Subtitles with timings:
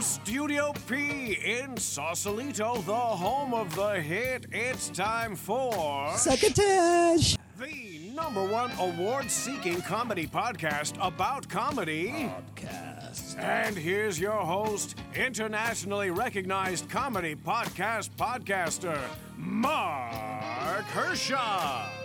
[0.00, 7.36] From Studio P in Sausalito, the home of the hit, it's time for Succotash!
[7.58, 12.32] the number one award seeking comedy podcast about comedy.
[12.56, 13.38] Podcast.
[13.38, 18.98] And here's your host, internationally recognized comedy podcast podcaster,
[19.36, 21.99] Mark Hershon.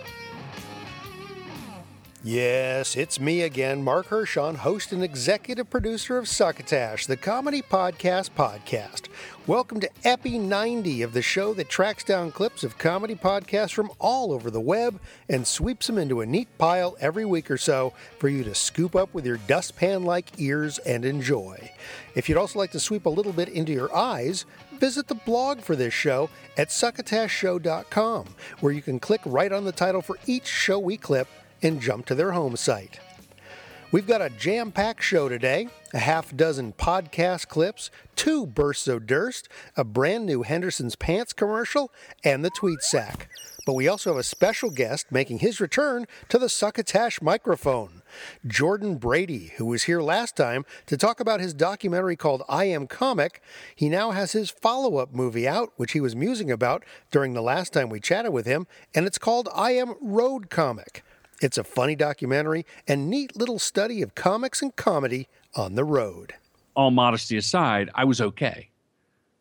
[2.26, 8.30] Yes, it's me again, Mark Hershon, host and executive producer of Succotash, the comedy podcast
[8.36, 9.02] podcast.
[9.46, 13.92] Welcome to Epi 90 of the show that tracks down clips of comedy podcasts from
[14.00, 17.92] all over the web and sweeps them into a neat pile every week or so
[18.18, 21.70] for you to scoop up with your dustpan like ears and enjoy.
[22.16, 24.46] If you'd also like to sweep a little bit into your eyes,
[24.80, 28.26] visit the blog for this show at succotashshow.com,
[28.58, 31.28] where you can click right on the title for each show we clip
[31.62, 33.00] and jump to their home site.
[33.92, 39.06] We've got a jam packed show today a half dozen podcast clips, two bursts of
[39.06, 41.90] Durst, a brand new Henderson's Pants commercial,
[42.22, 43.28] and the tweet sack.
[43.64, 48.02] But we also have a special guest making his return to the Succotash microphone.
[48.46, 52.86] Jordan Brady, who was here last time to talk about his documentary called I Am
[52.86, 53.40] Comic,
[53.74, 57.42] he now has his follow up movie out, which he was musing about during the
[57.42, 61.02] last time we chatted with him, and it's called I Am Road Comic.
[61.40, 66.34] It's a funny documentary and neat little study of comics and comedy on the road.
[66.74, 68.68] all modesty aside, I was okay.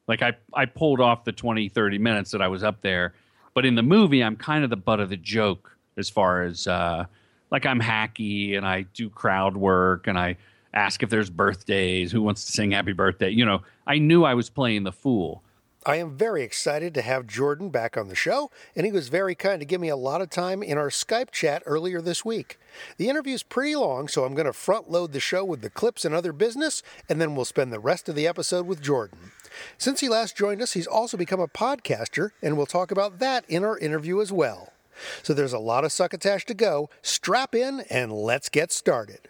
[0.08, 3.14] Like I, I pulled off the 20, 30 minutes that I was up there.
[3.54, 6.68] But in the movie, I'm kind of the butt of the joke as far as
[6.68, 7.06] uh,
[7.52, 10.38] like I'm hacky and I do crowd work and I
[10.74, 13.30] ask if there's birthdays, who wants to sing happy birthday.
[13.30, 15.42] You know, I knew I was playing the fool.
[15.88, 19.36] I am very excited to have Jordan back on the show, and he was very
[19.36, 22.58] kind to give me a lot of time in our Skype chat earlier this week.
[22.98, 26.04] The interview's pretty long, so I'm going to front load the show with the clips
[26.04, 29.32] and other business, and then we'll spend the rest of the episode with Jordan.
[29.78, 33.46] Since he last joined us, he's also become a podcaster, and we'll talk about that
[33.48, 34.74] in our interview as well.
[35.22, 36.90] So there's a lot of succotash to go.
[37.04, 39.30] Strap in and let's get started.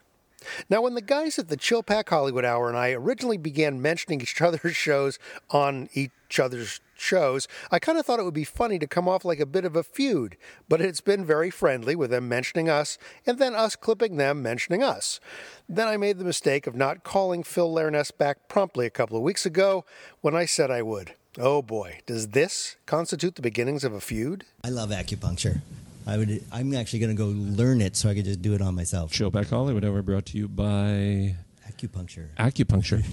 [0.70, 4.42] Now, when the guys at the Chillpak Hollywood Hour and I originally began mentioning each
[4.42, 5.20] other's shows
[5.50, 9.26] on each other's shows, I kind of thought it would be funny to come off
[9.26, 10.38] like a bit of a feud,
[10.70, 14.82] but it's been very friendly with them mentioning us and then us clipping them mentioning
[14.82, 15.20] us.
[15.68, 19.24] Then I made the mistake of not calling Phil Lairness back promptly a couple of
[19.24, 19.86] weeks ago
[20.22, 21.14] when I said I would.
[21.38, 24.46] Oh boy, does this constitute the beginnings of a feud?
[24.64, 25.62] I love acupuncture.
[26.08, 26.44] I would.
[26.52, 29.12] I'm actually going to go learn it so I could just do it on myself.
[29.12, 31.36] Showback Hollywood Hour brought to you by
[31.68, 33.04] Acupuncture Acupuncture.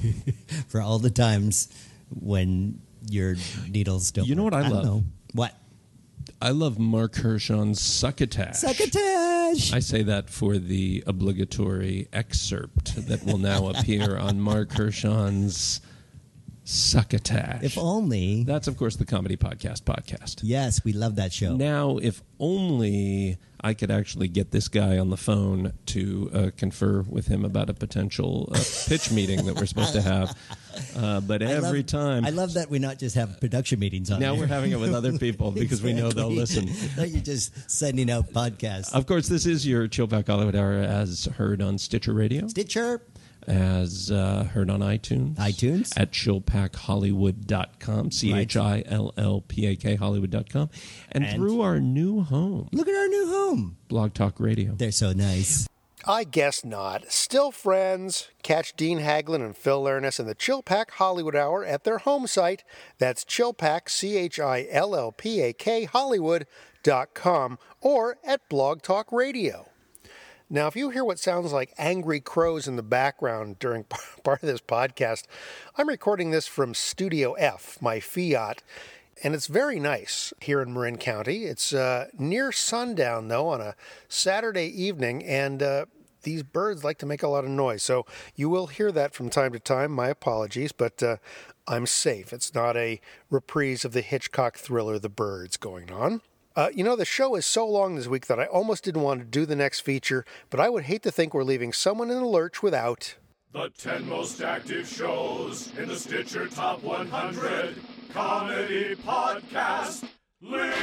[0.69, 1.69] for all the times
[2.11, 3.37] when your
[3.69, 4.27] needles don't.
[4.27, 4.85] You know what I don't love?
[4.85, 5.05] know.
[5.33, 5.55] What?
[6.41, 8.57] I love Mark Hershon's Succotash.
[8.57, 9.73] Succotash.
[9.73, 15.81] I say that for the obligatory excerpt that will now appear on Mark Hershon's
[16.65, 17.63] Succotash.
[17.63, 18.45] if only.
[18.45, 20.41] That's, of course, the comedy podcast podcast.
[20.43, 21.57] yes, we love that show.
[21.57, 27.03] Now, if only I could actually get this guy on the phone to uh, confer
[27.03, 28.59] with him about a potential uh,
[28.89, 30.37] pitch meeting that we're supposed to have.
[30.97, 32.25] Uh, but I every love- time.
[32.25, 34.21] I love that we not just have production meetings on.
[34.21, 36.67] now we're having it with other people because we know they'll listen.
[36.97, 38.91] You're just sending out podcasts.
[38.95, 43.03] Of course, this is your Chill Chillback Hollywood Hour as heard on Stitcher Radio, Stitcher.
[43.47, 45.37] As uh, heard on iTunes.
[45.37, 45.93] iTunes.
[45.97, 50.71] At chillpakhollywood.com, C H I L L P A K Hollywood.com,
[51.11, 53.77] and, And- through our new home, Look at our new home.
[53.89, 54.75] Blog Talk Radio.
[54.77, 55.69] They're so nice.
[56.05, 57.13] I guess not.
[57.13, 58.29] Still friends.
[58.43, 62.65] Catch Dean Haglin and Phil Lernis in the Chillpak Hollywood Hour at their home site.
[62.99, 69.13] That's chillpak, C H I L L P A K Hollywood.com or at Blog Talk
[69.13, 69.69] Radio.
[70.55, 73.85] Now, if you hear what sounds like angry crows in the background during
[74.23, 75.25] part of this podcast,
[75.79, 78.63] I'm recording this from Studio F, my Fiat,
[79.25, 81.45] and it's very nice here in Marin County.
[81.45, 83.75] It's uh, near sundown, though, on a
[84.11, 85.87] Saturday evening, and uh,
[86.23, 87.83] these birds like to make a lot of noise.
[87.83, 88.05] So
[88.37, 89.91] you will hear that from time to time.
[89.91, 91.17] My apologies, but uh,
[91.67, 92.31] I'm safe.
[92.31, 93.01] It's not a
[93.31, 96.21] reprise of the Hitchcock thriller The Birds going on.
[96.55, 99.21] Uh, you know, the show is so long this week that I almost didn't want
[99.21, 102.19] to do the next feature, but I would hate to think we're leaving someone in
[102.19, 103.15] the lurch without.
[103.53, 107.77] The 10 most active shows in the Stitcher Top 100
[108.13, 110.05] Comedy Podcast
[110.43, 110.75] List.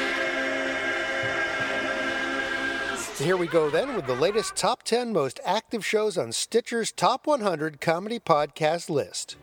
[3.19, 7.27] Here we go then with the latest top 10 most active shows on Stitcher's Top
[7.27, 9.35] 100 Comedy Podcast list.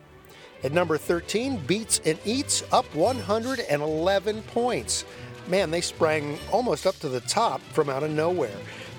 [0.64, 5.04] At number 13, Beats and Eats up 111 points.
[5.48, 8.56] Man, they sprang almost up to the top from out of nowhere.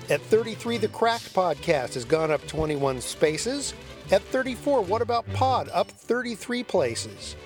[0.08, 3.74] At 33, The Cracked Podcast has gone up 21 spaces.
[4.10, 5.68] At 34, What About Pod?
[5.74, 7.36] Up 33 places.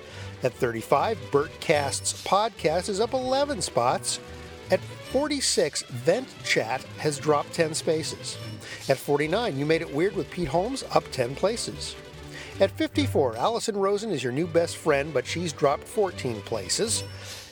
[0.43, 4.21] At 35, Bertcast's podcast is up 11 spots.
[4.71, 4.79] At
[5.11, 8.37] 46, Vent Chat has dropped 10 spaces.
[8.87, 11.97] At 49, You Made It Weird with Pete Holmes, up 10 places.
[12.61, 17.03] At 54, Allison Rosen is your new best friend, but she's dropped 14 places.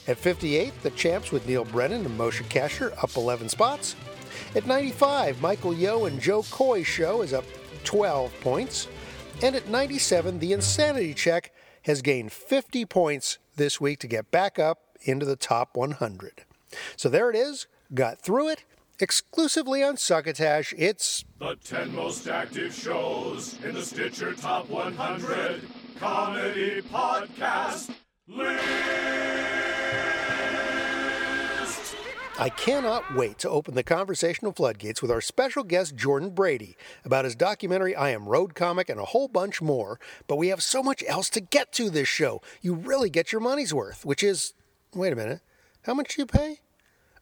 [0.08, 3.94] At 58, The Champs with Neal Brennan and Moshe Kasher, up 11 spots.
[4.56, 7.44] At 95, Michael Yo and Jo Koy Show is up
[7.84, 8.88] 12 points.
[9.42, 11.52] And at 97, The Insanity Check
[11.82, 16.44] has gained 50 points this week to get back up into the top 100.
[16.96, 18.64] So there it is, got through it.
[18.98, 25.62] Exclusively on Succotash, it's The 10 most active shows in the Stitcher Top 100
[25.98, 27.90] Comedy Podcast
[28.34, 28.92] List.
[32.38, 37.26] I cannot wait to open the conversational floodgates with our special guest Jordan Brady about
[37.26, 40.00] his documentary I Am Road Comic and a whole bunch more.
[40.26, 42.40] But we have so much else to get to this show.
[42.62, 44.54] You really get your money's worth, which is
[44.94, 45.40] wait a minute.
[45.82, 46.60] How much do you pay?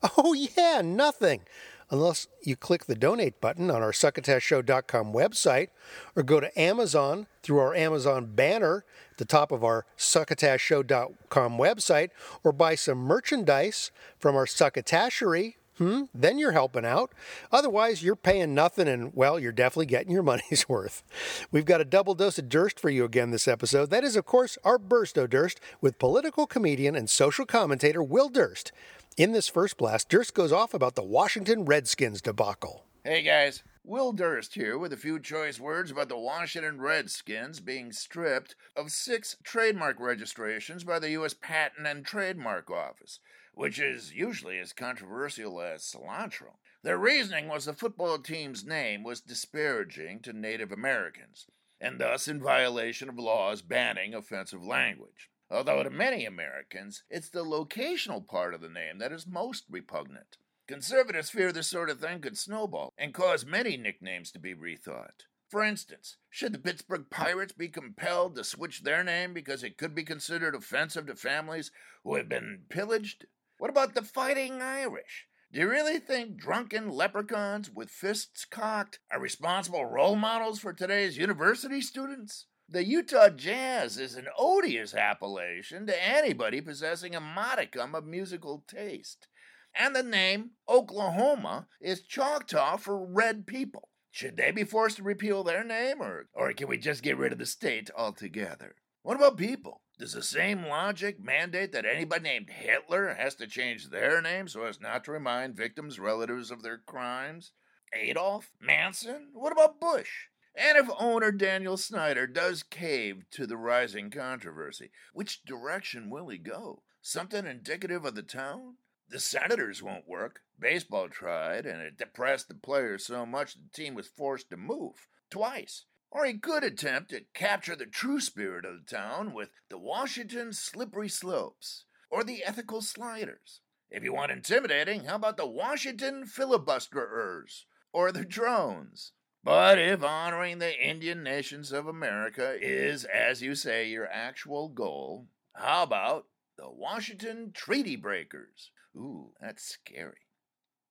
[0.16, 1.42] Oh yeah, nothing.
[1.90, 5.68] Unless you click the donate button on our succotashshow.com website
[6.16, 8.84] or go to Amazon through our Amazon banner
[9.20, 12.10] the top of our succotashshow.com website
[12.42, 15.54] or buy some merchandise from our succotashery.
[15.78, 17.12] Hmm, then you're helping out.
[17.50, 21.02] Otherwise, you're paying nothing, and well, you're definitely getting your money's worth.
[21.50, 23.88] We've got a double dose of Durst for you again this episode.
[23.90, 28.28] That is, of course, our burst Bursto Durst with political comedian and social commentator Will
[28.28, 28.72] Durst.
[29.16, 32.84] In this first blast, Durst goes off about the Washington Redskins debacle.
[33.04, 37.90] Hey guys, Will Durst here with a few choice words about the Washington Redskins being
[37.90, 41.34] stripped of six trademark registrations by the U.S.
[41.34, 43.18] Patent and Trademark Office,
[43.52, 46.52] which is usually as controversial as cilantro.
[46.84, 51.48] Their reasoning was the football team's name was disparaging to Native Americans,
[51.80, 55.30] and thus in violation of laws banning offensive language.
[55.50, 60.36] Although to many Americans, it's the locational part of the name that is most repugnant.
[60.70, 65.26] Conservatives fear this sort of thing could snowball and cause many nicknames to be rethought.
[65.48, 69.96] For instance, should the Pittsburgh Pirates be compelled to switch their name because it could
[69.96, 71.72] be considered offensive to families
[72.04, 73.26] who have been pillaged?
[73.58, 75.26] What about the Fighting Irish?
[75.52, 81.18] Do you really think drunken leprechauns with fists cocked are responsible role models for today's
[81.18, 82.46] university students?
[82.68, 89.26] The Utah Jazz is an odious appellation to anybody possessing a modicum of musical taste.
[89.74, 93.88] And the name Oklahoma is Choctaw for red people.
[94.10, 97.32] Should they be forced to repeal their name, or, or can we just get rid
[97.32, 98.74] of the state altogether?
[99.02, 99.82] What about people?
[99.98, 104.64] Does the same logic mandate that anybody named Hitler has to change their name so
[104.64, 107.52] as not to remind victims' relatives of their crimes?
[107.94, 108.50] Adolf?
[108.60, 109.28] Manson?
[109.32, 110.28] What about Bush?
[110.54, 116.38] And if owner Daniel Snyder does cave to the rising controversy, which direction will he
[116.38, 116.82] go?
[117.00, 118.76] Something indicative of the town?
[119.10, 120.42] The Senators won't work.
[120.56, 125.08] Baseball tried, and it depressed the players so much the team was forced to move
[125.30, 125.86] twice.
[126.12, 130.52] Or he could attempt to capture the true spirit of the town with the Washington
[130.52, 133.62] Slippery Slopes or the Ethical Sliders.
[133.90, 139.10] If you want intimidating, how about the Washington Filibusterers or the Drones?
[139.42, 145.26] But if honoring the Indian nations of America is, as you say, your actual goal,
[145.54, 146.26] how about
[146.56, 148.70] the Washington Treaty Breakers?
[148.96, 150.26] Ooh, that's scary.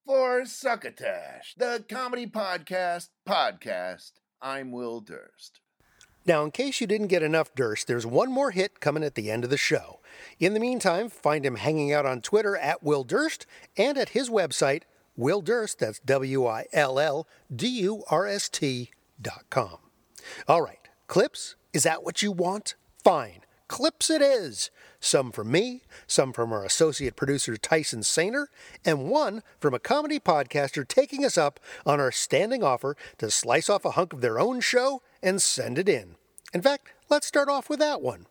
[0.06, 5.60] For Succotash, the comedy podcast podcast, I'm Will Durst.
[6.25, 9.29] Now, in case you didn't get enough Durst, there's one more hit coming at the
[9.29, 10.00] end of the show.
[10.39, 13.46] In the meantime, find him hanging out on Twitter at Will Durst
[13.77, 14.84] and at his website,
[15.15, 18.91] Will Durst, that's W I L L D U R S T
[19.22, 19.77] dot com.
[20.48, 21.56] All right, clips?
[21.74, 22.75] Is that what you want?
[23.03, 23.41] Fine.
[23.69, 24.71] Clips it is.
[24.99, 28.47] Some from me, some from our associate producer Tyson Sainer,
[28.83, 33.69] and one from a comedy podcaster taking us up on our standing offer to slice
[33.69, 36.15] off a hunk of their own show and send it in.
[36.51, 38.25] In fact, let's start off with that one.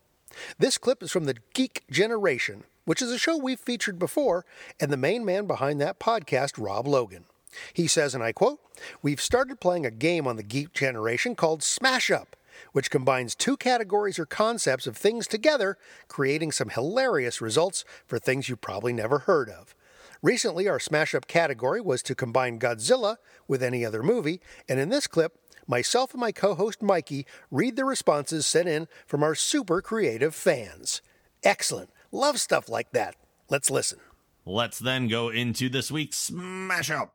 [0.58, 4.44] This clip is from the Geek Generation, which is a show we've featured before,
[4.80, 7.24] and the main man behind that podcast, Rob Logan.
[7.72, 8.60] He says, and I quote,
[9.02, 12.36] We've started playing a game on the Geek Generation called Smash Up,
[12.72, 15.76] which combines two categories or concepts of things together,
[16.08, 19.74] creating some hilarious results for things you probably never heard of.
[20.22, 24.88] Recently, our Smash Up category was to combine Godzilla with any other movie, and in
[24.88, 29.34] this clip, myself and my co host Mikey read the responses sent in from our
[29.34, 31.02] super creative fans.
[31.44, 31.90] Excellent.
[32.10, 33.14] Love stuff like that.
[33.48, 33.98] Let's listen.
[34.44, 37.14] Let's then go into this week's Smash Up.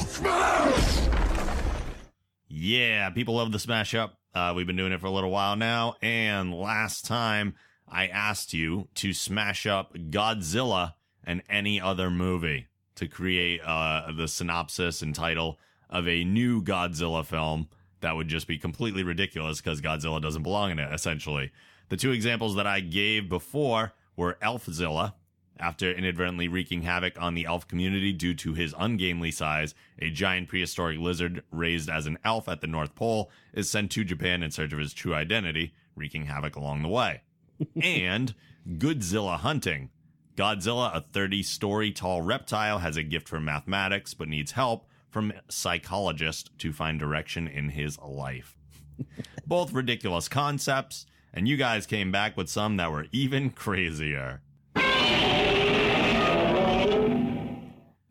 [0.00, 1.08] Smash!
[2.48, 4.17] Yeah, people love the Smash Up.
[4.34, 5.94] Uh, we've been doing it for a little while now.
[6.02, 7.54] And last time
[7.88, 10.94] I asked you to smash up Godzilla
[11.24, 15.58] and any other movie to create uh, the synopsis and title
[15.88, 17.68] of a new Godzilla film
[18.00, 21.50] that would just be completely ridiculous because Godzilla doesn't belong in it, essentially.
[21.88, 25.14] The two examples that I gave before were Elfzilla,
[25.60, 30.48] after inadvertently wreaking havoc on the elf community due to his ungainly size, a giant
[30.48, 34.50] prehistoric lizard raised as an elf at the North Pole is sent to Japan in
[34.50, 37.22] search of his true identity, wreaking havoc along the way.
[37.82, 38.34] and
[38.66, 39.90] Godzilla hunting.
[40.36, 45.32] Godzilla, a 30 story tall reptile, has a gift for mathematics but needs help from
[45.32, 48.56] a psychologist to find direction in his life.
[49.46, 54.42] Both ridiculous concepts, and you guys came back with some that were even crazier.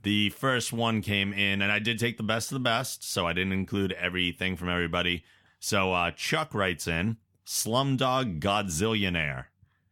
[0.08, 3.28] The first one came in, and I did take the best of the best, so
[3.28, 5.26] I didn't include everything from everybody.
[5.60, 9.48] So uh, Chuck writes in Slumdog Godzillionaire.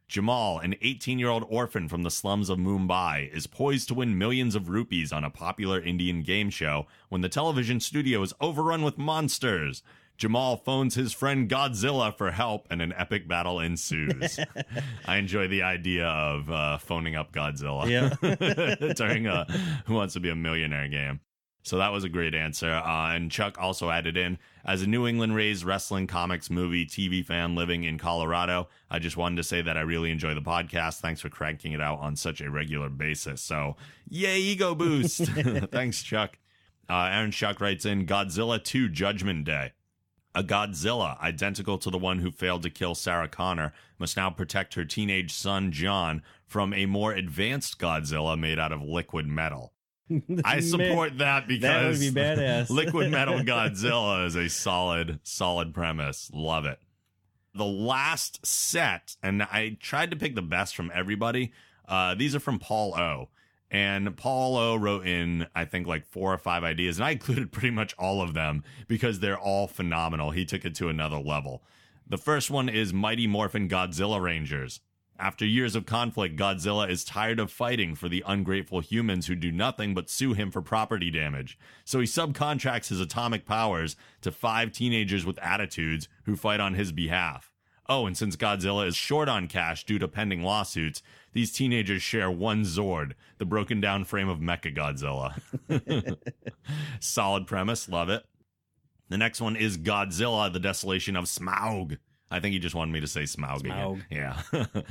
[0.08, 4.16] Jamal, an 18 year old orphan from the slums of Mumbai, is poised to win
[4.16, 8.82] millions of rupees on a popular Indian game show when the television studio is overrun
[8.82, 9.82] with monsters.
[10.16, 14.38] Jamal phones his friend Godzilla for help, and an epic battle ensues.
[15.06, 18.92] I enjoy the idea of uh, phoning up Godzilla Yeah.
[18.94, 19.44] during a
[19.86, 21.20] Who Wants to Be a Millionaire game.
[21.62, 22.70] So that was a great answer.
[22.70, 27.24] Uh, and Chuck also added in as a New England raised wrestling, comics, movie, TV
[27.24, 31.00] fan living in Colorado, I just wanted to say that I really enjoy the podcast.
[31.00, 33.42] Thanks for cranking it out on such a regular basis.
[33.42, 33.76] So,
[34.08, 35.18] yay, ego boost.
[35.72, 36.38] Thanks, Chuck.
[36.88, 39.72] Uh, Aaron Chuck writes in Godzilla 2 Judgment Day.
[40.36, 44.74] A Godzilla, identical to the one who failed to kill Sarah Connor, must now protect
[44.74, 49.72] her teenage son, John, from a more advanced Godzilla made out of liquid metal.
[50.44, 52.68] I support that because That would be badass.
[52.68, 56.30] liquid metal Godzilla is a solid, solid premise.
[56.34, 56.78] Love it.
[57.54, 61.52] The last set, and I tried to pick the best from everybody.
[61.88, 63.28] Uh, these are from Paul O.
[63.70, 67.52] And Paul O wrote in, I think, like four or five ideas, and I included
[67.52, 70.30] pretty much all of them because they're all phenomenal.
[70.30, 71.62] He took it to another level.
[72.08, 74.80] The first one is Mighty Morphin Godzilla Rangers.
[75.18, 79.50] After years of conflict, Godzilla is tired of fighting for the ungrateful humans who do
[79.50, 81.58] nothing but sue him for property damage.
[81.86, 86.92] So he subcontracts his atomic powers to five teenagers with attitudes who fight on his
[86.92, 87.50] behalf.
[87.88, 91.02] Oh, and since Godzilla is short on cash due to pending lawsuits,
[91.36, 95.38] these teenagers share one Zord, the broken down frame of Mecha Godzilla.
[97.00, 98.24] Solid premise, love it.
[99.10, 101.98] The next one is Godzilla, the Desolation of Smaug.
[102.30, 103.76] I think he just wanted me to say Smaug, again.
[103.76, 104.02] Smaug.
[104.10, 104.42] Yeah.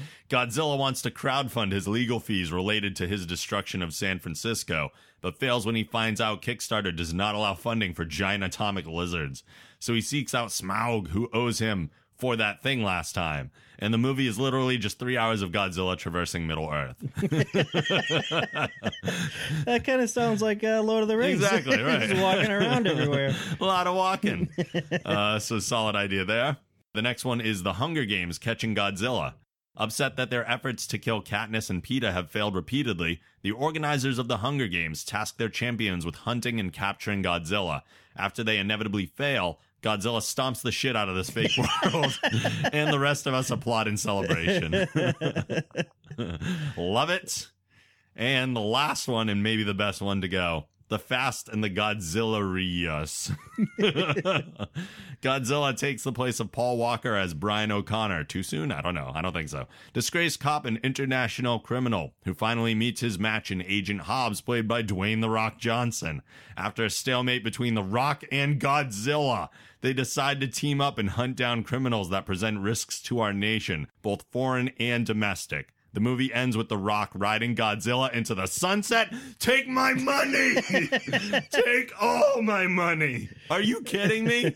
[0.30, 5.40] Godzilla wants to crowdfund his legal fees related to his destruction of San Francisco, but
[5.40, 9.44] fails when he finds out Kickstarter does not allow funding for giant atomic lizards.
[9.80, 13.51] So he seeks out Smaug, who owes him for that thing last time.
[13.77, 16.95] And the movie is literally just three hours of Godzilla traversing Middle Earth.
[19.65, 21.41] That kind of sounds like uh, Lord of the Rings.
[21.41, 22.07] Exactly, right.
[22.10, 23.34] Just walking around everywhere.
[23.60, 24.50] a lot of walking.
[25.03, 26.57] uh, so solid idea there.
[26.93, 29.34] The next one is The Hunger Games Catching Godzilla.
[29.77, 34.29] Upset that their efforts to kill Katniss and Peeta have failed repeatedly, the organizers of
[34.29, 37.81] the Hunger Games task their champions with hunting and capturing Godzilla.
[38.15, 42.20] After they inevitably fail, Godzilla stomps the shit out of this fake world,
[42.74, 44.72] and the rest of us applaud in celebration.
[46.75, 47.51] Love it.
[48.15, 51.70] And the last one, and maybe the best one to go The Fast and the
[51.70, 53.32] Godzilla Rios.
[55.22, 58.24] Godzilla takes the place of Paul Walker as Brian O'Conner.
[58.24, 58.72] Too soon?
[58.72, 59.12] I don't know.
[59.13, 59.68] I don't think so.
[59.94, 64.82] Disgraced cop and international criminal who finally meets his match in Agent Hobbs, played by
[64.82, 66.22] Dwayne The Rock Johnson.
[66.58, 69.50] After a stalemate between The Rock and Godzilla,
[69.86, 73.88] they decide to team up and hunt down criminals that present risks to our nation,
[74.01, 75.75] both foreign and domestic.
[75.94, 79.13] The movie ends with The Rock riding Godzilla into the sunset.
[79.38, 80.56] Take my money!
[81.51, 83.30] Take all my money!
[83.51, 84.56] Are you kidding me?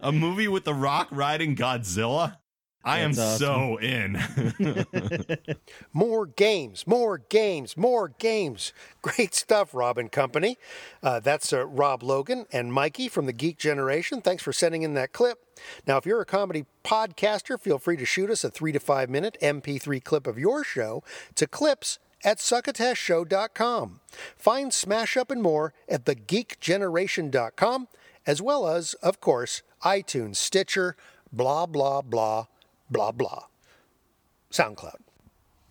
[0.00, 2.38] A movie with The Rock riding Godzilla?
[2.84, 4.22] I am That's so in.
[5.92, 8.72] More games, more games, more games.
[9.02, 10.58] Great stuff, Rob and Company.
[11.02, 14.20] Uh, that's uh, Rob Logan and Mikey from the Geek Generation.
[14.20, 15.38] Thanks for sending in that clip.
[15.86, 19.10] Now, if you're a comedy podcaster, feel free to shoot us a three to five
[19.10, 21.02] minute MP3 clip of your show
[21.34, 24.00] to clips at succotashshow.com.
[24.36, 27.88] Find Smash Up and more at thegeekgeneration.com,
[28.26, 30.96] as well as, of course, iTunes, Stitcher,
[31.32, 32.46] blah, blah, blah,
[32.92, 33.44] blah, blah.
[34.50, 34.98] SoundCloud.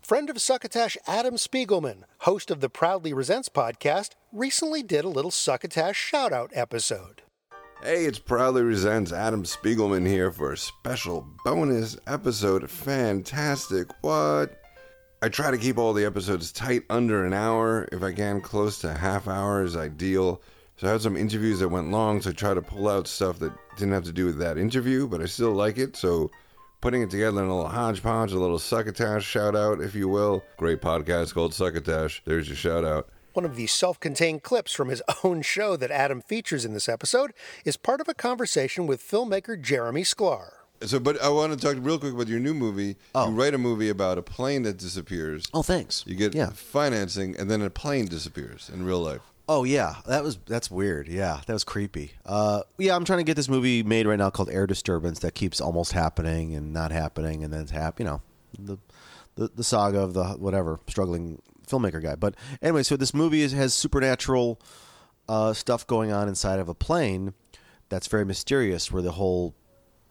[0.02, 5.30] Friend of Succotash Adam Spiegelman, host of the Proudly Resents podcast, recently did a little
[5.30, 7.22] Succotash shout out episode.
[7.80, 12.68] Hey, it's Proudly Resents Adam Spiegelman here for a special bonus episode.
[12.68, 13.88] Fantastic.
[14.02, 14.60] What?
[15.22, 17.88] I try to keep all the episodes tight under an hour.
[17.92, 20.42] If I can, close to half hour is ideal.
[20.76, 23.38] So I had some interviews that went long, so I try to pull out stuff
[23.38, 25.94] that didn't have to do with that interview, but I still like it.
[25.94, 26.32] So
[26.82, 30.44] putting it together in a little hodgepodge, a little succotash shout out, if you will.
[30.58, 32.20] Great podcast called Succotash.
[32.26, 33.08] There's your shout out.
[33.32, 36.88] One of the self contained clips from his own show that Adam features in this
[36.88, 37.32] episode
[37.64, 40.50] is part of a conversation with filmmaker Jeremy Sklar.
[40.82, 42.96] So, but I want to talk real quick about your new movie.
[43.14, 43.28] Oh.
[43.30, 45.46] You write a movie about a plane that disappears.
[45.54, 46.02] Oh, thanks.
[46.08, 46.50] You get yeah.
[46.50, 49.20] financing, and then a plane disappears in real life.
[49.48, 51.08] Oh yeah, that was that's weird.
[51.08, 52.12] Yeah, that was creepy.
[52.24, 55.34] Uh, yeah, I'm trying to get this movie made right now called Air Disturbance that
[55.34, 57.98] keeps almost happening and not happening, and then it's hap.
[57.98, 58.22] You know,
[58.58, 58.78] the
[59.34, 62.14] the, the saga of the whatever struggling filmmaker guy.
[62.14, 64.60] But anyway, so this movie is, has supernatural
[65.28, 67.34] uh, stuff going on inside of a plane
[67.88, 69.54] that's very mysterious, where the whole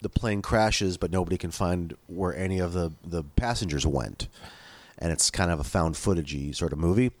[0.02, 4.28] the plane crashes, but nobody can find where any of the the passengers went,
[4.98, 7.12] and it's kind of a found footagey sort of movie.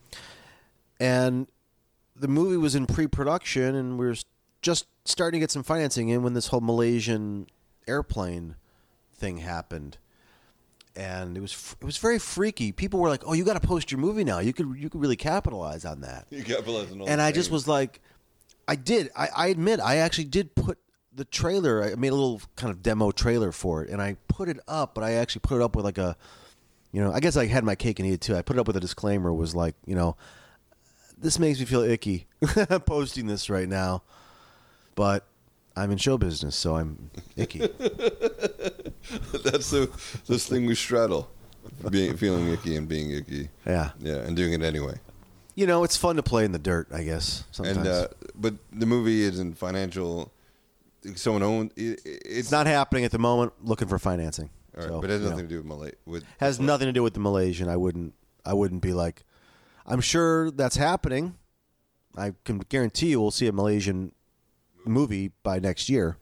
[1.00, 1.48] And
[2.22, 4.14] the movie was in pre-production, and we were
[4.62, 7.48] just starting to get some financing in when this whole Malaysian
[7.88, 8.54] airplane
[9.12, 9.98] thing happened,
[10.94, 12.70] and it was it was very freaky.
[12.70, 14.38] People were like, "Oh, you got to post your movie now.
[14.38, 17.50] You could you could really capitalize on that." You capitalize on all and I just
[17.50, 18.00] was like,
[18.68, 19.10] I did.
[19.16, 20.78] I, I admit, I actually did put
[21.12, 21.82] the trailer.
[21.82, 24.94] I made a little kind of demo trailer for it, and I put it up.
[24.94, 26.16] But I actually put it up with like a,
[26.92, 28.36] you know, I guess I had my cake and eat it too.
[28.36, 29.32] I put it up with a disclaimer.
[29.34, 30.16] Was like, you know,
[31.22, 32.26] this makes me feel icky
[32.86, 34.02] posting this right now,
[34.94, 35.26] but
[35.76, 37.58] I'm in show business, so I'm icky.
[39.44, 39.90] That's the
[40.26, 41.30] this thing we straddle,
[41.90, 43.48] being feeling icky and being icky.
[43.66, 43.90] Yeah.
[44.00, 44.98] yeah, and doing it anyway.
[45.54, 46.88] you know, it's fun to play in the dirt.
[46.92, 50.32] I guess sometimes And uh, but the movie isn't financial.
[51.16, 53.52] Someone owned it, it's it's not happening at the moment.
[53.62, 54.50] Looking for financing.
[54.76, 55.42] All right, So, but it has nothing know.
[55.42, 55.92] to do with Malay.
[56.06, 57.68] With has nothing to do with the Malaysian.
[57.68, 58.14] I wouldn't.
[58.44, 59.24] I wouldn't be like.
[59.86, 61.36] I'm sure that's happening.
[62.16, 64.12] I can guarantee you we'll see a Malaysian
[64.84, 66.18] movie by next year.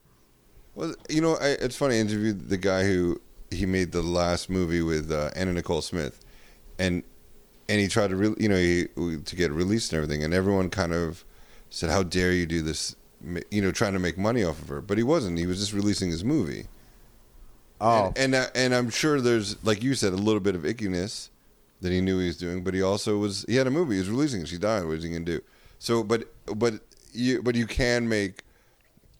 [0.74, 1.96] Well, you know, I, it's funny.
[1.96, 3.20] I interviewed the guy who
[3.50, 6.20] he made the last movie with uh, Anna Nicole Smith,
[6.78, 7.02] and
[7.68, 8.86] and he tried to, re- you know, he,
[9.24, 11.24] to get released and everything, and everyone kind of
[11.70, 12.94] said, "How dare you do this?"
[13.50, 15.38] You know, trying to make money off of her, but he wasn't.
[15.38, 16.66] He was just releasing his movie.
[17.80, 20.62] Oh, and and, uh, and I'm sure there's, like you said, a little bit of
[20.62, 21.29] ickiness
[21.80, 23.44] that he knew he was doing, but he also was.
[23.48, 23.94] He had a movie.
[23.94, 24.44] He was releasing.
[24.44, 24.84] She died.
[24.84, 25.40] What is he gonna do?
[25.78, 26.74] So, but but
[27.12, 28.44] you but you can make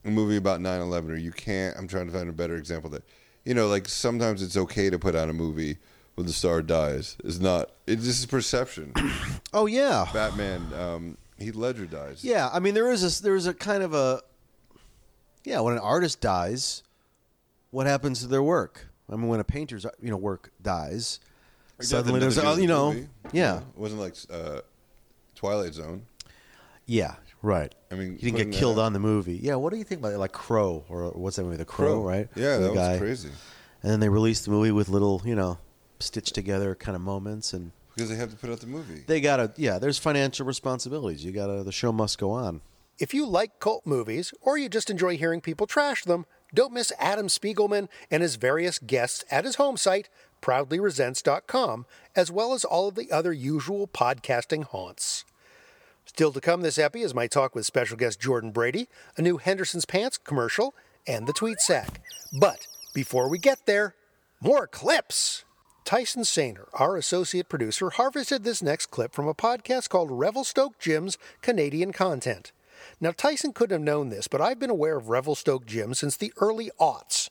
[0.05, 3.03] a movie about 9-11 or you can't i'm trying to find a better example that
[3.45, 5.77] you know like sometimes it's okay to put out a movie
[6.15, 8.95] when the star dies it's not it's just perception
[9.53, 12.49] oh yeah, batman um heath ledger dies yeah.
[12.53, 14.23] I mean, there is a there is a kind of a
[15.45, 15.61] yeah.
[15.61, 16.83] When an artist dies,
[17.71, 18.89] what happens to their work?
[19.11, 21.19] I mean, when a painter's you know work dies,
[21.83, 23.09] suddenly nothing there's to a, you know movie.
[23.33, 24.61] yeah it wasn't like uh
[25.35, 26.07] twilight zone
[26.87, 27.75] yeah right.
[27.91, 29.37] i mean He didn't putting get that killed out- on the movie.
[29.43, 30.19] Yeah, what do you think about it?
[30.19, 31.57] Like Crow or what's that movie?
[31.57, 32.29] The Crow, right?
[32.35, 33.31] yeah The that was crazy
[33.83, 35.59] And then they released the movie with little, you know,
[36.01, 39.21] stitched together kind of moments, and because they have to put out the movie they
[39.21, 39.79] gotta, yeah.
[39.79, 41.25] There's financial responsibilities.
[41.25, 42.61] You gotta, the show must go on.
[42.99, 46.93] If you like cult movies or you just enjoy hearing people trash them, don't miss
[46.99, 50.09] Adam Spiegelman and his various guests at his home site,
[50.43, 51.87] proudlyresents.com,
[52.17, 55.25] as well as all of the other usual podcasting haunts.
[56.05, 59.37] Still to come this epi is my talk with special guest Jordan Brady, a new
[59.37, 60.75] Henderson's Pants commercial,
[61.07, 62.01] and the tweet sack.
[62.39, 63.95] But before we get there,
[64.41, 65.45] more clips.
[65.85, 71.19] Tyson Sainer, our associate producer, harvested this next clip from a podcast called Revelstoke Jim's
[71.43, 72.53] Canadian Content.
[73.01, 76.33] Now, Tyson couldn't have known this, but I've been aware of Revelstoke Jim since the
[76.39, 77.31] early aughts.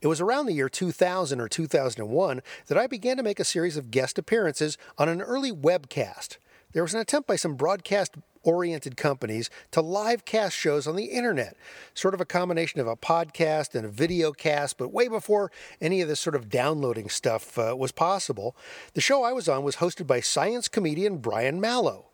[0.00, 3.76] It was around the year 2000 or 2001 that I began to make a series
[3.76, 6.36] of guest appearances on an early webcast.
[6.72, 11.06] There was an attempt by some broadcast oriented companies to live cast shows on the
[11.06, 11.56] internet,
[11.94, 16.00] sort of a combination of a podcast and a video cast, but way before any
[16.00, 18.56] of this sort of downloading stuff uh, was possible.
[18.94, 22.05] The show I was on was hosted by science comedian Brian Malow.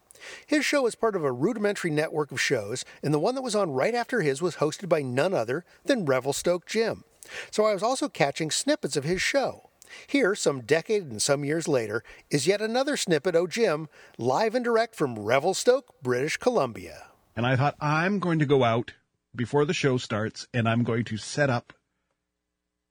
[0.46, 3.54] His show is part of a rudimentary network of shows, and the one that was
[3.54, 7.04] on right after his was hosted by none other than Revelstoke Jim.
[7.50, 9.70] So I was also catching snippets of his show.
[10.06, 14.64] Here, some decade and some years later, is yet another snippet of Jim, live and
[14.64, 17.08] direct from Revelstoke, British Columbia.
[17.37, 18.94] And I thought, I'm going to go out
[19.35, 21.72] before the show starts and I'm going to set up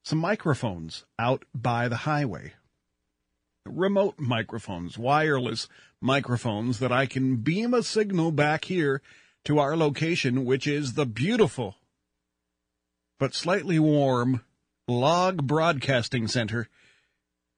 [0.03, 2.53] some microphones out by the highway.
[3.65, 5.67] Remote microphones, wireless
[6.01, 9.01] microphones that I can beam a signal back here
[9.45, 11.75] to our location, which is the beautiful
[13.19, 14.41] but slightly warm
[14.87, 16.67] log broadcasting center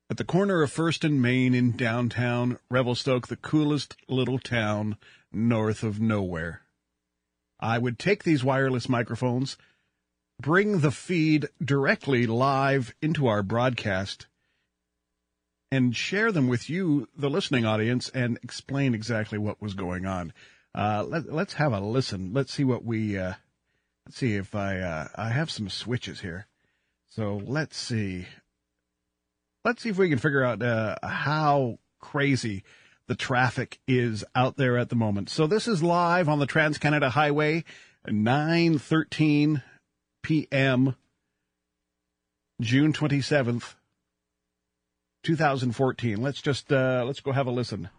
[0.09, 4.97] at the corner of First and Main in downtown Revelstoke, the coolest little town
[5.31, 6.63] north of nowhere.
[7.61, 9.57] I would take these wireless microphones,
[10.39, 14.27] bring the feed directly live into our broadcast,
[15.73, 20.31] and share them with you, the listening audience, and explain exactly what was going on.
[20.75, 22.31] Uh, let, us have a listen.
[22.31, 23.17] Let's see what we.
[23.17, 23.33] Uh,
[24.05, 24.79] let's see if I.
[24.79, 26.45] Uh, I have some switches here,
[27.09, 28.27] so let's see.
[29.65, 32.63] Let's see if we can figure out uh, how crazy
[33.07, 35.31] the traffic is out there at the moment.
[35.31, 37.63] So this is live on the Trans Canada Highway,
[38.07, 39.63] 9:13
[40.21, 40.95] p.m.
[42.61, 43.73] June 27th,
[45.23, 46.21] 2014.
[46.21, 47.89] Let's just uh, let's go have a listen.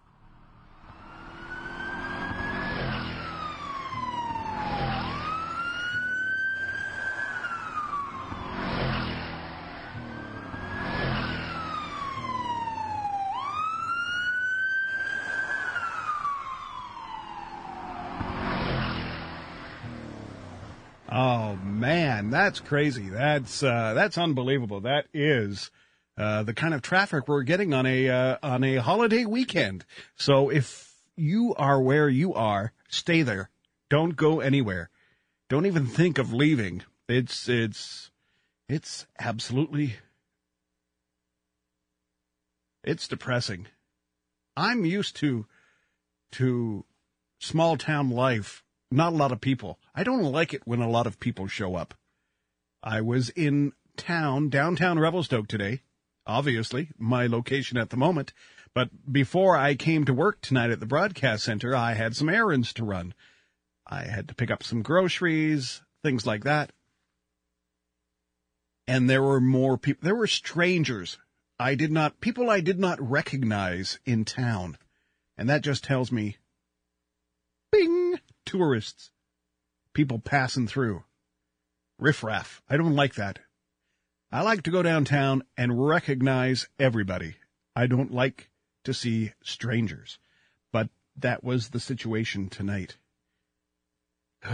[21.11, 23.09] Oh man, that's crazy.
[23.09, 24.81] That's uh, that's unbelievable.
[24.81, 25.71] That is
[26.17, 29.85] uh, the kind of traffic we're getting on a uh, on a holiday weekend.
[30.17, 33.51] So if you are where you are, stay there.
[33.91, 34.91] Don't go anywhere.
[35.49, 36.83] Don't even think of leaving.
[37.09, 38.11] It's it's
[38.69, 39.97] it's absolutely
[42.83, 43.67] it's depressing.
[44.57, 45.47] I'm used to
[46.33, 46.85] to
[47.39, 49.79] small town life not a lot of people.
[49.95, 51.95] I don't like it when a lot of people show up.
[52.83, 55.81] I was in town, downtown Revelstoke today,
[56.27, 58.33] obviously, my location at the moment.
[58.75, 62.73] But before I came to work tonight at the broadcast center, I had some errands
[62.75, 63.15] to run.
[63.87, 66.73] I had to pick up some groceries, things like that.
[68.87, 71.19] And there were more people, there were strangers.
[71.59, 74.77] I did not, people I did not recognize in town.
[75.37, 76.37] And that just tells me,
[77.71, 79.11] bing, tourists,
[79.93, 81.05] people passing through.
[81.99, 82.61] Riffraff.
[82.69, 83.39] I don't like that.
[84.33, 87.37] I like to go downtown and recognize everybody.
[87.77, 88.51] I don't like
[88.85, 90.19] to see strangers.
[90.73, 92.97] But that was the situation tonight.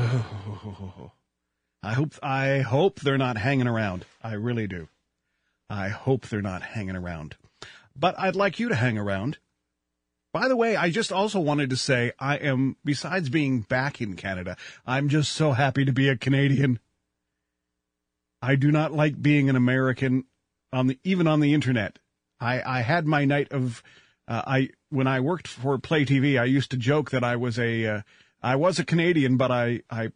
[1.82, 4.04] I hope I hope they're not hanging around.
[4.22, 4.88] I really do.
[5.68, 7.36] I hope they're not hanging around.
[7.96, 9.38] But I'd like you to hang around.
[10.32, 14.14] By the way, I just also wanted to say I am, besides being back in
[14.14, 14.56] Canada,
[14.86, 16.78] I'm just so happy to be a Canadian.
[18.42, 20.24] I do not like being an American
[20.72, 21.98] on the, even on the internet.
[22.40, 23.82] I, I had my night of,
[24.26, 27.58] uh, I, when I worked for Play TV, I used to joke that I was
[27.58, 28.00] a, uh,
[28.42, 30.10] I was a Canadian, but I, I,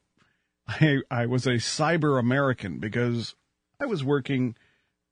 [0.67, 3.35] I, I was a cyber American because
[3.79, 4.57] I was working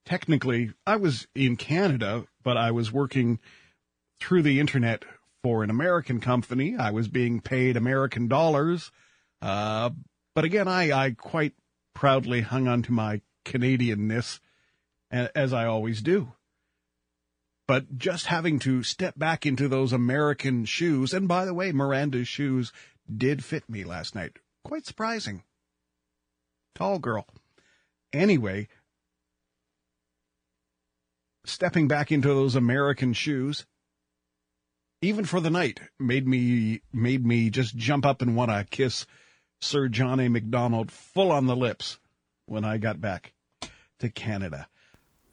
[0.05, 3.39] technically, I was in Canada, but I was working
[4.19, 5.03] through the internet
[5.43, 6.75] for an American company.
[6.77, 8.91] I was being paid American dollars.
[9.41, 9.91] Uh,
[10.33, 11.53] but again, I, I quite
[11.93, 14.39] proudly hung on to my Canadianness,
[15.11, 16.33] as I always do.
[17.67, 22.27] But just having to step back into those American shoes, and by the way, Miranda's
[22.27, 22.71] shoes
[23.15, 24.37] did fit me last night.
[24.63, 25.43] Quite surprising.
[26.75, 27.27] Tall girl.
[28.11, 28.67] Anyway,
[31.45, 33.65] stepping back into those American shoes,
[35.01, 39.05] even for the night, made me made me just jump up and want to kiss
[39.63, 40.27] Sir John A.
[40.27, 41.97] Macdonald full on the lips
[42.45, 43.31] when I got back
[43.99, 44.67] to Canada.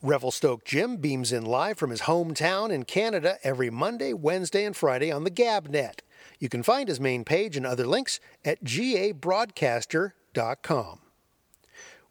[0.02, 5.10] Revelstoke Jim beams in live from his hometown in Canada every Monday, Wednesday, and Friday
[5.10, 6.02] on the GabNet.
[6.38, 11.00] You can find his main page and other links at gabroadcaster.com.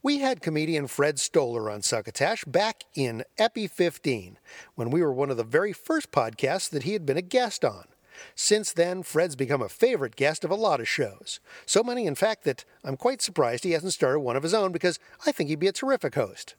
[0.04, 4.38] We had comedian Fred Stoller on Succotash back in Epi 15,
[4.76, 7.66] when we were one of the very first podcasts that he had been a guest
[7.66, 7.86] on.
[8.36, 11.40] Since then, Fred's become a favorite guest of a lot of shows.
[11.66, 14.72] So many, in fact, that I'm quite surprised he hasn't started one of his own
[14.72, 16.56] because I think he'd be a terrific host.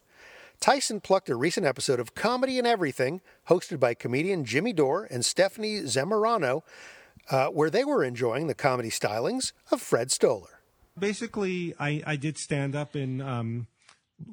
[0.61, 5.25] Tyson plucked a recent episode of Comedy and Everything, hosted by comedian Jimmy Dore and
[5.25, 6.63] Stephanie Zamorano,
[7.31, 10.61] uh, where they were enjoying the comedy stylings of Fred Stoller
[10.99, 13.69] basically, I, I did stand up in um,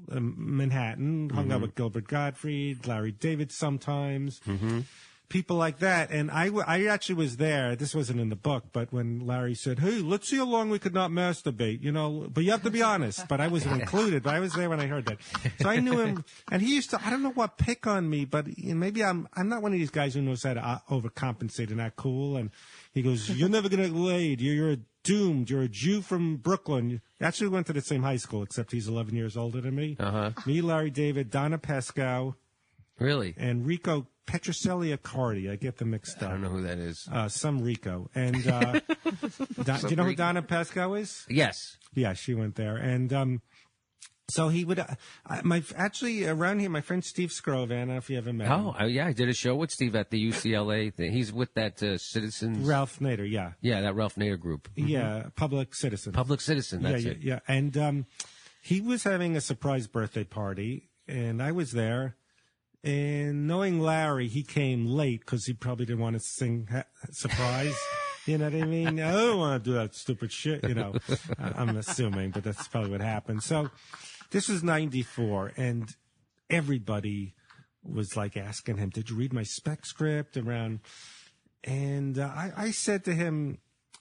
[0.09, 1.51] Manhattan, hung Mm-hmm.
[1.53, 4.81] out with Gilbert Gottfried, Larry David sometimes, Mm-hmm.
[5.29, 6.09] People like that.
[6.11, 7.75] And I, w- I actually was there.
[7.75, 10.79] This wasn't in the book, but when Larry said, "Hey, let's see how long we
[10.79, 13.27] could not masturbate," you know, but you have to be honest.
[13.27, 14.23] But I wasn't included.
[14.23, 15.17] But I was there when I heard that,
[15.61, 16.23] so I knew him.
[16.51, 16.99] And he used to.
[17.05, 19.27] I don't know what pick on me, but maybe I'm.
[19.33, 22.37] I'm not one of these guys who knows how to uh, overcompensate and act cool.
[22.37, 22.51] And
[22.93, 24.41] he goes, "You're never gonna get laid.
[24.41, 25.49] You're, you're doomed.
[25.49, 27.01] You're a Jew from Brooklyn.
[27.21, 29.95] Actually, we went to the same high school, except he's 11 years older than me.
[29.99, 30.31] Uh-huh.
[30.45, 32.35] Me, Larry David, Donna Pescow,
[32.99, 33.33] Really?
[33.37, 35.49] and Rico Petrocelli Accardi.
[35.49, 36.29] I get them mixed up.
[36.29, 37.07] I don't know who that is.
[37.11, 38.09] Uh, some Rico.
[38.13, 38.79] And uh,
[39.63, 41.25] Don, do you know who Donna Pescow is?
[41.29, 41.77] Yes.
[41.95, 43.41] Yeah, she went there, and um,
[44.29, 44.79] so he would.
[44.79, 44.85] Uh,
[45.43, 47.71] my actually around here, my friend Steve Skrovan.
[47.71, 48.53] I don't know if you ever met him.
[48.67, 49.07] Oh, uh, yeah.
[49.07, 51.13] I did a show with Steve at the UCLA thing.
[51.13, 52.67] He's with that uh, Citizens.
[52.67, 53.29] Ralph Nader.
[53.29, 54.67] Yeah, Yeah, that Ralph Nader group.
[54.75, 56.11] yeah, public citizen.
[56.11, 56.83] Public Citizen.
[56.83, 57.17] That's yeah, it.
[57.21, 57.39] yeah, yeah.
[57.55, 58.05] And um,
[58.61, 62.17] he was having a surprise birthday party, and I was there.
[62.87, 67.75] And knowing Larry, he came late because he probably didn't want to sing ha- surprise.
[68.25, 69.01] you know what I mean?
[69.01, 70.63] I don't want to do that stupid shit.
[70.65, 70.93] You know,
[71.37, 73.43] I- I'm assuming, but that's probably what happened.
[73.43, 73.69] So
[74.31, 75.93] this was '94, and
[76.49, 77.33] everybody
[77.83, 80.79] was like asking him, "Did you read my spec script?" Around,
[81.65, 83.57] and uh, I, I said to him.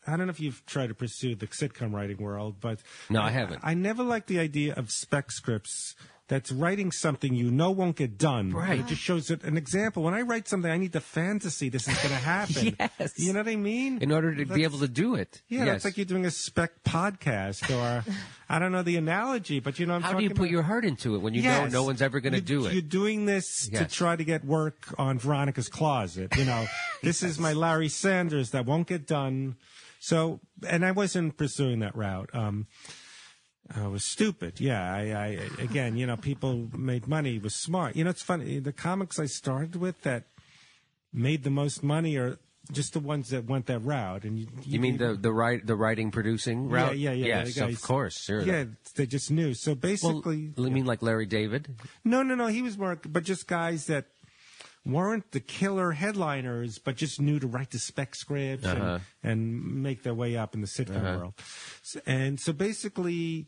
[0.08, 2.78] I don't know if you've tried to pursue the sitcom writing world, but
[3.10, 3.62] No, I haven't.
[3.64, 5.96] I never liked the idea of spec scripts
[6.28, 8.50] that's writing something you know won't get done.
[8.50, 8.80] Right.
[8.80, 10.02] It just shows it an example.
[10.02, 12.76] When I write something, I need the fantasy this is going to happen.
[12.98, 13.12] Yes.
[13.16, 13.98] You know what I mean?
[14.02, 15.42] In order to be able to do it.
[15.48, 15.84] Yeah, yes.
[15.84, 18.04] like you're doing a spec podcast, or
[18.48, 20.50] I don't know the analogy, but you know, what I'm How do you put about?
[20.50, 21.70] your heart into it when you Yes.
[21.72, 22.72] know no one's ever going to do it?
[22.72, 23.82] You're doing this Yes.
[23.82, 26.36] to try to get work on Veronica's closet.
[26.36, 26.66] You know,
[27.02, 29.56] this is my Larry Sanders that won't get done.
[30.00, 32.30] So, and I wasn't pursuing that route.
[32.32, 32.66] Um,
[33.74, 34.60] I was stupid.
[34.60, 35.26] Yeah, I, I
[35.62, 37.38] again, you know, people made money.
[37.38, 37.96] Was smart.
[37.96, 38.58] You know, it's funny.
[38.60, 40.24] The comics I started with that
[41.12, 42.38] made the most money are
[42.72, 44.24] just the ones that went that route.
[44.24, 46.98] And you, You mean the the write the writing producing route?
[46.98, 47.44] Yeah, yeah, yeah.
[47.44, 48.42] Yes, guys- of course, sure.
[48.42, 49.54] Yeah, they just knew.
[49.54, 51.74] So basically, Well, you mean like Larry David?
[52.04, 52.46] no, no, no.
[52.46, 54.06] He was more, but just guys that
[54.84, 59.00] weren't the killer headliners, but just knew to write the spec scripts Uh-huh.
[59.22, 61.18] and, and make their way up in the sitcom Uh-huh.
[61.18, 61.34] world.
[61.82, 63.46] So, and so basically,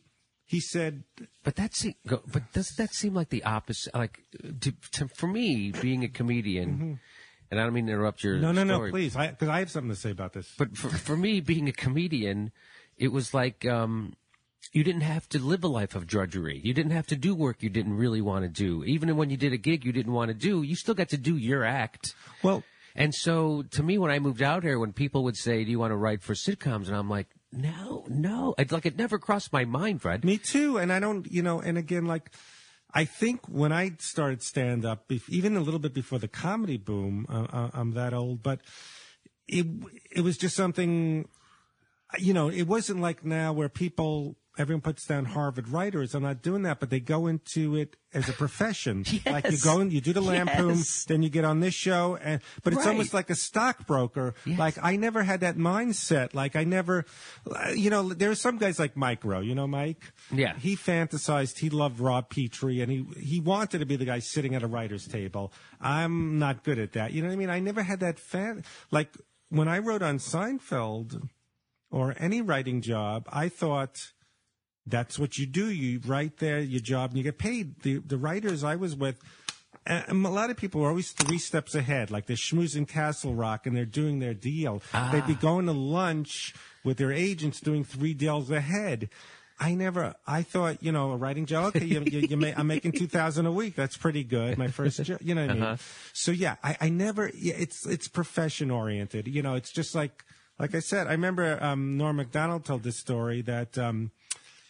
[0.49, 1.05] he said,
[1.45, 3.95] But that se- go, but does that seem like the opposite?
[3.95, 4.21] Like
[4.61, 6.99] to, to, for me, being a comedian,
[7.51, 8.43] and I don't mean to interrupt your Mm-hmm.
[8.43, 10.51] "No, no, no, please," because I, have something to say about this.
[10.57, 12.53] But for, for me, being a comedian,
[12.97, 14.15] it was like um,
[14.73, 16.63] you didn't have to live a life of drudgery.
[16.65, 18.85] You didn't have to do work you didn't really want to do.
[18.85, 21.19] Even when you did a gig you didn't want to do, you still got to
[21.19, 22.15] do your act.
[22.43, 22.65] Well,
[22.97, 25.79] and so to me, when I moved out here, when people would say, "Do you
[25.79, 29.53] want to write for sitcoms?" and I'm like, "No, no," it's like it never crossed
[29.53, 30.25] my mind, Fred.
[30.25, 30.79] Me too.
[30.79, 32.31] And I don't, you know, and again, like,
[32.93, 37.27] I think when I started stand up, even a little bit before the comedy boom,
[37.29, 38.61] uh, uh, I'm that old, but
[39.47, 39.67] it,
[40.11, 41.29] it was just something,
[42.19, 46.15] you know, it wasn't like now where people, everyone puts down Harvard writers.
[46.15, 49.05] I'm not doing that, but they go into it as a profession.
[49.27, 51.05] Like you go and you do the lampoon, Yes.
[51.05, 52.89] then you get on this show, and but it's Right.
[52.93, 54.35] almost like a stockbroker.
[54.47, 56.35] Like I never had that mindset.
[56.35, 57.05] Like I never,
[57.51, 59.41] uh, you know, there are some guys like Mike Rowe.
[59.41, 60.03] You know, Mike.
[60.33, 60.57] Yeah.
[60.59, 61.59] He fantasized.
[61.59, 64.67] He loved Rob Petrie, and he he wanted to be the guy sitting at a
[64.67, 65.53] writer's table.
[65.81, 67.13] I'm not good at that.
[67.13, 67.51] You know what I mean?
[67.51, 68.65] I never had that fan.
[68.91, 69.11] Like
[69.51, 71.29] when I wrote on Seinfeld
[71.91, 74.13] or any writing job, I thought
[74.91, 75.71] that's what you do.
[75.71, 77.81] You write there, your job, and you get paid.
[77.83, 79.21] The the writers I was with,
[79.87, 82.11] a lot of people were always three steps ahead.
[82.11, 84.83] Like they're schmoozing Castle Rock and they're doing their deal.
[85.13, 89.09] They'd be going to lunch with their agents doing three deals ahead.
[89.61, 90.15] I never.
[90.25, 91.75] I thought, you know, a writing job.
[91.75, 93.75] Okay, you, you, you may, I'm making two thousand a week.
[93.75, 94.57] That's pretty good.
[94.57, 95.19] My first job.
[95.21, 95.63] You know what I mean?
[95.65, 95.77] Uh-huh.
[96.13, 97.31] So yeah, I, I never.
[97.35, 99.27] Yeah, it's it's profession oriented.
[99.27, 100.25] You know, it's just like
[100.61, 101.09] like I said.
[101.09, 104.13] I remember um, Norm Macdonald told this story that um,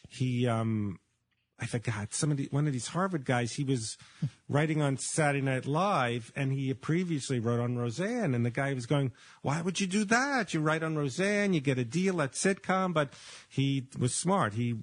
[0.08, 0.98] he um,
[1.60, 3.52] I forgot some of the, one of these Harvard guys.
[3.54, 3.96] He was
[4.48, 8.34] writing on Saturday Night Live, and he previously wrote on Roseanne.
[8.34, 10.54] And the guy was going, "Why would you do that?
[10.54, 13.12] You write on Roseanne, you get a deal at sitcom." But
[13.48, 14.54] he was smart.
[14.54, 14.76] He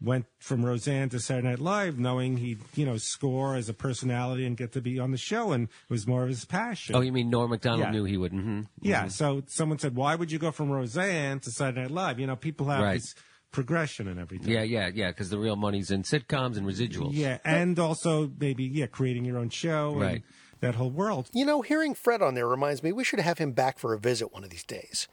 [0.00, 4.46] went from Roseanne to Saturday Night Live, knowing he'd you know score as a personality
[4.46, 6.94] and get to be on the show, and it was more of his passion.
[6.94, 7.90] Oh, you mean Norm Macdonald Yeah.
[7.90, 8.32] knew he would?
[8.32, 9.08] hmm Yeah.
[9.08, 12.36] So someone said, "Why would you go from Roseanne to Saturday Night Live?" You know,
[12.36, 13.00] people have Right.
[13.00, 13.14] this
[13.52, 14.50] progression and everything.
[14.50, 15.08] Yeah, yeah, yeah.
[15.10, 17.10] Because the real money's in sitcoms and residuals.
[17.12, 20.22] Yeah, and also maybe yeah, creating your own show, and Right.
[20.60, 21.28] that whole world.
[21.32, 23.98] You know, hearing Fred on there reminds me we should have him back for a
[23.98, 25.06] visit one of these days.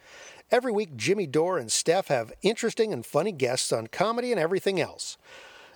[0.51, 4.79] Every week, Jimmy Dore and Steph have interesting and funny guests on comedy and everything
[4.81, 5.17] else.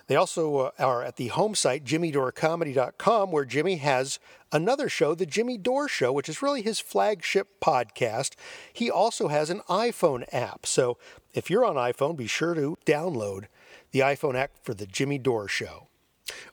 [0.06, 4.18] They also uh, are at the home site, jimmydorecomedy.com, where Jimmy has
[4.52, 8.34] another show, The Jimmy Dore Show, which is really his flagship podcast.
[8.72, 10.66] He also has an iPhone app.
[10.66, 10.98] So
[11.34, 13.46] if you're on iPhone, be sure to download
[13.90, 15.88] the iPhone app for The Jimmy Dore Show.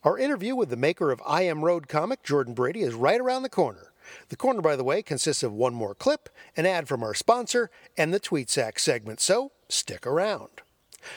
[0.03, 3.43] Our interview with the maker of I Am Road comic, Jordan Brady, is right around
[3.43, 3.91] the corner.
[4.29, 7.69] The corner, by the way, consists of one more clip, an ad from our sponsor,
[7.95, 9.21] and the Tweet Sack segment.
[9.21, 10.49] So stick around.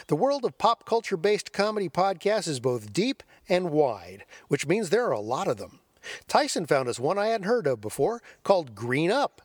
[0.07, 4.90] The world of pop culture based comedy podcasts is both deep and wide, which means
[4.90, 5.81] there are a lot of them.
[6.29, 9.40] Tyson found us one I hadn't heard of before called Green Up.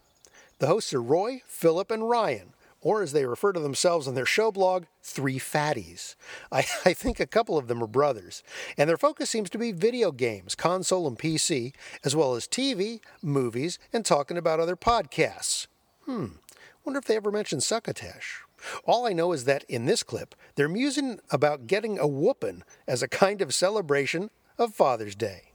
[0.59, 4.25] The hosts are Roy, Philip, and Ryan, or as they refer to themselves on their
[4.25, 6.15] show blog, Three Fatties.
[6.51, 8.43] I, I think a couple of them are brothers,
[8.77, 12.99] and their focus seems to be video games, console and PC, as well as TV,
[13.21, 15.67] movies, and talking about other podcasts.
[16.05, 16.27] Hmm,
[16.85, 18.41] wonder if they ever mention Succotash.
[18.85, 23.01] All I know is that in this clip, they're musing about getting a whooping as
[23.01, 25.53] a kind of celebration of Father's Day.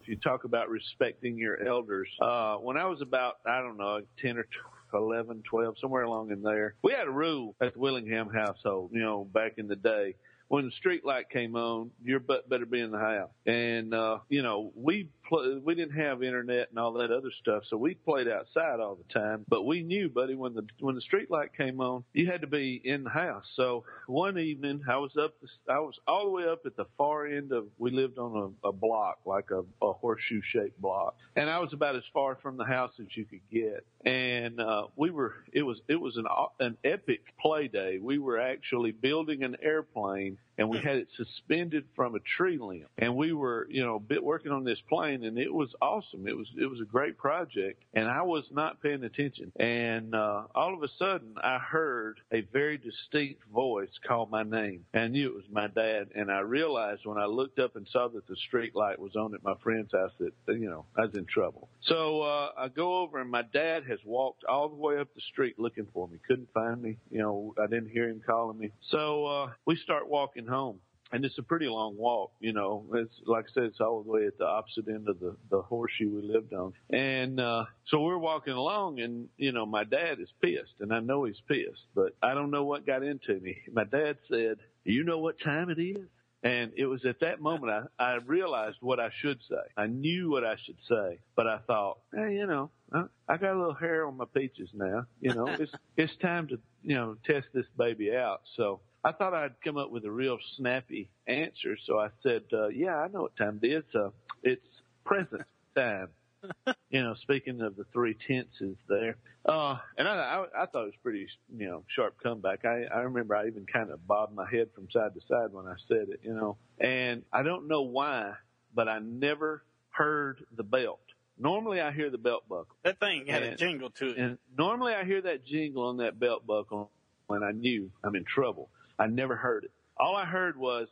[0.00, 4.00] If you talk about respecting your elders, uh, when I was about, I don't know,
[4.22, 4.46] 10 or
[4.92, 9.00] 11, 12, somewhere along in there, we had a rule at the Willingham household, you
[9.00, 10.14] know, back in the day.
[10.48, 13.30] When the street light came on, your butt better be in the house.
[13.46, 17.64] And, uh, you know, we pl- we didn't have internet and all that other stuff,
[17.68, 19.44] so we played outside all the time.
[19.48, 22.46] But we knew, buddy, when the when the street light came on, you had to
[22.46, 23.44] be in the house.
[23.54, 25.34] So one evening, I was up,
[25.68, 27.66] I was all the way up at the far end of.
[27.78, 31.72] We lived on a, a block, like a, a horseshoe shaped block, and I was
[31.72, 33.84] about as far from the house as you could get.
[34.04, 36.26] And uh, we were, it was it was an
[36.60, 37.98] an epic play day.
[38.00, 42.86] We were actually building an airplane and we had it suspended from a tree limb.
[42.98, 46.26] And we were, you know, bit working on this plane, and it was awesome.
[46.26, 49.52] It was it was a great project, and I was not paying attention.
[49.56, 54.84] And uh, all of a sudden, I heard a very distinct voice call my name,
[54.94, 56.08] I knew it was my dad.
[56.14, 59.34] And I realized when I looked up and saw that the street light was on
[59.34, 61.68] at my friend's house that you know I was in trouble.
[61.82, 65.20] So uh, I go over, and my dad has walked all the way up the
[65.32, 66.18] street looking for me.
[66.26, 66.98] Couldn't find me.
[67.10, 68.72] You know, I didn't hear him calling me.
[68.90, 70.80] So uh, we start walking home
[71.12, 72.84] and it's a pretty long walk, you know.
[72.94, 75.62] It's like I said, it's all the way at the opposite end of the the
[75.62, 80.20] horseshoe we lived on, and uh, so we're walking along, and you know, my dad
[80.20, 83.58] is pissed, and I know he's pissed, but I don't know what got into me.
[83.72, 86.06] My dad said, "You know what time it is?"
[86.42, 89.62] And it was at that moment I, I realized what I should say.
[89.76, 93.54] I knew what I should say, but I thought, hey, you know, I, I got
[93.54, 95.06] a little hair on my peaches now.
[95.20, 98.42] You know, it's it's time to you know test this baby out.
[98.56, 101.76] So I thought I'd come up with a real snappy answer.
[101.86, 103.84] So I said, uh, yeah, I know what time it is.
[103.94, 104.10] Uh,
[104.42, 104.66] it's
[105.04, 105.42] present
[105.76, 106.08] time.
[106.90, 109.16] you know, speaking of the three tenses there.
[109.44, 112.64] Uh, and I, I, I thought it was pretty, you know, sharp comeback.
[112.64, 115.66] I, I remember I even kind of bobbed my head from side to side when
[115.66, 118.32] I said it, you know, and I don't know why,
[118.74, 121.00] but I never heard the belt.
[121.38, 122.76] Normally I hear the belt buckle.
[122.82, 124.18] That thing had And- a jingle to it.
[124.18, 126.90] And normally I hear that jingle on that belt buckle
[127.26, 128.68] when I knew I'm in trouble.
[128.98, 129.72] I never heard it.
[129.96, 130.88] All I heard was,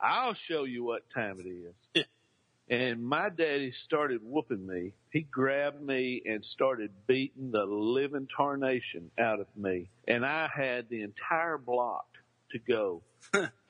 [0.00, 2.04] I'll show you what time it is.
[2.70, 4.92] and my daddy started whooping me.
[5.10, 9.90] He grabbed me and started beating the living tarnation out of me.
[10.06, 12.06] And I had the entire block
[12.52, 13.02] to go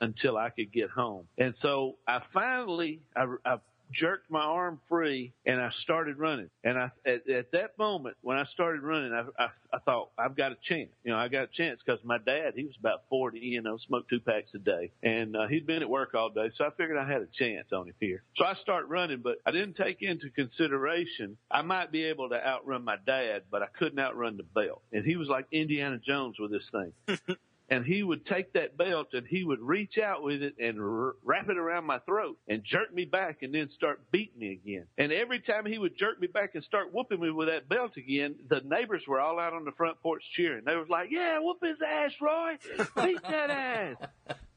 [0.01, 1.25] until I could get home.
[1.37, 3.57] And so I finally, I, I
[3.91, 6.49] jerked my arm free and I started running.
[6.63, 10.35] And I, at, at that moment, when I started running, I, I, I thought, I've
[10.35, 10.89] got a chance.
[11.03, 13.77] You know, I got a chance because my dad, he was about 40, you know,
[13.87, 14.91] smoked two packs a day.
[15.03, 16.51] And uh, he'd been at work all day.
[16.57, 18.23] So I figured I had a chance on him here.
[18.37, 22.47] So I start running, but I didn't take into consideration I might be able to
[22.47, 24.81] outrun my dad, but I couldn't outrun the belt.
[24.91, 27.37] And he was like Indiana Jones with this thing.
[27.69, 31.15] and he would take that belt and he would reach out with it and r-
[31.23, 34.85] wrap it around my throat and jerk me back and then start beating me again.
[34.97, 37.97] And every time he would jerk me back and start whooping me with that belt
[37.97, 40.63] again, the neighbors were all out on the front porch cheering.
[40.65, 42.57] They was like, "Yeah, whoop his ass, Roy!
[42.95, 43.97] Beat that ass!"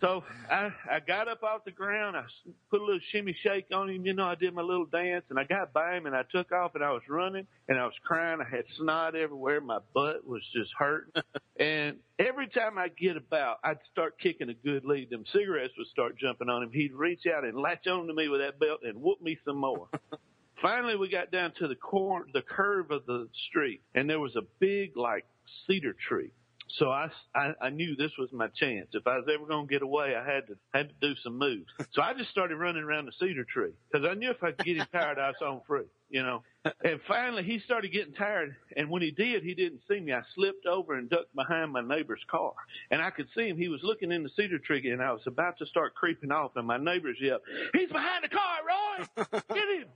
[0.00, 2.16] So I, I got up off the ground.
[2.16, 2.22] I
[2.70, 4.06] put a little shimmy shake on him.
[4.06, 6.52] You know, I did my little dance and I got by him and I took
[6.52, 8.40] off and I was running and I was crying.
[8.40, 9.60] I had snot everywhere.
[9.60, 11.12] My butt was just hurting.
[11.58, 15.10] and every time I get about, I'd start kicking a good lead.
[15.10, 16.70] Them cigarettes would start jumping on him.
[16.72, 19.56] He'd reach out and latch on to me with that belt and whoop me some
[19.56, 19.88] more.
[20.62, 24.36] Finally, we got down to the corner, the curve of the street, and there was
[24.36, 25.26] a big, like,
[25.66, 26.30] cedar tree.
[26.68, 28.88] So I, I, I knew this was my chance.
[28.92, 31.38] If I was ever going to get away, I had to had to do some
[31.38, 31.70] moves.
[31.92, 34.64] So I just started running around the cedar tree because I knew if I could
[34.66, 35.84] get him tired, I was on free.
[36.10, 36.42] You know.
[36.82, 40.12] And finally, he started getting tired, and when he did, he didn't see me.
[40.12, 42.52] I slipped over and ducked behind my neighbor's car,
[42.90, 43.58] and I could see him.
[43.58, 46.52] He was looking in the cedar tree, and I was about to start creeping off,
[46.56, 47.42] and my neighbors yelled,
[47.74, 49.42] "He's behind the car, Roy!
[49.54, 49.88] Get him!"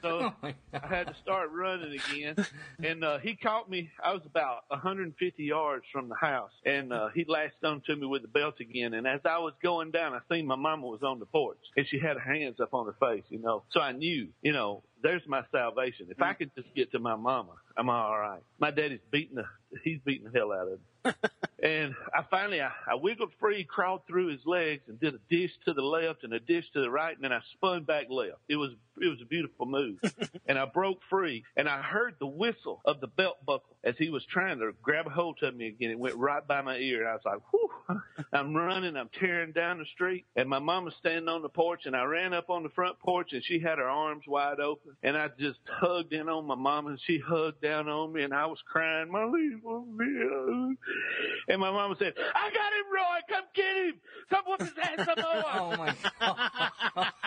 [0.00, 2.36] So I had to start running again,
[2.82, 3.90] and uh, he caught me.
[4.02, 8.22] I was about 150 yards from the house, and uh, he lashed onto me with
[8.22, 8.94] the belt again.
[8.94, 11.86] And as I was going down, I seen my mama was on the porch, and
[11.88, 13.64] she had her hands up on her face, you know.
[13.72, 16.06] So I knew, you know, there's my salvation.
[16.10, 18.42] If I could just get to my mama, I'm all right.
[18.60, 19.44] My daddy's beating the
[19.82, 20.78] he's beating the hell out of me.
[21.62, 25.52] And I finally, I, I wiggled free, crawled through his legs, and did a dish
[25.64, 28.38] to the left and a dish to the right, and then I spun back left.
[28.48, 29.98] It was it was a beautiful move,
[30.46, 34.10] and I broke free, and I heard the whistle of the belt buckle as he
[34.10, 35.90] was trying to grab a hold of me again.
[35.90, 38.00] It went right by my ear, and I was like, "Whew!"
[38.32, 41.96] I'm running, I'm tearing down the street, and my mama's standing on the porch, and
[41.96, 45.16] I ran up on the front porch, and she had her arms wide open, and
[45.16, 48.46] I just hugged in on my mama, and she hugged down on me, and I
[48.46, 50.74] was crying, my little Bill.
[51.48, 53.20] And my mom said, I got him, Roy.
[53.28, 53.94] Come get him.
[54.30, 55.44] Come whoop his ass some more.
[55.54, 55.94] Oh, my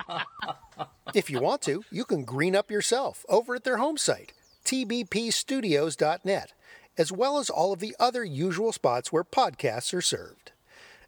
[0.08, 0.90] God.
[1.14, 4.34] If you want to, you can green up yourself over at their home site,
[4.66, 6.54] tbpstudios.net,
[6.98, 10.52] as well as all of the other usual spots where podcasts are served.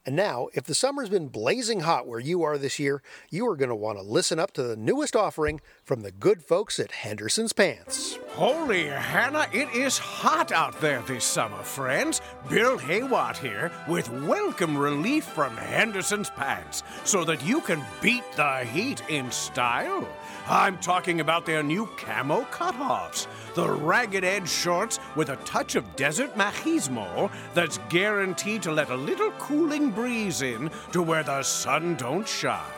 [0.06, 3.58] And now, if the summer's been blazing hot where you are this year, you are
[3.58, 6.92] going to want to listen up to the newest offering from the good folks at
[6.92, 8.20] Henderson's Pants.
[8.32, 12.20] Holy Hannah, it is hot out there this summer, friends.
[12.50, 18.66] Bill Haywatt here with welcome relief from Henderson's Pants so that you can beat the
[18.66, 20.06] heat in style.
[20.50, 25.96] I'm talking about their new camo cutoffs, the ragged edge shorts with a touch of
[25.96, 31.96] desert machismo that's guaranteed to let a little cooling breeze in to where the sun
[31.96, 32.77] don't shine.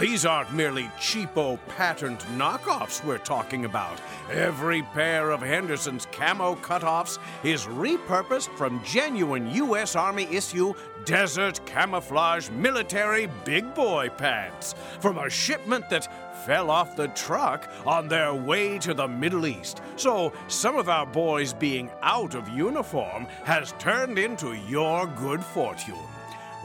[0.00, 4.00] These aren't merely cheapo patterned knockoffs we're talking about.
[4.32, 9.96] Every pair of Henderson's camo cutoffs is repurposed from genuine U.S.
[9.96, 10.72] Army issue
[11.04, 16.08] desert camouflage military big boy pants from a shipment that
[16.46, 19.82] fell off the truck on their way to the Middle East.
[19.96, 26.09] So some of our boys being out of uniform has turned into your good fortune.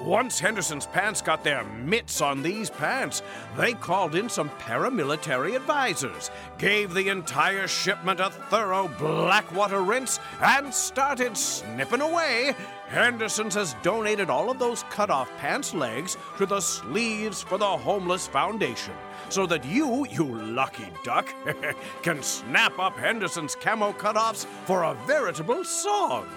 [0.02, 3.24] Once Henderson's Pants got their mitts on these pants,
[3.56, 10.74] they called in some paramilitary advisors, gave the entire shipment a thorough blackwater rinse, and
[10.74, 12.54] started snipping away.
[12.88, 18.28] Henderson's has donated all of those cut-off pants legs to the Sleeves for the Homeless
[18.28, 18.94] Foundation,
[19.30, 21.34] so that you, you lucky duck,
[22.04, 26.28] can snap up Henderson's camo cutoffs for a veritable song.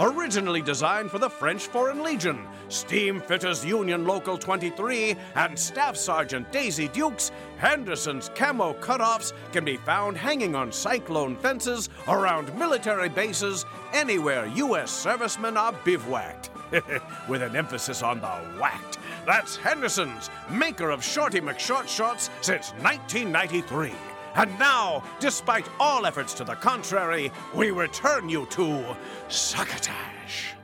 [0.00, 6.50] Originally designed for the French Foreign Legion, Steam Fitters Union Local 23, and Staff Sergeant
[6.50, 13.66] Daisy Dukes, Henderson's camo cutoffs can be found hanging on cyclone fences around military bases
[13.92, 14.90] anywhere U.S.
[14.90, 16.50] servicemen are bivouacked.
[17.28, 18.28] With an emphasis on the
[18.58, 18.98] whacked.
[19.26, 23.92] That's Henderson's, maker of Shorty McShort shorts since 1993.
[24.34, 28.96] And now, despite all efforts to the contrary, we return you to
[29.28, 30.54] Succotash.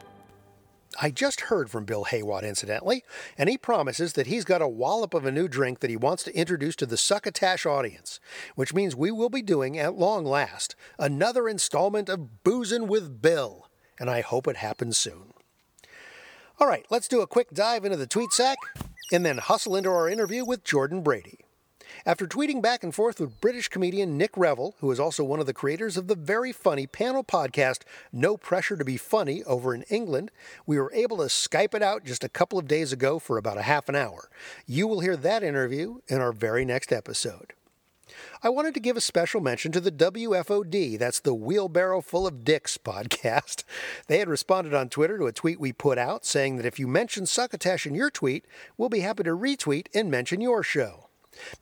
[1.00, 3.04] I just heard from Bill Haywatt, incidentally,
[3.36, 6.24] and he promises that he's got a wallop of a new drink that he wants
[6.24, 8.18] to introduce to the Succotash audience,
[8.56, 13.68] which means we will be doing, at long last, another installment of Boozin' with Bill,
[14.00, 15.34] and I hope it happens soon.
[16.58, 18.58] All right, let's do a quick dive into the tweet sack
[19.12, 21.44] and then hustle into our interview with Jordan Brady.
[22.08, 25.46] After tweeting back and forth with British comedian Nick Revell, who is also one of
[25.46, 27.82] the creators of the very funny panel podcast
[28.14, 30.30] No Pressure to Be Funny over in England,
[30.64, 33.58] we were able to Skype it out just a couple of days ago for about
[33.58, 34.30] a half an hour.
[34.66, 37.52] You will hear that interview in our very next episode.
[38.42, 42.42] I wanted to give a special mention to the WFOD, that's the Wheelbarrow Full of
[42.42, 43.64] Dicks podcast.
[44.06, 46.88] They had responded on Twitter to a tweet we put out saying that if you
[46.88, 48.46] mention Succotash in your tweet,
[48.78, 51.07] we'll be happy to retweet and mention your show.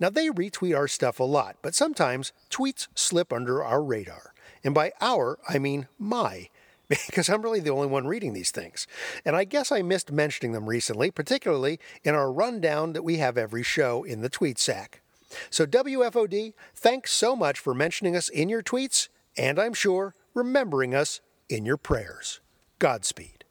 [0.00, 4.32] Now, they retweet our stuff a lot, but sometimes tweets slip under our radar.
[4.64, 6.48] And by our, I mean my,
[6.88, 8.86] because I'm really the only one reading these things.
[9.24, 13.36] And I guess I missed mentioning them recently, particularly in our rundown that we have
[13.36, 15.02] every show in the tweet sack.
[15.50, 20.94] So, WFOD, thanks so much for mentioning us in your tweets, and I'm sure remembering
[20.94, 22.40] us in your prayers.
[22.78, 23.44] Godspeed.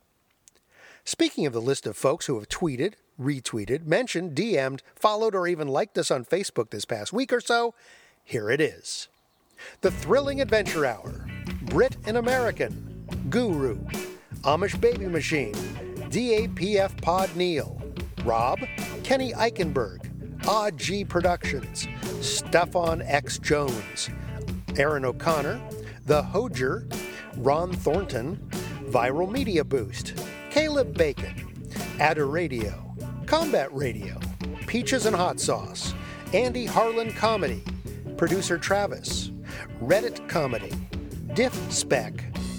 [1.04, 5.68] Speaking of the list of folks who have tweeted, retweeted, mentioned, DM'd, followed, or even
[5.68, 7.74] liked us on Facebook this past week or so,
[8.24, 9.08] here it is.
[9.82, 11.26] The Thrilling Adventure Hour,
[11.64, 13.78] Brit and American, Guru,
[14.42, 15.54] Amish Baby Machine,
[16.10, 17.82] DAPF Pod Neil,
[18.24, 18.60] Rob,
[19.04, 21.88] Kenny Eichenberg, Odd G Productions,
[22.22, 24.10] Stefan X Jones,
[24.78, 25.62] Aaron O'Connor,
[26.06, 26.92] The Hojer,
[27.38, 28.38] Ron Thornton,
[28.90, 30.14] Viral Media Boost,
[30.52, 31.68] Caleb Bacon,
[32.00, 32.85] Adder Radio,
[33.26, 34.20] Combat Radio,
[34.68, 35.96] Peaches and Hot Sauce,
[36.34, 37.64] Andy Harlan Comedy,
[38.18, 39.32] Producer Travis,
[39.82, 40.72] Reddit Comedy,
[41.34, 42.14] Diff Spec,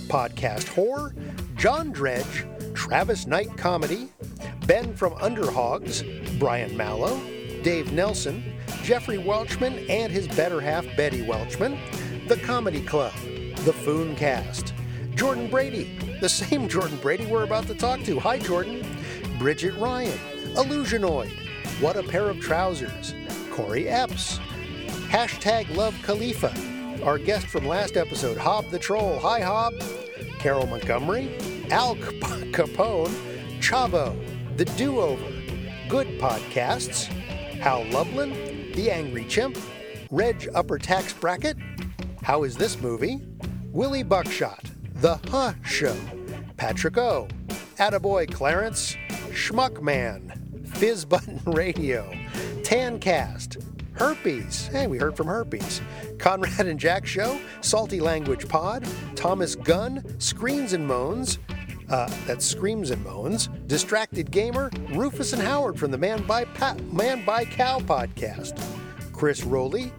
[0.08, 1.14] Podcast Horror,
[1.54, 4.08] John Dredge, Travis Knight Comedy,
[4.66, 6.02] Ben from Underhogs,
[6.38, 7.16] Brian Malow,
[7.62, 8.42] Dave Nelson,
[8.82, 11.78] Jeffrey Welchman and his better half Betty Welchman,
[12.26, 13.12] The Comedy Club,
[13.64, 14.74] The Foon Cast,
[15.14, 18.18] Jordan Brady, the same Jordan Brady we're about to talk to.
[18.18, 18.84] Hi, Jordan.
[19.38, 20.18] Bridget Ryan,
[20.56, 21.30] Illusionoid,
[21.80, 23.14] What a Pair of Trousers,
[23.50, 24.38] Corey Epps,
[25.08, 26.52] hashtag Love Khalifa,
[27.04, 29.18] our guest from last episode, Hob the Troll.
[29.18, 29.74] Hi, Hob.
[30.38, 31.36] Carol Montgomery,
[31.70, 33.14] Al Capone,
[33.60, 34.16] Chavo,
[34.56, 35.30] The Do Over,
[35.88, 37.04] Good Podcasts,
[37.58, 39.58] Hal Lublin, The Angry Chimp,
[40.10, 41.58] Reg Upper Tax Bracket,
[42.22, 43.20] How Is This Movie,
[43.72, 45.96] Willie Buckshot, The Huh Show,
[46.56, 47.28] Patrick O,
[47.76, 48.96] Attaboy Clarence,
[49.30, 50.32] Schmuck Man,
[50.78, 52.10] Fizz Button Radio,
[52.62, 53.62] Tancast,
[53.94, 54.66] Herpes.
[54.66, 55.80] Hey, we heard from Herpes.
[56.18, 61.38] Conrad and Jack Show, Salty Language Pod, Thomas Gunn, Screens and Moans,
[61.88, 66.76] uh, that's Screams and Moans, Distracted Gamer, Rufus and Howard from the Man by, pa-
[66.92, 68.60] Man by Cow podcast,
[69.12, 69.92] Chris Rowley,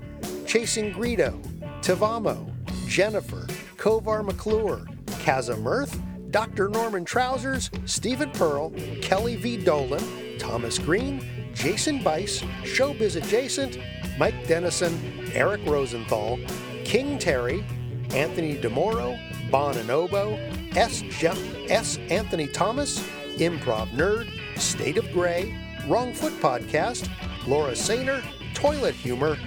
[0.45, 1.41] Chasing Greedo,
[1.82, 2.51] Tavamo,
[2.88, 3.47] Jennifer,
[3.78, 4.86] Kovar McClure,
[5.23, 5.99] Kaza Mirth,
[6.30, 6.69] Dr.
[6.69, 8.71] Norman Trousers, Stephen Pearl,
[9.01, 9.57] Kelly V.
[9.57, 10.03] Dolan,
[10.38, 11.22] Thomas Green,
[11.54, 13.78] Jason Bice, Showbiz Adjacent,
[14.18, 14.98] Mike Dennison,
[15.34, 16.40] Eric Rosenthal,
[16.84, 17.64] King Terry,
[18.12, 19.20] Anthony DeMoro,
[19.52, 20.38] Bon Anobo,
[20.76, 21.02] S.
[21.10, 21.98] Je- S.
[22.10, 23.00] Anthony Thomas,
[23.38, 24.30] Improv Nerd,
[24.60, 25.56] State of Gray,
[25.88, 27.10] Wrong Foot Podcast,
[27.48, 28.24] Laura Sainer,
[28.54, 29.38] Toilet Humor,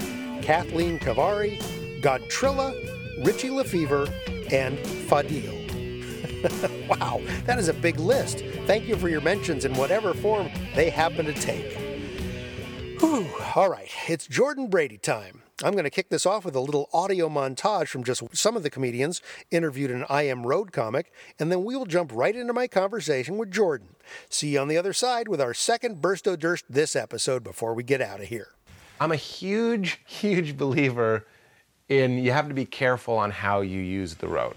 [0.42, 1.60] Kathleen Cavari,
[2.00, 2.74] Godtrilla,
[3.24, 4.08] Richie Lefevre,
[4.52, 5.59] and Fadil.
[6.88, 8.38] wow, that is a big list.
[8.66, 11.76] Thank you for your mentions in whatever form they happen to take.
[13.00, 13.26] Whew.
[13.54, 15.42] All right, it's Jordan Brady time.
[15.62, 18.62] I'm going to kick this off with a little audio montage from just some of
[18.62, 19.20] the comedians
[19.50, 23.36] interviewed in I Am Road comic, and then we will jump right into my conversation
[23.36, 23.96] with Jordan.
[24.30, 27.74] See you on the other side with our second Burst O' Durst this episode before
[27.74, 28.48] we get out of here.
[28.98, 31.26] I'm a huge, huge believer
[31.90, 34.56] in you have to be careful on how you use the road.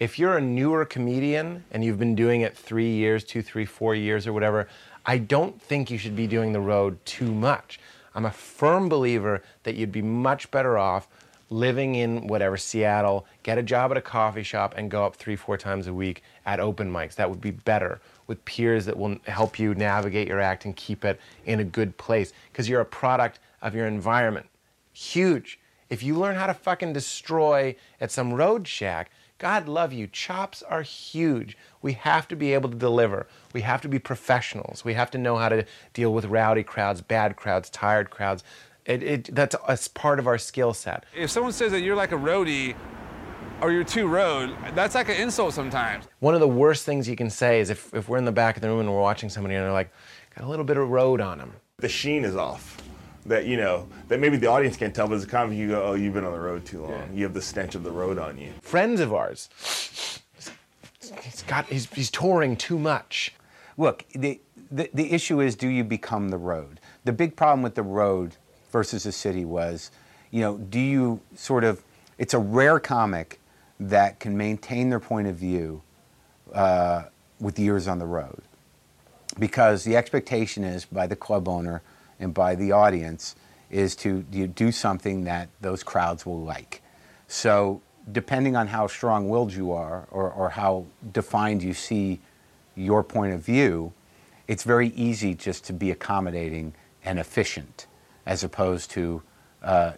[0.00, 3.94] If you're a newer comedian and you've been doing it three years, two, three, four
[3.94, 4.66] years, or whatever,
[5.04, 7.78] I don't think you should be doing the road too much.
[8.14, 11.06] I'm a firm believer that you'd be much better off
[11.50, 15.36] living in whatever, Seattle, get a job at a coffee shop and go up three,
[15.36, 17.16] four times a week at open mics.
[17.16, 21.04] That would be better with peers that will help you navigate your act and keep
[21.04, 24.46] it in a good place because you're a product of your environment.
[24.94, 25.58] Huge.
[25.90, 29.10] If you learn how to fucking destroy at some road shack,
[29.40, 30.06] God love you.
[30.06, 31.56] Chops are huge.
[31.80, 33.26] We have to be able to deliver.
[33.54, 34.84] We have to be professionals.
[34.84, 35.64] We have to know how to
[35.94, 38.44] deal with rowdy crowds, bad crowds, tired crowds.
[38.84, 41.04] It, it, that's a part of our skill set.
[41.16, 42.76] If someone says that you're like a roadie
[43.62, 46.04] or you're too road, that's like an insult sometimes.
[46.18, 48.56] One of the worst things you can say is if, if we're in the back
[48.56, 49.90] of the room and we're watching somebody and they're like,
[50.36, 51.54] got a little bit of road on them.
[51.78, 52.76] The sheen is off.
[53.30, 55.84] That you know that maybe the audience can't tell, but as a comic, you go,
[55.84, 56.90] "Oh, you've been on the road too long.
[56.90, 57.06] Yeah.
[57.14, 59.48] You have the stench of the road on you." Friends of ours,
[60.98, 63.32] he's got he's, he's touring too much.
[63.78, 66.80] Look, the, the the issue is, do you become the road?
[67.04, 68.34] The big problem with the road
[68.72, 69.92] versus the city was,
[70.32, 71.84] you know, do you sort of?
[72.18, 73.38] It's a rare comic
[73.78, 75.82] that can maintain their point of view
[76.52, 77.04] uh,
[77.38, 78.42] with years on the road,
[79.38, 81.80] because the expectation is by the club owner
[82.20, 83.34] and by the audience
[83.70, 86.82] is to do something that those crowds will like.
[87.28, 92.20] So, depending on how strong willed you are or, or how defined you see
[92.74, 93.92] your point of view,
[94.48, 97.86] it's very easy just to be accommodating and efficient
[98.26, 99.22] as opposed to
[99.62, 99.92] uh,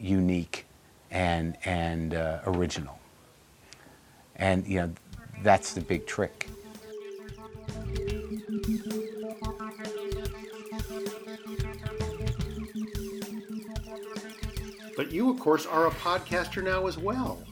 [0.00, 0.66] unique
[1.10, 2.98] and, and uh, original.
[4.36, 4.92] And, you know,
[5.42, 6.48] that's the big trick.
[15.00, 17.42] But you, of course, are a podcaster now as well.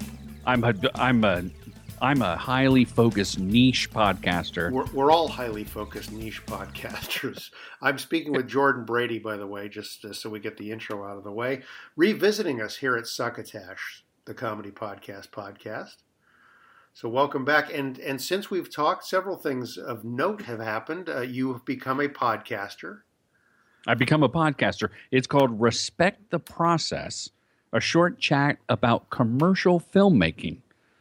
[0.44, 1.44] I'm a I'm a
[1.98, 4.70] I'm a highly focused niche podcaster.
[4.70, 7.48] We're, we're all highly focused niche podcasters.
[7.80, 11.08] I'm speaking with Jordan Brady, by the way, just uh, so we get the intro
[11.08, 11.62] out of the way.
[11.96, 16.02] Revisiting us here at Succotash, the comedy podcast podcast.
[16.92, 21.08] So welcome back, and and since we've talked, several things of note have happened.
[21.08, 22.98] Uh, you have become a podcaster.
[23.86, 24.90] I've become a podcaster.
[25.10, 27.30] It's called Respect the Process,
[27.72, 30.58] a short chat about commercial filmmaking.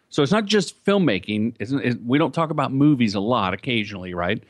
[0.10, 1.56] So it's not just filmmaking.
[1.60, 4.42] It's, it, we don't talk about movies a lot occasionally, right?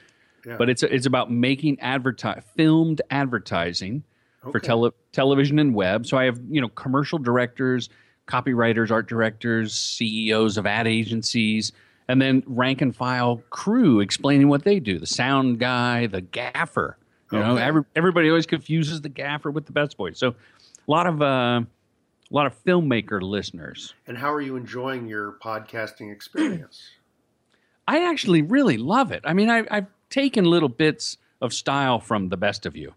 [0.45, 0.55] Yeah.
[0.57, 4.03] But it's it's about making adverti- filmed advertising
[4.51, 6.05] for tele- television and web.
[6.05, 7.89] So I have you know commercial directors,
[8.28, 11.74] copywriters, art directors, CEOs of ad agencies,
[12.07, 14.99] and then rank and file crew explaining what they do.
[14.99, 16.97] The sound guy, the gaffer.
[17.30, 20.13] You know, every, everybody always confuses the gaffer with the best boy.
[20.13, 20.34] So a
[20.91, 21.61] lot of uh,
[22.30, 23.93] a lot of filmmaker listeners.
[24.05, 26.89] And how are you enjoying your podcasting experience?
[27.88, 29.21] I actually really love it.
[29.23, 32.93] I mean, I, I've taken little bits of style from the best of you.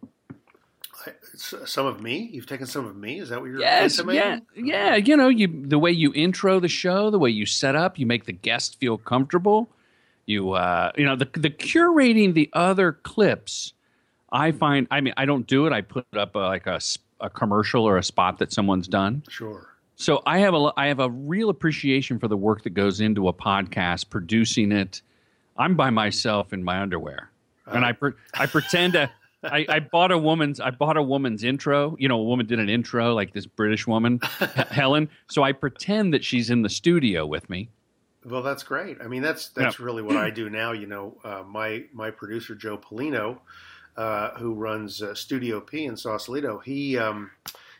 [1.06, 2.28] I, some of me?
[2.32, 3.20] You've taken some of me?
[3.20, 4.96] Is that what you're Yes, yeah, yeah.
[4.96, 8.06] You know, you the way you intro the show, the way you set up, you
[8.06, 9.70] make the guest feel comfortable.
[10.26, 13.72] You, uh, you know, the the curating the other clips.
[14.32, 14.86] I find.
[14.90, 15.72] I mean, I don't do it.
[15.72, 16.80] I put up a, like a,
[17.20, 19.22] a commercial or a spot that someone's done.
[19.28, 19.66] Sure.
[19.96, 23.28] So I have a I have a real appreciation for the work that goes into
[23.28, 25.02] a podcast, producing it.
[25.58, 27.30] I'm by myself in my underwear,
[27.66, 29.10] and I pre- I pretend to.
[29.42, 31.96] I, I bought a woman's I bought a woman's intro.
[31.98, 34.20] You know, a woman did an intro like this British woman,
[34.70, 35.10] Helen.
[35.28, 37.68] So I pretend that she's in the studio with me.
[38.24, 38.98] Well, that's great.
[39.02, 40.72] I mean, that's that's really what I do now.
[40.72, 43.38] You know, uh, my my producer Joe Polino,
[44.00, 47.32] uh, who runs uh, Studio P in Sausalito, he um,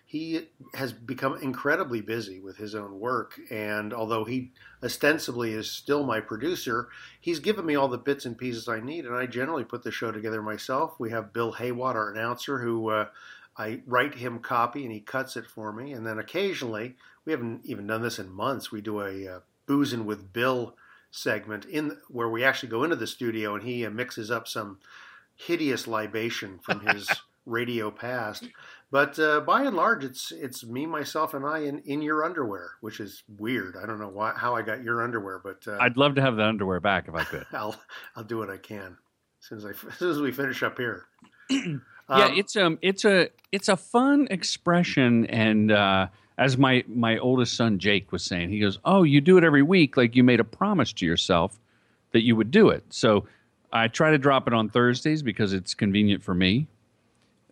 [0.04, 3.40] he has become incredibly busy with his own work.
[3.50, 4.50] And although he
[4.82, 9.06] ostensibly is still my producer, he's given me all the bits and pieces I need,
[9.06, 11.00] and I generally put the show together myself.
[11.00, 13.06] We have Bill Haywatt, our announcer, who uh,
[13.56, 15.92] I write him copy and he cuts it for me.
[15.92, 18.70] And then occasionally, we haven't even done this in months.
[18.70, 20.76] We do a uh, boozing with Bill
[21.10, 24.80] segment in where we actually go into the studio and he uh, mixes up some
[25.46, 27.08] hideous libation from his
[27.46, 28.48] radio past.
[28.92, 32.72] But uh, by and large, it's it's me, myself, and I in, in your underwear,
[32.80, 33.76] which is weird.
[33.80, 36.36] I don't know why, how I got your underwear, but uh, I'd love to have
[36.36, 37.46] that underwear back if I could.
[37.52, 37.76] I'll
[38.16, 38.96] I'll do what I can
[39.40, 41.06] as soon as I as soon as we finish up here.
[41.50, 41.76] yeah,
[42.08, 47.56] Um, it's um, it's a it's a fun expression, and uh, as my my oldest
[47.56, 50.40] son Jake was saying, he goes, "Oh, you do it every week, like you made
[50.40, 51.60] a promise to yourself
[52.10, 53.26] that you would do it." So
[53.72, 56.66] I try to drop it on Thursdays because it's convenient for me,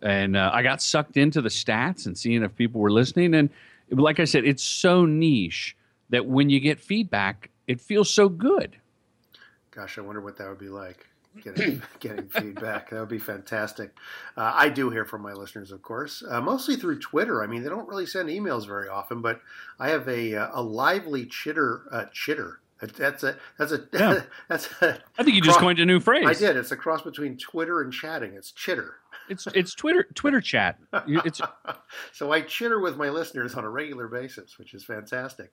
[0.03, 3.51] and uh, I got sucked into the stats and seeing if people were listening, and
[3.91, 5.77] like I said, it's so niche
[6.11, 8.77] that when you get feedback, it feels so good.
[9.71, 11.07] Gosh, I wonder what that would be like.
[11.43, 12.91] Getting, getting feedback.
[12.91, 13.95] That would be fantastic.
[14.37, 17.43] Uh, I do hear from my listeners, of course, uh, mostly through Twitter.
[17.43, 19.41] I mean, they don't really send emails very often, but
[19.79, 21.83] I have a, uh, a lively chitter.
[21.93, 22.61] Uh, chitter.
[22.81, 24.21] That's a that's a Yeah.
[24.49, 24.99] that's a.
[25.19, 26.27] I think you just coined a new phrase.
[26.27, 26.57] I did.
[26.57, 28.35] It's a cross between Twitter and chatting.
[28.35, 28.95] It's chitter.
[29.29, 30.79] It's it's Twitter Twitter chat.
[31.07, 31.41] It's
[32.13, 35.51] so I chitter with my listeners on a regular basis, which is fantastic.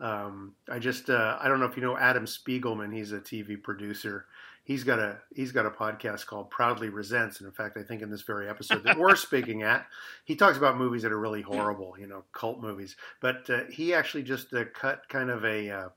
[0.00, 2.94] Um, I just uh, I don't know if you know Adam Spiegelman.
[2.94, 4.26] He's a TV producer.
[4.62, 8.02] He's got a he's got a podcast called Proudly Resents, and in fact, I think
[8.02, 9.86] in this very episode that we're speaking at,
[10.24, 12.96] he talks about movies that are really horrible, you know, cult movies.
[13.20, 15.90] But uh, he actually just uh, cut kind of a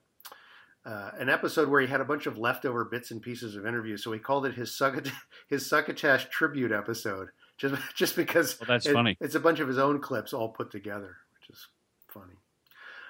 [0.86, 3.66] uh, uh, an episode where he had a bunch of leftover bits and pieces of
[3.66, 4.04] interviews.
[4.04, 5.12] So he called it his succot-
[5.50, 9.18] his succotash tribute episode, just just because Well, that's it- funny.
[9.22, 11.68] It's a bunch of his own clips all put together, which is
[12.08, 12.34] funny.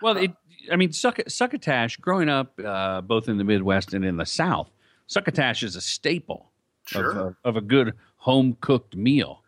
[0.01, 0.31] Well, it,
[0.71, 1.95] I mean, suck, succotash.
[1.97, 4.69] Growing up, uh, both in the Midwest and in the South,
[5.07, 6.51] succotash is a staple
[6.93, 9.43] of, a, of a good home cooked meal.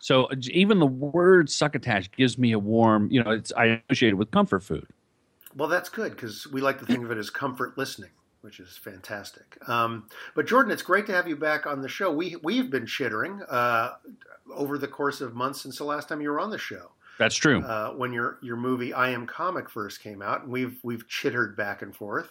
[0.00, 4.10] So uh, even the word succotash gives me a warm, you know, it's I associate
[4.10, 4.86] it with comfort food.
[5.58, 8.10] Well, that's good because we like to think of it as comfort listening,
[8.42, 9.58] which is fantastic.
[9.68, 12.12] Um, but Jordan, it's great to have you back on the show.
[12.12, 13.94] We we've been chittering uh,
[14.54, 16.92] over the course of months since the last time you were on the show.
[17.18, 17.60] That's true.
[17.60, 21.56] Uh, when your your movie I Am Comic first came out, and we've we've chittered
[21.56, 22.30] back and forth.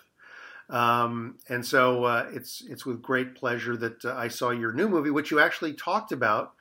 [0.69, 4.87] Um, and so uh, it's it's with great pleasure that uh, I saw your new
[4.87, 6.53] movie, which you actually talked about.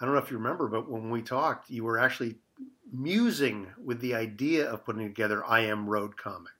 [0.00, 2.38] I don't know if you remember, but when we talked, you were actually
[2.92, 6.52] musing with the idea of putting together I Am Road Comic.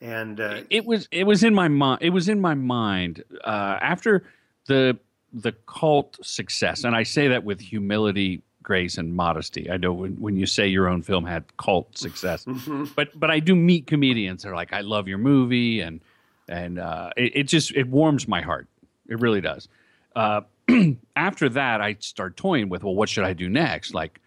[0.00, 2.00] And uh, it was it was in my mind.
[2.02, 4.24] It was in my mind uh, after
[4.66, 4.98] the
[5.32, 9.70] the cult success, and I say that with humility, grace, and modesty.
[9.70, 12.46] I know when, when you say your own film had cult success,
[12.96, 16.00] but but I do meet comedians that are like, "I love your movie," and
[16.48, 18.68] and uh, it, it just it warms my heart.
[19.06, 19.68] It really does.
[20.16, 20.42] Uh,
[21.16, 23.94] after that, I start toying with, well, what should I do next?
[23.94, 24.20] Like,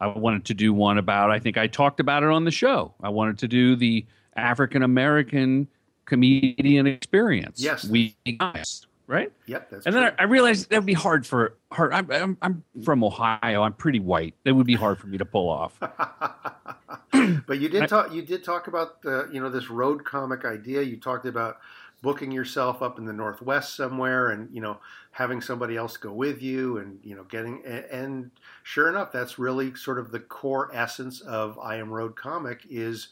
[0.00, 1.30] I wanted to do one about.
[1.30, 2.94] I think I talked about it on the show.
[3.02, 5.68] I wanted to do the African American
[6.06, 7.60] comedian experience.
[7.60, 7.84] Yes.
[7.84, 9.30] we guys, right?
[9.46, 11.92] Yep, that's and then I, I realized that would be hard for hard.
[11.92, 13.62] I'm, I'm I'm from Ohio.
[13.62, 14.34] I'm pretty white.
[14.44, 15.78] That would be hard for me to pull off.
[17.46, 18.12] but you did talk.
[18.12, 20.82] You did talk about the you know this road comic idea.
[20.82, 21.58] You talked about
[22.02, 24.78] booking yourself up in the Northwest somewhere, and you know
[25.12, 28.30] having somebody else go with you, and you know getting and,
[28.62, 33.08] sure enough, that's really sort of the core essence of I Am Road Comic is.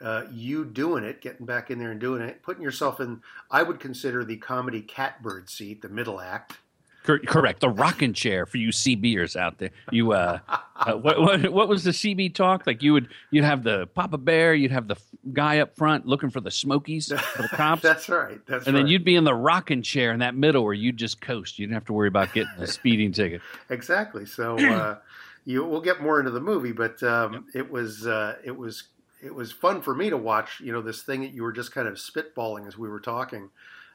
[0.00, 3.20] Uh, you doing it, getting back in there and doing it, putting yourself in.
[3.50, 6.58] I would consider the comedy catbird seat, the middle act,
[7.04, 7.60] Cor- correct.
[7.60, 9.70] The rocking chair for you CBers out there.
[9.90, 10.38] You uh,
[10.76, 12.66] uh what, what what was the CB talk?
[12.66, 16.06] Like you would you'd have the Papa Bear, you'd have the f- guy up front
[16.06, 17.82] looking for the Smokies for the cops.
[17.82, 18.40] That's right.
[18.46, 18.82] That's and right.
[18.82, 21.58] then you'd be in the rocking chair in that middle where you'd just coast.
[21.58, 23.40] You didn't have to worry about getting a speeding ticket.
[23.70, 24.26] exactly.
[24.26, 24.98] So uh,
[25.44, 28.84] you we'll get more into the movie, but um, it was uh, it was
[29.22, 30.60] it was fun for me to watch.
[30.60, 33.50] You know, this thing that you were just kind of spitballing as we were talking,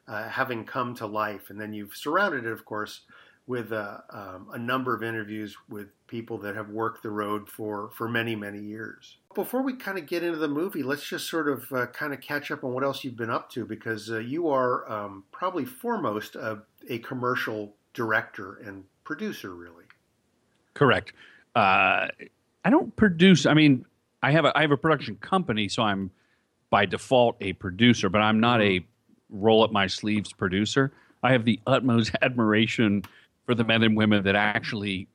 [0.08, 3.01] uh, having come to life, and then you've surrounded it, of course,
[3.45, 7.89] with uh, um, a number of interviews with people that have worked the road for
[7.89, 9.18] for many many years.
[9.36, 12.22] Before we kind of get into the movie, let's just sort of uh, kind of
[12.22, 15.66] catch up on what else you've been up to because uh, you are um, probably
[15.66, 19.86] foremost a, a commercial director and producer, really.
[20.74, 21.14] Correct.
[21.56, 22.08] Uh,
[22.66, 23.45] I don't produce.
[23.45, 23.86] I mean,
[24.22, 26.12] I have a I have a production company, so I'm
[26.70, 28.86] by default a producer, but I'm not a
[29.34, 30.93] roll up my sleeves producer.
[31.23, 33.03] I have the utmost admiration
[33.45, 35.07] for the men and women that actually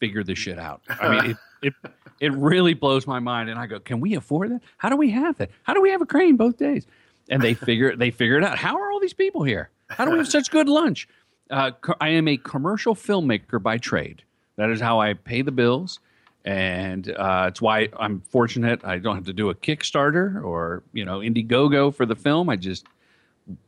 [0.00, 0.82] figure this shit out.
[0.88, 4.50] I mean, it, it it really blows my mind, and I go, can we afford
[4.50, 4.62] that?
[4.78, 5.50] How do we have that?
[5.64, 6.86] How do we have a crane both days?
[7.28, 8.58] And they figure they figure it out.
[8.58, 9.70] How are all these people here?
[9.88, 11.08] How do we have such good lunch?
[11.50, 11.70] Uh,
[12.00, 14.22] I am a commercial filmmaker by trade.
[14.56, 16.00] That is how I pay the bills,
[16.44, 18.84] and uh, it's why I'm fortunate.
[18.84, 22.48] I don't have to do a Kickstarter or you know Indiegogo for the film.
[22.48, 22.86] I just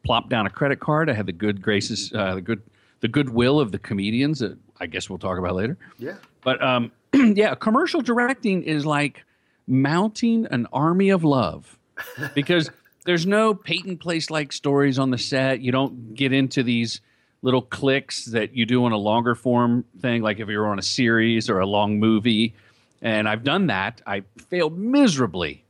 [0.04, 1.08] plop down a credit card.
[1.10, 2.62] I had the good graces, uh, the good
[3.00, 5.76] the goodwill of the comedians that I guess we'll talk about later.
[5.98, 6.16] Yeah.
[6.42, 9.24] But um, yeah, commercial directing is like
[9.66, 11.78] mounting an army of love
[12.34, 12.70] because
[13.04, 15.60] there's no Peyton Place like stories on the set.
[15.60, 17.00] You don't get into these
[17.42, 20.82] little clicks that you do on a longer form thing, like if you're on a
[20.82, 22.54] series or a long movie.
[23.00, 24.02] And I've done that.
[24.06, 25.64] I failed miserably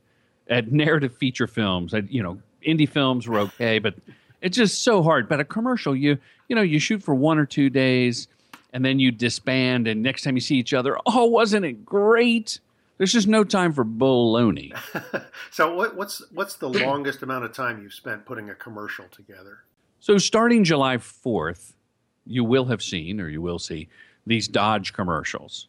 [0.47, 1.93] at narrative feature films.
[1.93, 3.95] I, you know, indie films were okay, but
[4.41, 5.27] it's just so hard.
[5.27, 8.27] But a commercial, you you know, you shoot for one or two days,
[8.73, 12.59] and then you disband, and next time you see each other, oh, wasn't it great?
[12.97, 14.77] There's just no time for baloney.
[15.51, 19.59] So what, what's what's the longest amount of time you've spent putting a commercial together?
[19.99, 21.73] So starting July 4th,
[22.25, 23.89] you will have seen or you will see
[24.25, 25.67] these Dodge commercials.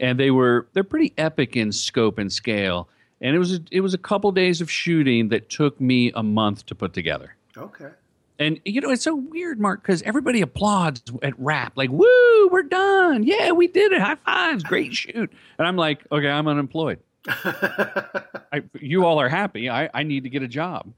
[0.00, 2.88] And they were they're pretty epic in scope and scale.
[3.20, 6.22] And it was a, it was a couple days of shooting that took me a
[6.22, 7.34] month to put together.
[7.56, 7.90] Okay.
[8.38, 12.62] And you know, it's so weird, Mark, because everybody applauds at wrap, like, woo, we're
[12.62, 13.24] done.
[13.24, 14.00] Yeah, we did it.
[14.00, 15.32] High fives, great shoot.
[15.58, 17.00] And I'm like, okay, I'm unemployed.
[17.26, 19.68] I, you all are happy.
[19.68, 20.92] I, I need to get a job.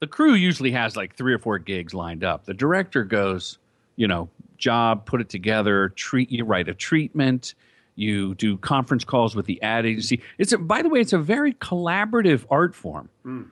[0.00, 2.44] The crew usually has like three or four gigs lined up.
[2.44, 3.58] The director goes,
[3.96, 7.54] you know, job, put it together, treat you write a treatment,
[7.94, 10.22] you do conference calls with the ad agency.
[10.38, 13.08] It's a, by the way, it's a very collaborative art form.
[13.22, 13.42] Hmm.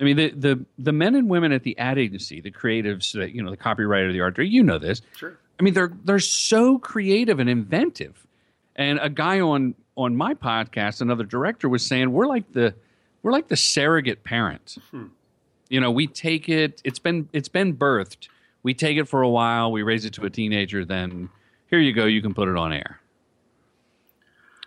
[0.00, 3.32] I mean, the, the the men and women at the ad agency, the creatives, that
[3.32, 5.02] you know, the copywriter, the art director, you know this.
[5.16, 5.38] Sure.
[5.58, 8.26] I mean, they're they're so creative and inventive.
[8.76, 12.74] And a guy on on my podcast, another director, was saying we're like the
[13.22, 14.78] we're like the surrogate parent.
[14.90, 15.06] Hmm.
[15.68, 16.82] You know, we take it.
[16.84, 18.28] It's been it's been birthed.
[18.64, 19.70] We take it for a while.
[19.70, 20.84] We raise it to a teenager.
[20.84, 21.28] Then
[21.70, 22.06] here you go.
[22.06, 22.98] You can put it on air.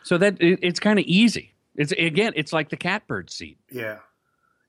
[0.07, 1.53] So that it, it's kind of easy.
[1.75, 3.59] It's again, it's like the catbird seat.
[3.69, 3.97] Yeah,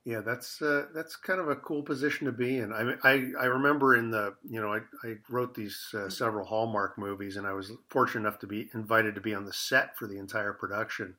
[0.04, 2.72] yeah, that's uh, that's kind of a cool position to be in.
[2.72, 6.98] I I, I remember in the you know I, I wrote these uh, several Hallmark
[6.98, 10.08] movies, and I was fortunate enough to be invited to be on the set for
[10.08, 11.14] the entire production,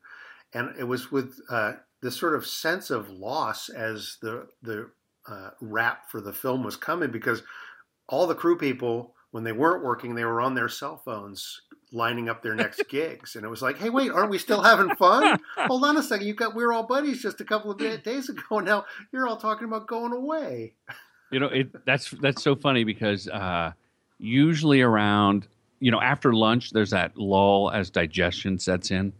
[0.52, 4.90] and it was with uh, this sort of sense of loss as the the
[5.26, 7.42] uh, wrap for the film was coming because
[8.06, 11.62] all the crew people when they weren't working they were on their cell phones
[11.92, 14.94] lining up their next gigs and it was like hey wait aren't we still having
[14.96, 17.78] fun hold on a second you got we were all buddies just a couple of
[18.04, 20.74] days ago and now you're all talking about going away
[21.32, 23.70] You know, it that's that's so funny because uh,
[24.18, 25.46] usually around
[25.78, 29.12] you know after lunch there's that lull as digestion sets in.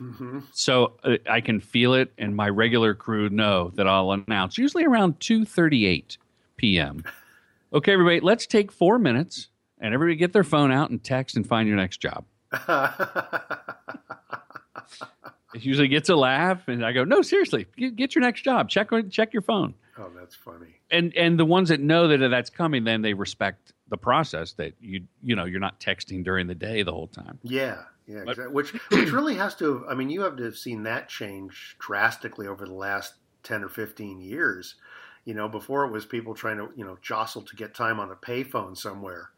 [0.00, 0.40] mm-hmm.
[0.52, 4.84] So uh, I can feel it, and my regular crew know that I'll announce usually
[4.86, 6.16] around two thirty-eight
[6.56, 7.04] p.m.
[7.74, 9.48] Okay, everybody, let's take four minutes,
[9.82, 12.24] and everybody get their phone out and text and find your next job.
[15.54, 18.70] It usually gets a laugh, and I go, "No, seriously, get, your next job.
[18.70, 22.48] Check check your phone." oh that's funny And and the ones that know that that's
[22.48, 26.54] coming, then they respect the process that you you know you're not texting during the
[26.54, 27.38] day the whole time.
[27.42, 28.46] yeah yeah exactly.
[28.46, 31.76] which which really has to have, i mean you have to have seen that change
[31.78, 34.76] drastically over the last 10 or 15 years
[35.26, 38.10] you know before it was people trying to you know jostle to get time on
[38.10, 39.31] a payphone somewhere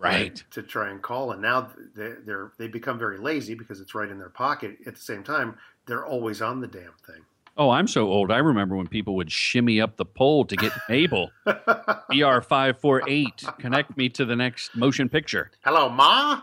[0.00, 0.42] Right.
[0.52, 4.08] to try and call and now they, they're they become very lazy because it's right
[4.08, 7.22] in their pocket at the same time they're always on the damn thing
[7.56, 8.30] Oh, I'm so old.
[8.30, 11.30] I remember when people would shimmy up the pole to get Mabel.
[11.46, 13.42] ER five four eight.
[13.58, 15.50] Connect me to the next motion picture.
[15.62, 16.42] Hello, Ma.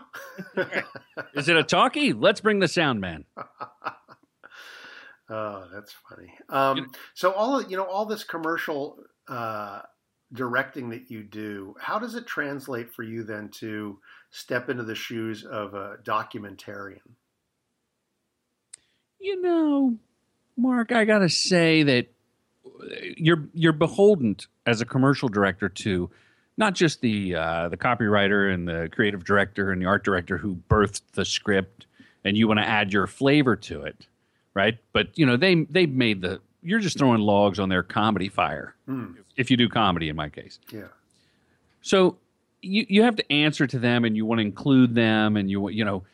[1.34, 2.12] Is it a talkie?
[2.12, 3.24] Let's bring the sound man.
[5.30, 6.32] Oh, that's funny.
[6.48, 8.98] Um, so all you know, all this commercial
[9.28, 9.82] uh,
[10.32, 13.98] directing that you do, how does it translate for you then to
[14.30, 16.98] step into the shoes of a documentarian?
[19.18, 19.96] You know,
[20.56, 22.08] Mark, I gotta say that
[23.16, 26.10] you're you're beholden as a commercial director to
[26.56, 30.56] not just the uh, the copywriter and the creative director and the art director who
[30.68, 31.86] birthed the script,
[32.24, 34.06] and you want to add your flavor to it,
[34.54, 34.78] right?
[34.92, 38.74] But you know they they made the you're just throwing logs on their comedy fire
[38.86, 39.12] Hmm.
[39.36, 40.58] if you do comedy in my case.
[40.72, 40.88] Yeah.
[41.82, 42.16] So
[42.62, 45.68] you you have to answer to them, and you want to include them, and you
[45.70, 46.04] you know,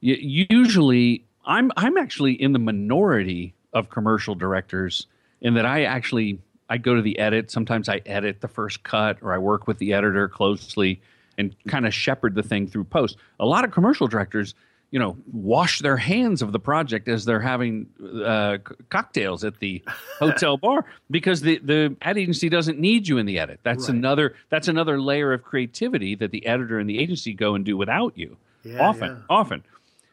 [0.00, 5.06] you, usually I'm I'm actually in the minority of commercial directors
[5.40, 6.38] in that I actually
[6.68, 7.50] I go to the edit.
[7.50, 11.00] Sometimes I edit the first cut, or I work with the editor closely
[11.36, 13.16] and kind of shepherd the thing through post.
[13.40, 14.54] A lot of commercial directors.
[14.94, 17.88] You know, wash their hands of the project as they're having
[18.24, 19.82] uh, c- cocktails at the
[20.20, 23.58] hotel bar because the the ad agency doesn't need you in the edit.
[23.64, 23.96] That's Right.
[23.98, 27.76] another that's another layer of creativity that the editor and the agency go and do
[27.76, 28.36] without you.
[28.62, 29.22] Yeah, often, yeah.
[29.28, 29.64] often.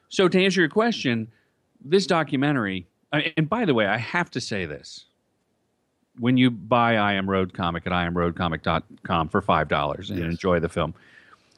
[0.10, 1.28] So to answer your question,
[1.86, 5.06] this documentary, and by the way, I have to say this.
[6.18, 10.96] When you buy I Am Road Comic at iamroadcomic.com for $5 and enjoy the film,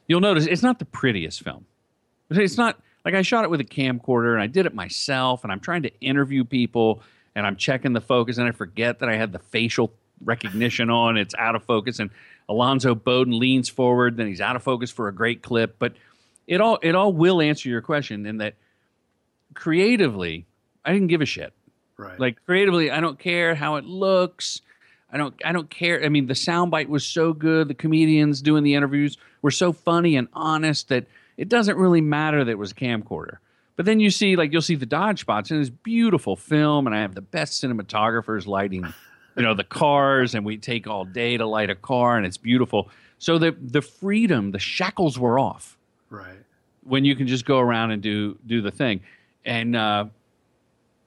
[0.08, 1.64] you'll notice it's not the prettiest film.
[2.30, 5.52] It's not like I shot it with a camcorder and I did it myself and
[5.52, 7.02] I'm trying to interview people
[7.34, 9.92] and I'm checking the focus and I forget that I had the facial
[10.22, 11.16] recognition on.
[11.16, 12.10] It's out of focus and
[12.48, 15.76] Alonzo Bowden leans forward, then he's out of focus for a great clip.
[15.78, 15.94] But
[16.46, 18.54] it all it all will answer your question in that
[19.54, 20.46] creatively,
[20.84, 21.52] I didn't give a shit.
[21.96, 22.18] Right.
[22.18, 24.60] Like creatively, I don't care how it looks.
[25.10, 26.04] I don't I don't care.
[26.04, 27.68] I mean, the soundbite was so good.
[27.68, 31.06] The comedians doing the interviews were so funny and honest that
[31.36, 33.38] it doesn't really matter that it was a camcorder.
[33.76, 36.94] But then you see, like, you'll see the Dodge spots, and it's beautiful film, and
[36.94, 38.84] I have the best cinematographers lighting,
[39.36, 42.36] you know, the cars, and we take all day to light a car, and it's
[42.36, 42.88] beautiful.
[43.18, 45.76] So the the freedom, the shackles were off
[46.10, 46.36] Right.
[46.84, 49.00] when you can just go around and do do the thing
[49.44, 50.04] and uh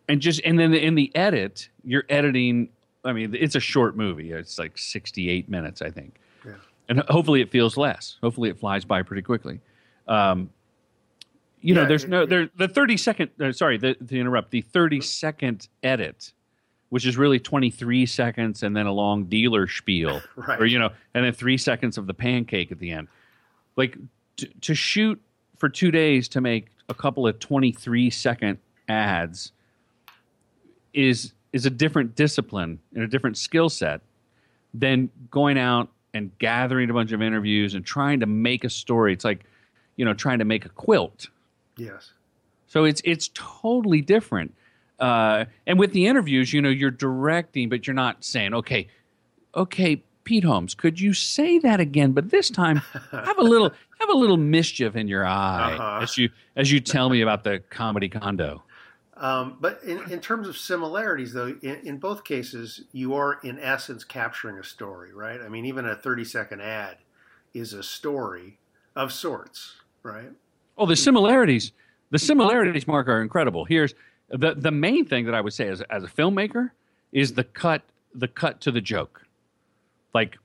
[0.09, 2.69] and just and then in the edit you're editing
[3.05, 6.53] i mean it's a short movie it's like 68 minutes i think Yeah.
[6.89, 9.59] and hopefully it feels less hopefully it flies by pretty quickly
[10.07, 10.49] um
[11.61, 15.01] you know there's no there the 30 second uh, sorry the, to interrupt the 30
[15.01, 16.33] second edit
[16.89, 20.21] which is really 23 seconds and then a long dealer spiel.
[20.35, 20.61] Right.
[20.61, 23.07] or you know and then 3 seconds of the pancake at the end.
[23.75, 23.97] Like
[24.37, 25.21] to, to shoot
[25.57, 29.51] for two days to make a couple of 23 second ads
[30.93, 34.01] is is a different discipline and a different skill set
[34.73, 39.13] than going out and gathering a bunch of interviews and trying to make a story.
[39.13, 39.45] It's like
[39.97, 41.27] you know trying to make a quilt
[41.75, 42.11] Yes.
[42.67, 44.53] so it's it's totally different.
[44.99, 48.87] Uh, and with the interviews, you know, you're directing, but you're not saying, okay,
[49.53, 52.13] okay, Pete Holmes, could you say that again?
[52.13, 52.77] But this time,
[53.11, 53.69] have a little
[53.99, 55.99] have a little mischief in your eye Uh-huh.
[56.01, 58.63] as you as you tell me about the comedy condo.
[59.17, 63.57] Um, but in, in terms of similarities, though, in, in both cases, you are in
[63.59, 65.41] essence capturing a story, right?
[65.41, 66.97] I mean, even a 30 second ad
[67.53, 68.57] is a story
[68.95, 69.75] of sorts,
[70.07, 70.29] right?
[70.77, 71.71] Oh, the similarities,
[72.11, 73.65] the similarities, Mark, are incredible.
[73.65, 73.93] Here's
[74.29, 76.71] the the main thing that I would say as as a filmmaker
[77.11, 77.81] is the cut
[78.15, 79.21] the cut to the joke.
[80.13, 80.37] Like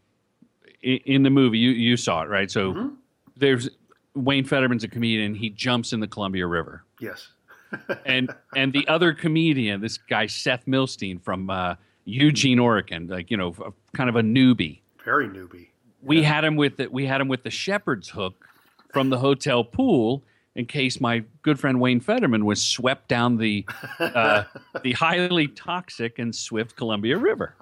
[0.82, 2.50] in, in the movie, you you saw it right.
[2.50, 2.90] So
[3.36, 3.68] there's
[4.14, 5.34] Wayne Federman's a comedian.
[5.34, 7.28] He jumps in the Columbia River, Yes.
[8.06, 13.36] and and the other comedian, this guy Seth Milstein from uh, Eugene, Oregon, like you
[13.38, 13.54] know,
[13.94, 15.68] kind of a newbie Very newbie.
[16.02, 18.46] we had him with the, we had him with the shepherd's hook
[18.92, 20.22] from the hotel pool
[20.54, 23.64] in case my good friend Wayne Federman was swept down the
[23.98, 24.44] uh,
[24.82, 27.54] the highly toxic and swift Columbia River.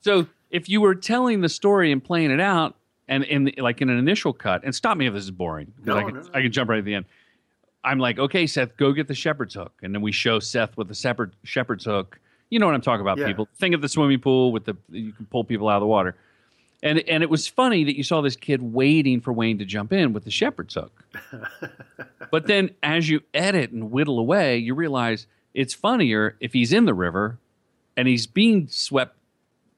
[0.00, 2.76] So if you were telling the story and playing it out,
[3.08, 5.72] and in the, like in an initial cut, and stop me if this is boring,
[5.84, 6.28] No, I can no, no.
[6.32, 7.06] I can jump right at the end.
[7.82, 10.88] I'm like, okay, Seth, go get the shepherd's hook, and then we show Seth with
[10.88, 12.18] the shepherd shepherd's hook.
[12.50, 13.26] You know what I'm talking about, Yeah.
[13.26, 13.48] people.
[13.56, 16.16] Think of the swimming pool with the you can pull people out of the water.
[16.84, 19.92] And and it was funny that you saw this kid waiting for Wayne to jump
[19.92, 21.02] in with the shepherd's hook.
[22.30, 26.84] but then as you edit and whittle away, you realize it's funnier if he's in
[26.84, 27.38] the river
[27.96, 29.16] and he's being swept,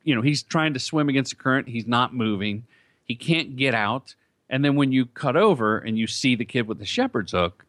[0.02, 2.64] you know, he's trying to swim against the current, he's not moving,
[3.04, 4.16] he can't get out.
[4.50, 7.64] And then when you cut over and you see the kid with the shepherd's hook,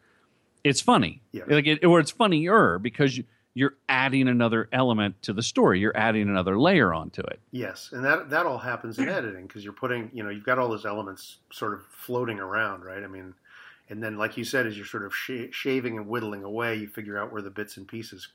[0.64, 1.22] it's funny.
[1.32, 1.44] Yeah.
[1.48, 3.26] Like it, or it's funnier because you
[3.58, 5.80] you're adding another element to the story.
[5.80, 7.40] You're adding another layer onto it.
[7.52, 10.60] Yes, and that that all happens in editing because you're putting, you know, you've got
[10.60, 13.04] all those elements sort of floating around, right?
[13.04, 13.34] I mean,
[13.90, 16.88] and then like you said, as you're sort of sh- shaving and whittling away, you
[16.88, 18.28] figure out where the bits and pieces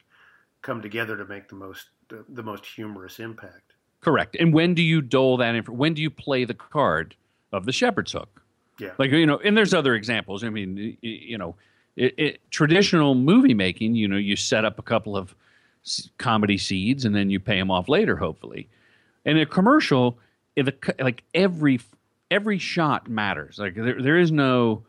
[0.61, 3.75] come together to make the most the, the most humorous impact.
[4.01, 4.37] Correct.
[4.41, 5.65] And when do you dole that in?
[5.67, 7.15] When do you play the card
[7.53, 8.43] of the shepherd's hook?
[8.81, 8.91] Yeah.
[8.99, 10.43] Like you know, and there's other examples.
[10.43, 11.55] I mean, you know,
[11.97, 15.35] it, it, traditional movie making, you know, you set up a couple of
[16.19, 18.69] comedy seeds and then you pay them off later, hopefully.
[19.25, 20.19] In a commercial,
[20.99, 21.81] like every
[22.31, 23.59] every shot matters.
[23.59, 24.83] Like there, there is no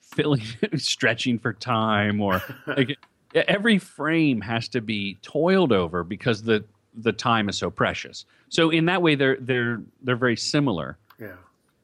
[0.00, 0.42] filling,
[0.76, 2.96] stretching for time, or like
[3.34, 8.24] every frame has to be toiled over because the the time is so precious.
[8.48, 11.34] So in that way, they're they're they're very similar Yeah.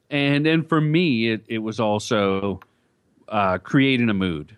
[0.09, 2.59] and and for me it, it was also
[3.29, 4.55] uh, creating a mood.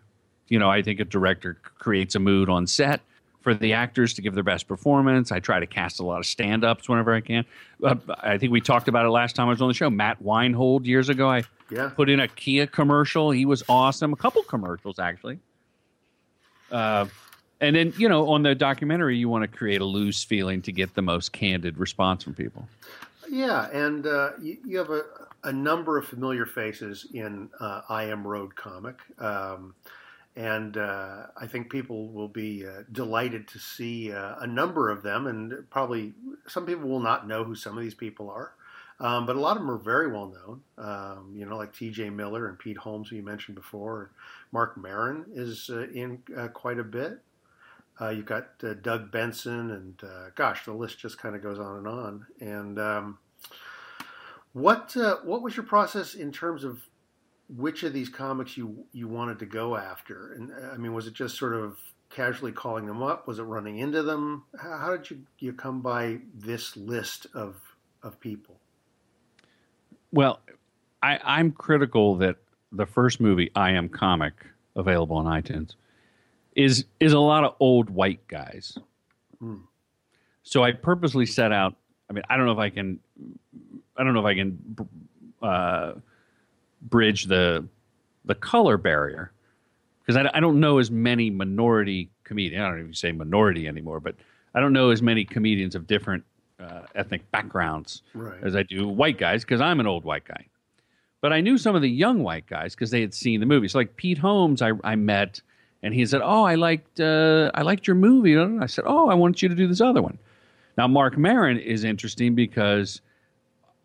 [0.47, 3.01] You know i think a director creates a mood on set
[3.41, 5.31] for the actors to give their best performance.
[5.31, 7.45] I try to cast a lot of stand-ups whenever i can.
[7.83, 9.89] Uh, i think we talked about it last time i was on the show.
[9.89, 11.89] Matt weinhold years ago i Yeah.
[11.95, 13.31] put in a kia commercial.
[13.31, 14.13] He was awesome.
[14.13, 15.39] A couple commercials actually.
[16.71, 17.05] Uh,
[17.61, 20.71] and then you know on the documentary you want to create a loose feeling to
[20.71, 22.67] get the most candid response from people.
[23.29, 25.03] Yeah, and uh, you, you have a,
[25.45, 29.75] a number of familiar faces in uh, I Am Road comic, um,
[30.35, 35.03] and uh, I think people will be uh, delighted to see uh, a number of
[35.03, 35.27] them.
[35.27, 36.13] And probably
[36.47, 38.53] some people will not know who some of these people are,
[38.99, 40.61] um, but a lot of them are very well known.
[40.79, 42.09] Um, you know, like T.J.
[42.09, 44.11] Miller and Pete Holmes, who you mentioned before.
[44.51, 47.19] Marc Maron is uh, in uh, quite a bit.
[48.01, 50.01] You've got Doug Benson, and
[50.35, 52.25] gosh, the list just kind of goes on and on.
[52.41, 53.19] And um,
[54.55, 56.79] what uh, what was your process in terms of
[57.49, 60.31] which of these comics you you wanted to go after?
[60.31, 61.77] And uh, I mean, was it just sort of
[62.09, 63.27] casually calling them up?
[63.27, 64.45] Was it running into them?
[64.57, 67.57] How, how did you you come by this list of
[68.01, 68.55] of people?
[70.13, 70.39] Well,
[71.03, 72.37] I, I'm critical that
[72.71, 74.45] the first movie, I Am Comic,
[74.77, 75.75] available on iTunes,
[76.55, 78.77] is is a lot of old white guys.
[79.39, 79.57] Hmm.
[80.43, 81.75] So I purposely set out.
[82.09, 83.01] I mean, I don't know if I can.
[83.97, 84.75] I don't know if I can
[85.41, 85.93] uh,
[86.81, 87.65] bridge the
[88.25, 89.31] the color barrier
[90.01, 92.61] because I, I don't know as many minority comedians.
[92.63, 94.15] I don't even say minority anymore, but
[94.53, 96.23] I don't know as many comedians of different
[96.59, 98.41] uh, ethnic backgrounds Right.
[98.41, 100.47] as I do white guys because I'm an old white guy.
[101.21, 103.67] But I knew some of the young white guys because they had seen the movie.
[103.67, 105.41] So like Pete Holmes, I, I met,
[105.83, 109.09] and he said, "Oh, I liked uh, I liked your movie." And I said, "Oh,
[109.09, 110.17] I want you to do this other one."
[110.77, 113.01] Now Marc Maron is interesting because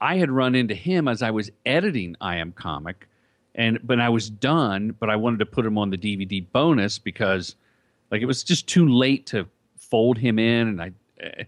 [0.00, 3.08] I had run into him as I was editing I Am Comic,
[3.54, 6.98] and but I was done, but I wanted to put him on the DVD bonus
[6.98, 7.56] because
[8.10, 9.46] like it was just too late to
[9.76, 10.92] fold him in, and I.
[11.22, 11.44] Uh,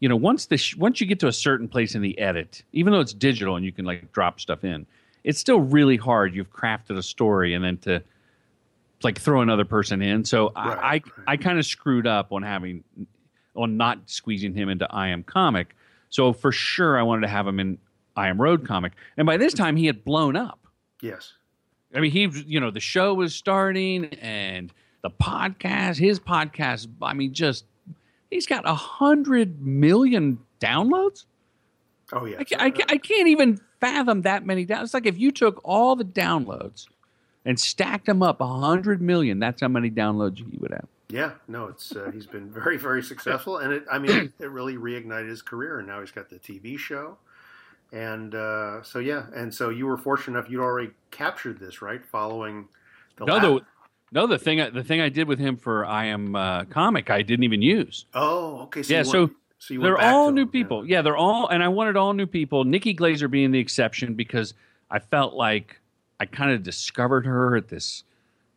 [0.00, 2.62] you know, once the sh- once you get to a certain place in the edit,
[2.74, 4.84] even though it's digital and you can like drop stuff in,
[5.22, 6.34] it's still really hard.
[6.34, 8.02] You've crafted a story and then to
[9.02, 10.22] like throw another person in.
[10.26, 12.84] So I I, I kind of screwed up on having
[13.56, 15.74] on not squeezing him into I Am Comic.
[16.10, 17.78] So for sure, I wanted to have him in
[18.16, 20.60] I Am Road Comic, and by this time he had blown up.
[21.00, 21.32] Yes.
[21.94, 27.14] I mean, he, you know, the show was starting and the podcast, his podcast, I
[27.14, 27.64] mean, just,
[28.30, 31.26] he's got a hundred million downloads.
[32.12, 32.38] Oh, yeah.
[32.58, 34.84] I, I, I can't even fathom that many downloads.
[34.84, 36.86] It's like if you took all the downloads
[37.44, 40.86] and stacked them up, a hundred million, that's how many downloads you would have.
[41.10, 44.76] Yeah, no, it's uh, he's been very, very successful, and it, I mean, it really
[44.76, 47.18] reignited his career, and now he's got the TV show,
[47.92, 52.04] and uh, so yeah, and so you were fortunate enough you'd already captured this, right?
[52.04, 52.68] Following
[53.16, 53.64] the No, last-
[54.12, 57.10] no, the thing, I- the thing I did with him for I Am uh, Comic,
[57.10, 58.06] I didn't even use.
[58.14, 60.86] oh, okay, so yeah, you so, went, so you they're all new him, people.
[60.86, 61.02] Yeah.
[61.02, 62.64] they're all, and I wanted all new people.
[62.64, 64.54] Nikki Glazer being the exception because
[64.90, 65.80] I felt like
[66.20, 68.04] I kind of discovered her at this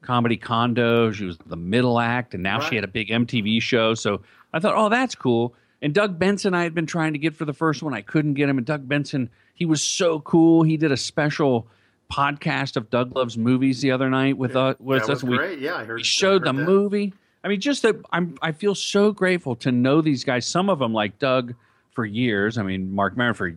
[0.01, 1.11] comedy condo.
[1.11, 2.69] She was the middle act, and now Right.
[2.69, 3.93] she had a big MTV show.
[3.95, 4.21] So
[4.53, 5.55] I thought, oh, that's cool.
[5.81, 7.93] And Doug Benson, I had been trying to get for the first one.
[7.93, 8.57] I couldn't get him.
[8.57, 10.63] And Doug Benson, he was so cool.
[10.63, 11.67] He did a special
[12.11, 14.75] podcast of Doug Loves Movies the other night with us.
[14.79, 15.23] with That us.
[15.23, 15.59] was We- great.
[15.59, 15.97] Yeah, I heard.
[15.97, 16.71] we showed the I heard that.
[16.71, 17.13] movie.
[17.43, 18.35] I mean, just that I'm.
[18.41, 20.45] I feel so grateful to know these guys.
[20.45, 21.53] Some of them, like Doug,
[21.91, 22.57] for years.
[22.57, 23.53] I mean, Marc Maron for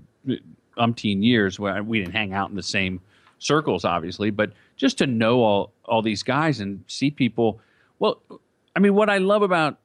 [0.76, 1.58] umpteen years.
[1.58, 3.00] Where we didn't hang out in the same
[3.38, 7.60] circles, obviously, but just to know all all these guys and see people.
[7.98, 8.20] Well,
[8.76, 9.78] I mean, what I love about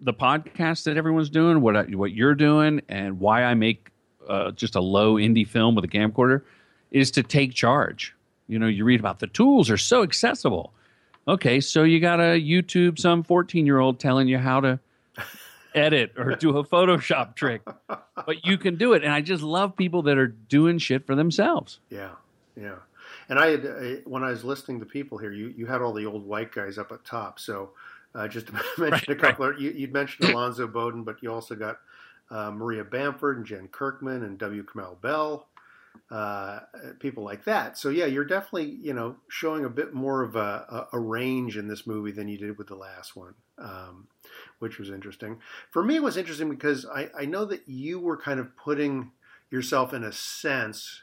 [0.00, 3.90] the podcast that everyone's doing, what I, what you're doing, and why I make
[4.28, 6.42] uh, just a low indie film with a camcorder,
[6.90, 8.14] is to take charge.
[8.46, 10.72] You know, you read about the tools are so accessible.
[11.26, 14.80] Okay, so you got a YouTube some 14 year old telling you how to
[15.74, 19.04] edit or do a Photoshop trick, but you can do it.
[19.04, 21.80] And I just love people that are doing shit for themselves.
[21.90, 22.12] Yeah,
[22.56, 22.76] yeah.
[23.28, 25.92] And I had uh, when I was listening to people here, you you had all
[25.92, 27.38] the old white guys up at top.
[27.38, 27.70] So
[28.14, 31.32] uh, just to mention Right, a couple, of, you you mentioned Alonzo Bowden, but you
[31.32, 31.78] also got
[32.30, 34.64] uh, Maria Bamford and Jen Kirkman and W.
[34.64, 35.46] Kamau Bell,
[36.10, 36.60] uh,
[37.00, 37.78] people like that.
[37.78, 41.68] So yeah, you're definitely you know showing a bit more of a, a, range in
[41.68, 43.34] this movie than you did with the last one.
[43.58, 44.06] Um,
[44.60, 45.38] which was interesting.
[45.70, 49.10] For me, it was interesting because I, I know that you were kind of putting
[49.50, 51.02] yourself in a sense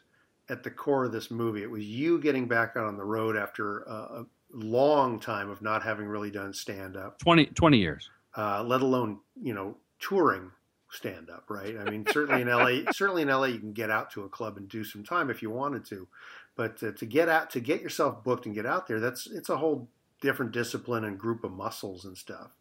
[0.49, 1.63] at the core of this movie.
[1.63, 4.25] It was you getting back out on the road after a
[4.55, 8.09] long time of not having really done stand up, 20, 20 years.
[8.35, 10.51] uh, let alone you know touring
[10.89, 11.45] stand up.
[11.49, 11.75] Right?
[11.77, 14.57] I mean, certainly in LA, certainly in LA, you can get out to a club
[14.57, 16.07] and do some time if you wanted to,
[16.55, 19.49] but uh, to get out to get yourself booked and get out there, that's it's
[19.49, 19.89] a whole
[20.21, 22.51] different discipline and group of muscles and stuff.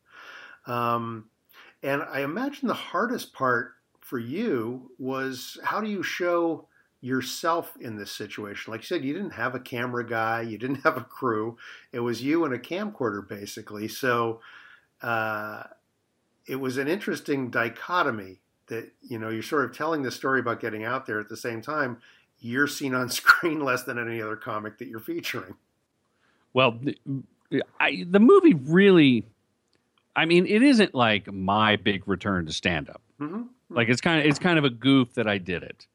[0.66, 1.26] Um,
[1.82, 6.66] and I imagine the hardest part for you was how do you show
[7.04, 8.72] yourself in this situation?
[8.72, 11.58] Like you said, you didn't have a camera guy, you didn't have a crew.
[11.92, 13.88] It was you and a camcorder, basically.
[13.88, 14.40] So
[15.02, 15.64] uh,
[16.46, 20.60] it was an interesting dichotomy that, you know, you're sort of telling the story about
[20.60, 21.98] getting out there at the same time.
[22.40, 25.56] You're seen on screen less than any other comic that you're featuring.
[26.54, 29.26] Well, the, I, the movie really,
[30.16, 33.02] I mean, it isn't like my big return to stand up.
[33.20, 33.42] Mm-hmm.
[33.68, 35.86] Like it's kind of it's kind of a goof that I did it.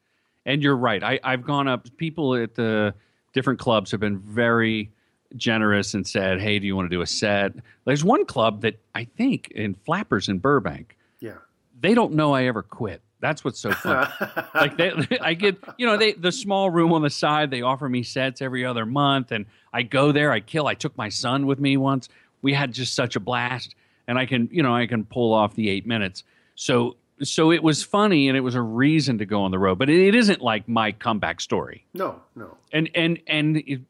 [0.50, 1.04] And you're right.
[1.04, 1.86] I, I've gone up.
[1.98, 2.96] People at the
[3.34, 4.90] different clubs have been very
[5.36, 7.54] generous and said, "Hey, do you want to do a set?"
[7.86, 10.98] There's one club that I think in Flappers in Burbank.
[11.20, 11.36] Yeah.
[11.80, 13.04] They don't know I ever quit.
[13.20, 14.10] That's what's so funny.
[14.56, 14.92] like they,
[15.22, 17.52] I get, you know, they the small room on the side.
[17.52, 20.32] They offer me sets every other month, and I go there.
[20.32, 20.66] I kill.
[20.66, 22.10] I took my son with me once.
[22.42, 23.76] We had just such a blast,
[24.08, 26.24] and I can, you know, I can pull off the eight minutes.
[26.56, 29.78] So, so it was funny, and it was a reason to go on the road.
[29.78, 31.86] But it, it isn't like my comeback story.
[31.94, 32.56] No, no.
[32.72, 33.82] And and and it,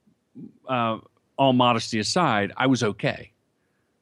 [0.67, 0.99] uh,
[1.38, 3.32] all modesty aside, I was okay.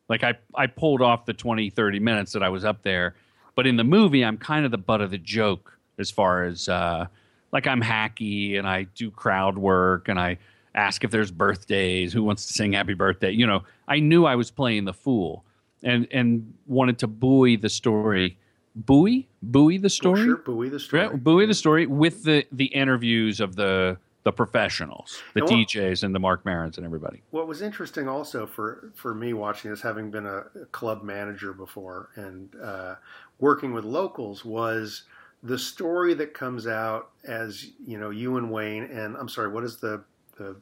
[0.09, 3.15] Like I I pulled off the 20, 30 minutes that I was up there.
[3.55, 6.69] But in the movie, I'm kind of the butt of the joke as far as
[6.69, 7.07] uh,
[7.51, 10.37] like I'm hacky and I do crowd work and I
[10.75, 13.31] ask if there's birthdays, who wants to sing happy birthday.
[13.31, 15.43] You know, I knew I was playing the fool
[15.83, 18.37] and and wanted to buoy the story.
[18.85, 19.27] Buoy?
[19.41, 20.23] Buoy the story?
[20.23, 21.07] Sure, buoy the story.
[21.07, 25.67] Right, buoy the story with the the interviews of the the professionals, the And what-
[25.67, 27.23] DJs and the Marc Marons and everybody.
[27.31, 31.53] What was interesting also for for me watching this, having been a, a club manager
[31.53, 32.95] before and uh,
[33.39, 35.03] working with locals, was
[35.43, 39.63] the story that comes out as you know you and Wayne and I'm sorry, what
[39.63, 40.03] is the
[40.37, 40.55] the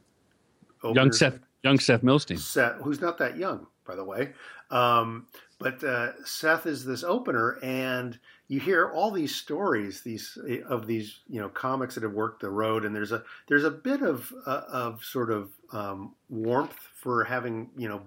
[0.93, 1.11] Young?
[1.11, 2.39] Seth young Seth Milstein.
[2.39, 4.31] Seth, who's not that young, by the way.
[4.69, 5.27] Um,
[5.59, 10.37] but uh, Seth is this opener, and you hear all these stories, these
[10.69, 13.71] of these you know comics that have worked the road, and there's a there's a
[13.71, 18.01] bit of uh, of sort of um, warmth for having you know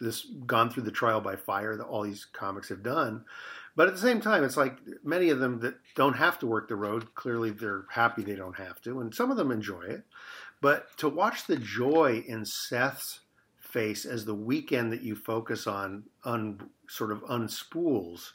[0.00, 3.24] this gone through the trial by fire that all these comics have done.
[3.76, 6.68] But at the same time, it's like many of them that don't have to work
[6.68, 7.14] the road.
[7.14, 10.04] Clearly, they're happy they don't have to, and some of them enjoy it.
[10.66, 13.20] But to watch the joy in Seth's
[13.60, 16.58] face as the weekend that you focus on, un,
[16.88, 18.32] sort of unspools,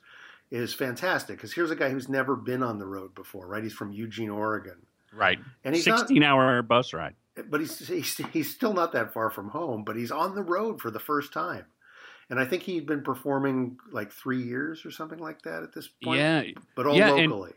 [0.50, 1.36] is fantastic.
[1.36, 3.62] Because here's a guy who's never been on the road before, right?
[3.62, 4.78] He's from Eugene, Oregon,
[5.14, 5.40] Right.
[5.66, 7.16] And he's not- 16 hour bus ride.
[7.50, 9.84] but he's, he's he's still not that far from home.
[9.84, 11.66] But he's on the road for the first time,
[12.30, 15.90] and I think he'd been performing like three years or something like that at this
[16.02, 16.20] point.
[16.22, 16.44] Yeah.
[16.76, 17.56] but all Yeah, and- locally.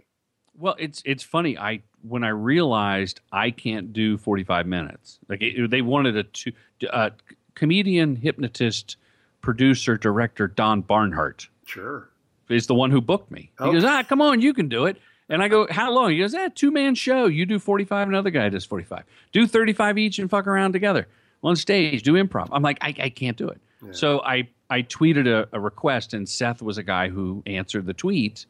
[0.59, 1.59] Well, it's it's funny.
[1.59, 5.19] I when I realized I can't do 45 minutes.
[5.29, 6.53] Like it, they wanted a two
[6.91, 7.11] uh,
[7.55, 8.97] comedian, hypnotist,
[9.41, 12.09] producer, director Don Barnhart Sure.
[12.49, 13.51] is the one who booked me.
[13.59, 14.97] He goes, "Ah, come on, you can do it."
[15.29, 17.27] And I go, "How long?" He goes, "Ah, two man show.
[17.27, 19.05] You do 45, another guy does 45.
[19.33, 21.09] Do 35 each and fuck around together
[21.43, 22.03] on stage.
[22.03, 23.61] Do improv." I'm like, "I, I can't do it."
[23.93, 27.93] So I I tweeted a, a request, and Seth was a guy who answered the
[27.93, 28.47] tweet,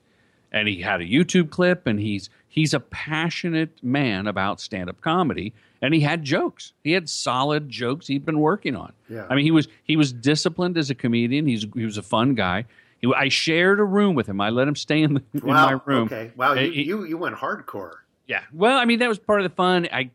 [0.54, 5.00] and he had a YouTube clip, and he's he's a passionate man about stand up
[5.02, 5.52] comedy,
[5.82, 6.72] and he had jokes.
[6.82, 8.92] He had solid jokes he'd been working on.
[9.10, 9.26] Yeah.
[9.28, 11.46] I mean, he was he was disciplined as a comedian.
[11.46, 12.64] He's he was a fun guy.
[13.00, 14.40] He, I shared a room with him.
[14.40, 15.66] I let him stay in, the, in Wow.
[15.66, 16.04] my room.
[16.06, 16.32] Okay.
[16.36, 16.52] Wow.
[16.52, 17.96] Uh, You, he- you you went hardcore.
[18.26, 18.42] yeah.
[18.52, 19.88] Well, I mean, that was part of the fun.
[19.92, 20.10] I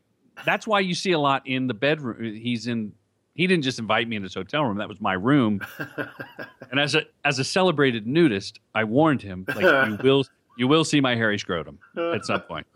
[0.46, 2.24] that's why you see a lot in the bedroom.
[2.36, 2.94] He's in.
[3.40, 4.80] He didn't just invite me in his hotel room.
[4.80, 5.62] That was my room.
[6.72, 10.26] and as a as a celebrated nudist, I warned him like you will
[10.58, 12.68] you will see my hairy scrotum at some point.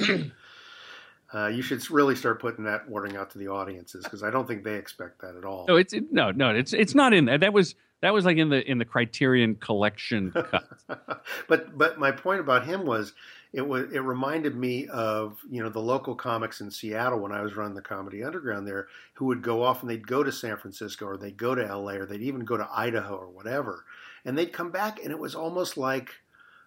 [1.34, 4.46] Uh, you should really start putting that warning out to the audiences because I don't
[4.46, 5.64] think they expect that at all.
[5.66, 6.50] No, it's it, no, no.
[6.50, 7.38] It's it's not in there.
[7.38, 10.64] That was That was like in the in the Criterion Collection cut.
[11.48, 13.14] but but my point about him was
[13.54, 17.40] it was it reminded me of you know the local comics in Seattle when I
[17.40, 20.56] was running the Comedy Underground there, who would go off and they'd go to San
[20.56, 22.00] Francisco or they'd go to L.A.
[22.00, 23.84] or they'd even go to Idaho or whatever,
[24.24, 26.10] and they'd come back and it was almost like.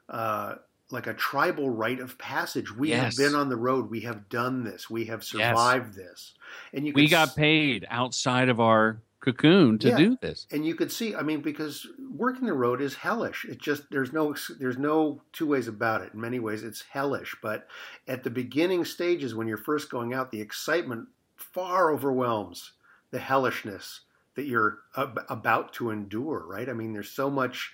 [0.09, 0.55] Uh,
[0.89, 2.73] like a tribal rite of passage.
[2.73, 3.17] We Yes.
[3.17, 3.89] have been on the road.
[3.89, 4.89] We have done this.
[4.89, 6.33] We have survived this.
[6.71, 9.97] And you we got s- paid outside of our cocoon to Yeah.
[9.97, 10.45] do this.
[10.51, 13.45] and you could see i mean because working the road is hellish.
[13.45, 16.13] It just there's no there's no two ways about it.
[16.13, 17.35] In many ways it's hellish.
[17.41, 17.67] But
[18.07, 22.73] at the beginning stages when you're first going out the excitement far overwhelms
[23.11, 24.01] the hellishness
[24.35, 26.69] that you're ab- about to endure right?
[26.69, 27.73] I mean there's so much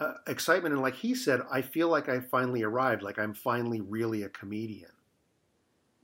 [0.00, 0.72] uh, excitement.
[0.74, 3.02] And like he said i feel like i finally arrived.
[3.02, 4.90] Like i'm finally really a comedian.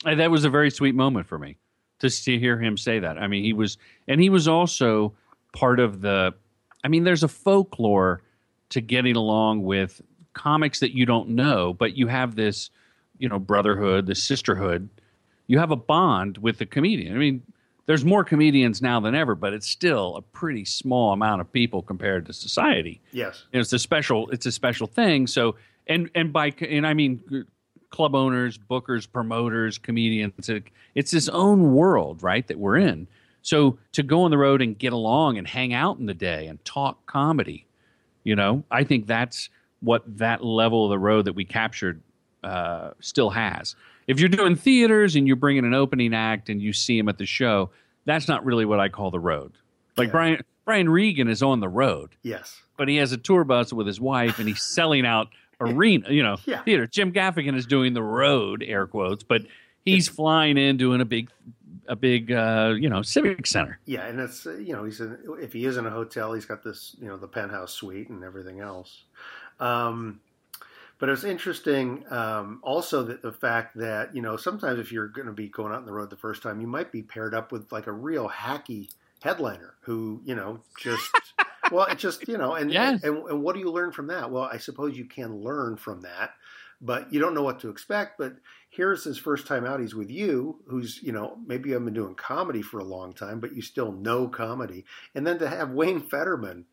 [0.05, 1.59] And that was a very sweet moment for me
[2.01, 3.19] just to hear him say that.
[3.19, 3.79] I mean, he was,
[4.09, 5.15] and he was also
[5.53, 6.35] part of the.
[6.83, 8.23] I mean, there's a folklore
[8.71, 10.01] to getting along with
[10.33, 12.71] comics that you don't know, but you have this,
[13.19, 14.89] you know, brotherhood, this sisterhood.
[15.47, 17.15] You have a bond with the comedian.
[17.15, 17.43] I mean,
[17.91, 21.83] there's more comedians now than ever, but it's still a pretty small amount of people
[21.83, 23.01] compared to society.
[23.11, 25.57] yes know, it's a special it's a special thing so
[25.89, 27.47] and and by and i mean
[27.91, 30.65] club owners bookers promoters comedians it,
[30.95, 33.07] it's this own world right that we're in.
[33.43, 36.47] So to go on the road and get along and hang out in the day
[36.47, 37.67] and talk comedy
[38.23, 39.49] you know i think that's
[39.81, 42.03] what that level of the road that we captured
[42.43, 43.75] uh, still has.
[44.07, 47.19] If you're doing theaters and you're bringing an opening act and you see him at
[47.19, 47.71] the show
[48.07, 49.53] that's not really what i call the road.
[49.97, 52.15] Like brian brian regan is on the road.
[52.23, 52.61] Yes.
[52.77, 55.29] But he has a tour bus with his wife and he's selling out
[55.75, 56.63] arena, you know, Yeah.
[56.63, 56.87] theater.
[56.87, 59.43] Jim Gaffigan is doing the road, air quotes, but
[59.85, 61.31] he's flying in doing a big,
[61.87, 63.79] a big, uh, you know, civic center.
[63.87, 66.45] Yeah, and it's uh, you know he's in, if he is in a hotel, he's
[66.47, 69.05] got this you know the penthouse suite and everything else.
[69.59, 70.21] Um,
[70.99, 75.09] but it was interesting um, also that the fact that you know sometimes if you're
[75.09, 77.35] going to be going out on the road the first time, you might be paired
[77.35, 78.89] up with like a real hacky
[79.23, 81.11] headliner who you know just
[81.71, 83.03] well it just you know and, Yes.
[83.03, 84.31] and and what do you learn from that?
[84.31, 86.33] Well, I suppose you can learn from that,
[86.81, 88.19] but you don't know what to expect.
[88.19, 88.35] But
[88.69, 89.81] here's his first time out.
[89.81, 93.13] He's with you, who's you know maybe you haven't been doing comedy for a long
[93.13, 94.85] time, but you still know comedy.
[95.15, 96.67] And then to have Wayne Federman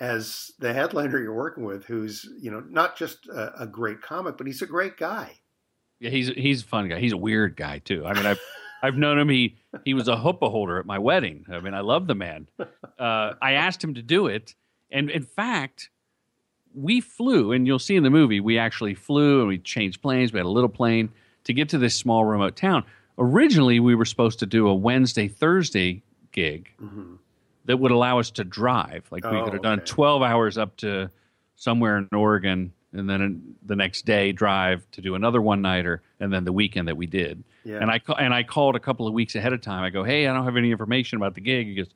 [0.00, 4.36] as the headliner you're working with, who's you know not just a, a great comic,
[4.36, 5.32] but he's a great guy.
[6.00, 6.98] Yeah, he's he's a fun guy.
[6.98, 8.04] He's a weird guy too.
[8.04, 8.40] I mean, I've
[8.84, 9.28] I've known him.
[9.28, 11.46] He he was a chuppah holder at my wedding.
[11.50, 12.48] I mean, I love the man.
[12.98, 14.54] Uh, I asked him to do it,
[14.90, 15.90] and in fact,
[16.74, 17.52] we flew.
[17.52, 20.32] And you'll see in the movie, we actually flew and we changed planes.
[20.32, 21.08] We had a little plane
[21.44, 22.84] to get to this small remote town.
[23.18, 26.02] Originally, we were supposed to do a Wednesday Thursday
[26.32, 26.70] gig
[27.66, 29.06] that would allow us to drive.
[29.10, 31.10] Like we Oh, could have done 12 hours up to
[31.56, 36.32] somewhere in Oregon and then the next day drive to do another one nighter and
[36.32, 37.42] then the weekend that we did.
[37.64, 37.78] Yeah.
[37.80, 39.82] And I and I called a couple of weeks ahead of time.
[39.84, 41.88] I go, "Hey, I don't have any information about the gig." He goes,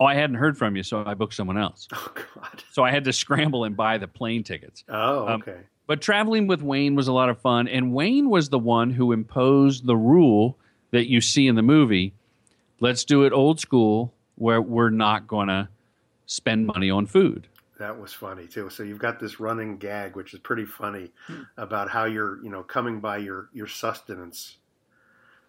[0.00, 2.62] "Oh, I hadn't heard from you, so I booked someone else." Oh God.
[2.72, 4.84] So I had to scramble and buy the plane tickets.
[4.88, 5.58] Oh, Um, okay.
[5.86, 9.12] but traveling with Wayne was a lot of fun, and Wayne was the one who
[9.12, 10.58] imposed the rule
[10.90, 12.12] that you see in the movie.
[12.80, 15.68] Let's do it old school, where we're not going to
[16.26, 17.46] spend money on food.
[17.82, 18.70] That was funny too.
[18.70, 21.10] So you've got this running gag, which is pretty funny,
[21.56, 24.58] about how you're, you know, coming by your your sustenance.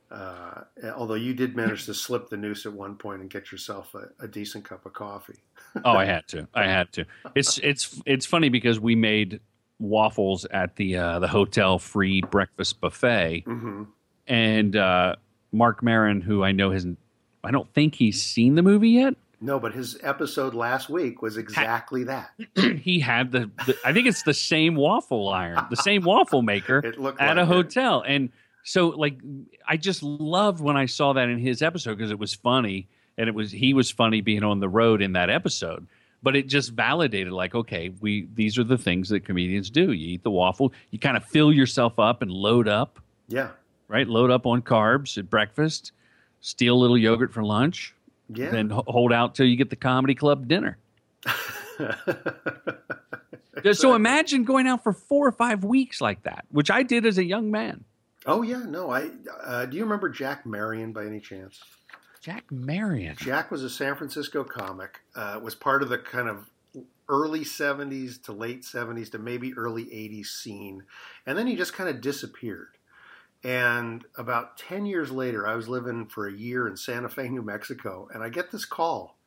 [0.10, 0.64] Uh,
[0.96, 4.24] although you did manage to slip the noose at one point and get yourself a,
[4.24, 5.44] a decent cup of coffee.
[5.86, 6.48] Oh, I had to.
[6.54, 7.06] I had to.
[7.36, 9.40] It's it's it's funny because we made
[9.80, 13.84] waffles at the uh, the hotel free breakfast buffet, hmm
[14.28, 15.16] and uh,
[15.52, 16.98] Marc Maron, who I know hasn't,
[17.44, 19.16] I don't think he's seen the movie yet.
[19.45, 22.32] No, but his episode last week was exactly that.
[22.82, 26.82] he had the, the I think it's the same waffle iron, the same waffle maker
[26.86, 27.45] at like a it.
[27.45, 28.03] hotel.
[28.07, 28.30] And
[28.64, 29.18] so like
[29.68, 32.88] I just loved when I saw that in his episode because it was funny
[33.18, 35.88] and it was he was funny being on the road in that episode.
[36.24, 39.91] But it just validated like, okay, we these are the things that comedians do.
[39.91, 42.98] You eat the waffle, you kind of fill yourself up and load up,
[43.28, 43.49] Yeah.
[43.90, 44.07] right?
[44.07, 45.91] Load up on carbs at breakfast,
[46.40, 47.94] steal a little yogurt for lunch,
[48.38, 48.50] Yeah.
[48.50, 50.78] then hold out till you get the comedy club dinner.
[53.72, 57.18] So imagine going out for four or five weeks like that, which I did as
[57.18, 57.86] a young man.
[58.26, 58.90] Oh yeah, no.
[58.90, 59.10] I
[59.42, 61.62] uh, do you remember Jack Marion by any chance?
[62.22, 63.16] Jack Marion.
[63.18, 65.02] Jack was a San Francisco comic.
[65.16, 66.50] Uh, was part of the kind of
[67.10, 70.84] early '70s to late '70s to maybe early '80s scene,
[71.26, 72.78] and then he just kind of disappeared.
[73.44, 77.41] And about ten years later, I was living for a year in Santa Fe, New
[77.41, 79.18] Mexico, and I get this call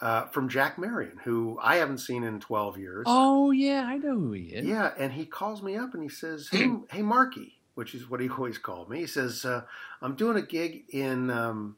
[0.00, 3.04] uh, from Jack Marion, who I haven't seen in 12 years.
[3.06, 4.66] Oh yeah, I know who he is.
[4.66, 8.20] Yeah, and he calls me up and he says, "Hey, hey, Marky," which is what
[8.20, 9.00] he always called me.
[9.00, 9.62] He says, uh,
[10.02, 11.76] "I'm doing a gig in, um,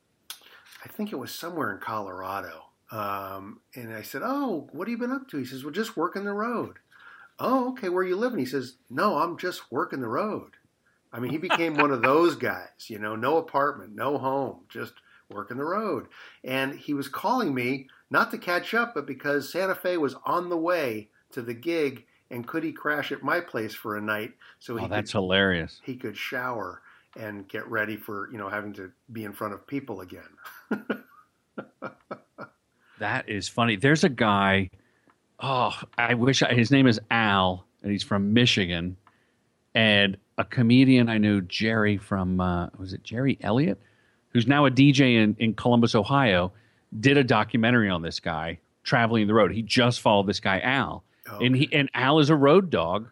[0.84, 4.98] I think it was somewhere in Colorado." Um, and I said, "Oh, what have you
[4.98, 6.78] been up to?" He says, "Well, just working the road."
[7.38, 7.90] Oh, okay.
[7.90, 8.38] Where you living?
[8.38, 10.52] He says, "No, I'm just working the road."
[11.12, 12.88] I mean, he became one of those guys.
[12.88, 14.92] You know, no apartment, no home, just
[15.30, 16.06] working the road.
[16.44, 20.48] And he was calling me not to catch up, but because Santa Fe was on
[20.48, 24.32] the way to the gig, and could he crash at my place for a night
[24.58, 25.80] so he Oh, that's could, hilarious.
[25.84, 26.82] he could shower
[27.18, 30.28] and get ready for you know having to be in front of people again.
[32.98, 33.76] That is funny.
[33.76, 34.70] There's a guy.
[35.38, 38.96] Oh, I wish I, his name is Al, and he's from Michigan.
[39.76, 43.78] And a comedian I knew, Jerry from uh, was it Jerry Elliott,
[44.30, 46.50] who's now a DJ in, in Columbus, Ohio,
[46.98, 49.52] did a documentary on this guy traveling the road.
[49.52, 51.04] He just followed this guy Al,
[51.42, 53.06] and he and Al is a road dog.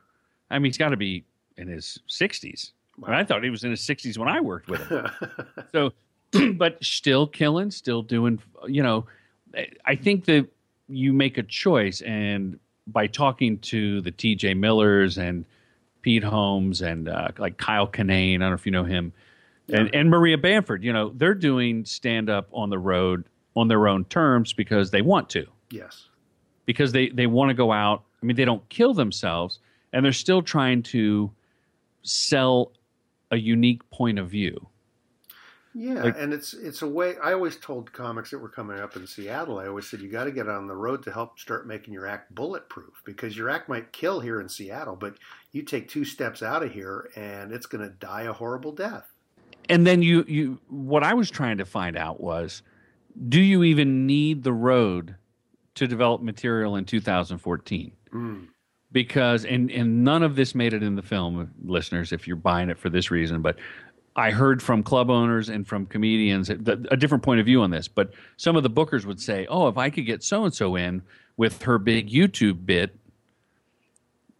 [0.50, 1.24] I mean, he's got to be
[1.58, 2.72] in his sixties.
[3.06, 5.06] I thought he was in his sixties when I worked with him.
[5.72, 5.92] so,
[6.54, 8.40] but still killing, still doing.
[8.66, 9.06] You know,
[9.84, 10.48] I think that
[10.88, 14.54] you make a choice, and by talking to the T.J.
[14.54, 15.44] Millers and
[16.04, 19.14] Pete Holmes and uh, like Kyle Kinane, I don't know if you know him,
[19.72, 20.84] and, and Maria Bamford.
[20.84, 23.24] You know, they're doing stand up on the road
[23.56, 26.10] on their own terms because they want to yes.
[26.66, 28.02] because they they want to go out.
[28.22, 29.60] I mean, they don't kill themselves,
[29.94, 31.30] and they're still trying to
[32.02, 32.72] sell
[33.30, 34.68] a unique point of view.
[35.76, 37.16] Yeah, Like- and it's it's a way.
[37.18, 39.58] I always told comics that were coming up in Seattle.
[39.58, 42.06] I always said you got to get on the road to help start making your
[42.06, 45.16] act bulletproof because your act might kill here in Seattle, but
[45.50, 49.10] you take two steps out of here and it's going to die a horrible death.
[49.68, 52.62] And then you you what I was trying to find out was,
[53.28, 55.16] do you even need the road
[55.74, 57.92] to develop material in 2014?
[58.12, 58.46] Mm.
[58.92, 62.70] because and and none of this made it in the film listeners if you're buying
[62.70, 63.56] it for this reason but
[64.16, 66.54] i heard from club owners and from comedians a,
[66.90, 69.68] a different point of view on this but some of the bookers would say oh
[69.68, 71.02] if i could get so and so in
[71.36, 72.96] with her big youtube bit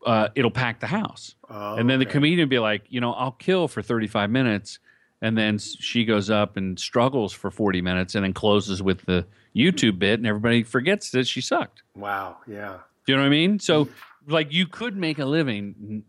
[0.06, 3.12] uh, it'll pack the house Oh, and then the comedian would be like you know
[3.14, 4.78] i'll kill for 35 minutes
[5.22, 9.24] and then she goes up and struggles for 40 minutes and then closes with the
[9.56, 12.38] youtube bit and everybody forgets that she sucked Wow.
[12.46, 12.78] Yeah.
[13.06, 13.59] do you know what I mean?
[13.60, 13.88] So,
[14.26, 16.02] like, you could make a living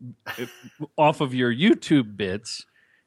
[0.97, 2.65] off of your YouTube bits,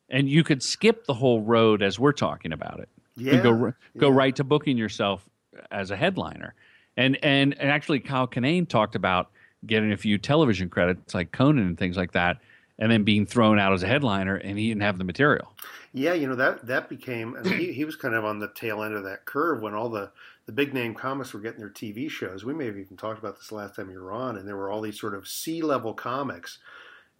[0.08, 2.88] and you could skip the whole road as we're talking about it.
[3.16, 5.28] You could go Yeah, go right to booking yourself
[5.70, 6.54] as a headliner,
[6.96, 9.30] and and and actually, Kyle Kinane talked about
[9.66, 12.38] getting a few television credits like Conan and things like that,
[12.78, 15.52] and then being thrown out as a headliner, and he didn't have the material.
[15.92, 18.82] Yeah, you know that that became and he, he was kind of on the tail
[18.82, 20.12] end of that curve when all the
[20.46, 22.44] the big name comics were getting their TV shows.
[22.44, 24.70] We may have even talked about this last time you were on, and there were
[24.70, 26.58] all these sort of C level comics,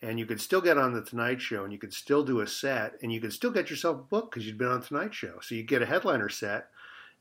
[0.03, 2.47] and you could still get on the Tonight Show, and you could still do a
[2.47, 5.39] set, and you could still get yourself booked because you'd been on Tonight Show.
[5.41, 6.69] So you'd get a headliner set,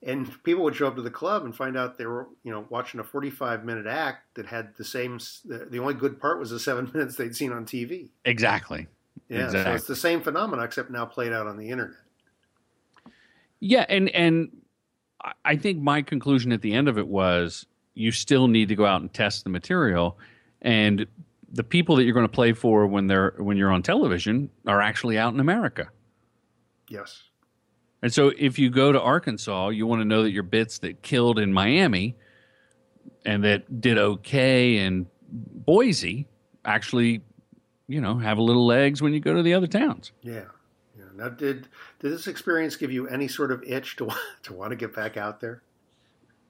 [0.03, 2.65] and people would show up to the club and find out they were you know
[2.69, 6.51] watching a 45 minute act that had the same the, the only good part was
[6.51, 8.09] the seven minutes they'd seen on TV.
[8.25, 8.87] Exactly.
[9.29, 11.97] Yeah, so it's the same phenomenon except now played out on the internet.
[13.59, 14.49] Yeah, and and
[15.43, 18.85] I think my conclusion at the end of it was you still need to go
[18.85, 20.17] out and test the material,
[20.61, 21.07] and
[21.51, 24.81] the people that you're going to play for when they're when you're on television are
[24.81, 25.89] actually out in America.
[26.89, 27.23] Yes.
[28.01, 31.01] And so if you go to Arkansas, you want to know that your bits that
[31.01, 32.15] killed in Miami
[33.25, 36.27] and that did okay in Boise
[36.63, 37.21] actually,
[37.87, 40.11] you know, have a little legs when you go to the other towns.
[40.21, 40.43] Yeah.
[40.97, 41.05] yeah.
[41.15, 41.67] Now, did
[41.99, 44.09] did this experience give you any sort of itch to
[44.43, 45.63] to want to get back out there?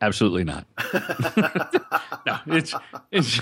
[0.02, 0.68] Absolutely not.
[2.26, 2.76] no, it's
[3.12, 3.40] it's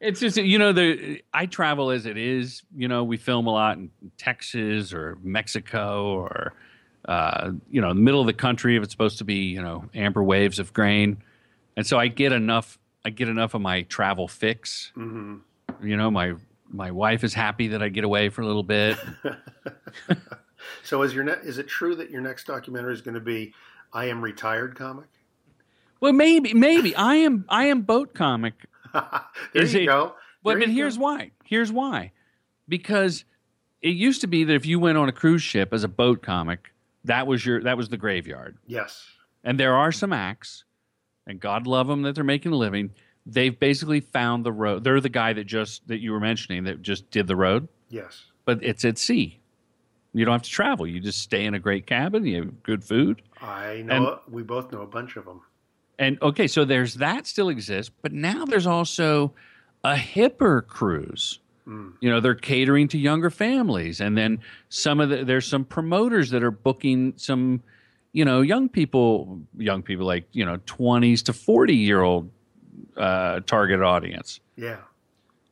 [0.00, 2.62] it's just you know the I travel as it is.
[2.74, 6.54] You know, we film a lot in Texas or Mexico or
[7.06, 9.84] uh, you know the middle of the country if it's supposed to be you know
[9.94, 11.18] amber waves of grain,
[11.76, 12.78] and so I get enough.
[13.04, 14.92] I get enough of my travel fix.
[14.94, 15.36] hmm
[15.82, 16.34] You know, my
[16.68, 18.98] my wife is happy that I get away for a little bit.
[20.82, 23.54] So, is your ne- is it true that your next documentary is going to be
[23.92, 25.06] "I Am Retired" comic?
[26.00, 27.44] Well, maybe, maybe I am.
[27.48, 28.54] I am boat comic.
[29.52, 30.14] There Is you it- go.
[30.42, 31.02] But, There but here's go.
[31.04, 31.30] why.
[31.44, 32.12] Here's why.
[32.68, 33.24] Because
[33.82, 36.22] it used to be that if you went on a cruise ship as a boat
[36.22, 36.72] comic,
[37.04, 38.56] that was your that was the graveyard.
[38.66, 39.06] Yes.
[39.44, 40.64] And there are some acts,
[41.26, 42.90] and God love them that they're making a living.
[43.26, 44.82] They've basically found the road.
[44.84, 48.24] They're the guy that just that you were mentioning that just did the road, Yes.
[48.44, 49.40] but it's at sea.
[50.12, 50.86] You don't have to travel.
[50.86, 52.24] You just stay in a great cabin.
[52.26, 53.22] You have good food.
[53.40, 54.20] I know.
[54.26, 55.42] And- we both know a bunch of them.
[56.00, 59.34] And okay, so there's that still exists, but now there's also
[59.84, 61.40] a hipper cruise.
[61.68, 61.92] Mm.
[62.00, 64.40] You know, they're catering to younger families, and then
[64.70, 67.62] some of the there's some promoters that are booking some,
[68.12, 72.30] you know, young people, young people like you know, twenties to forty year old
[72.96, 74.40] uh, target audience.
[74.56, 74.78] Yeah.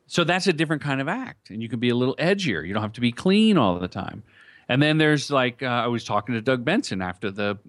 [0.07, 2.67] So that's a different kind of act, and you can be a little edgier.
[2.67, 4.23] You don't have to be clean all the time.
[4.67, 7.59] And then there's like uh, I was talking to Doug Benson after the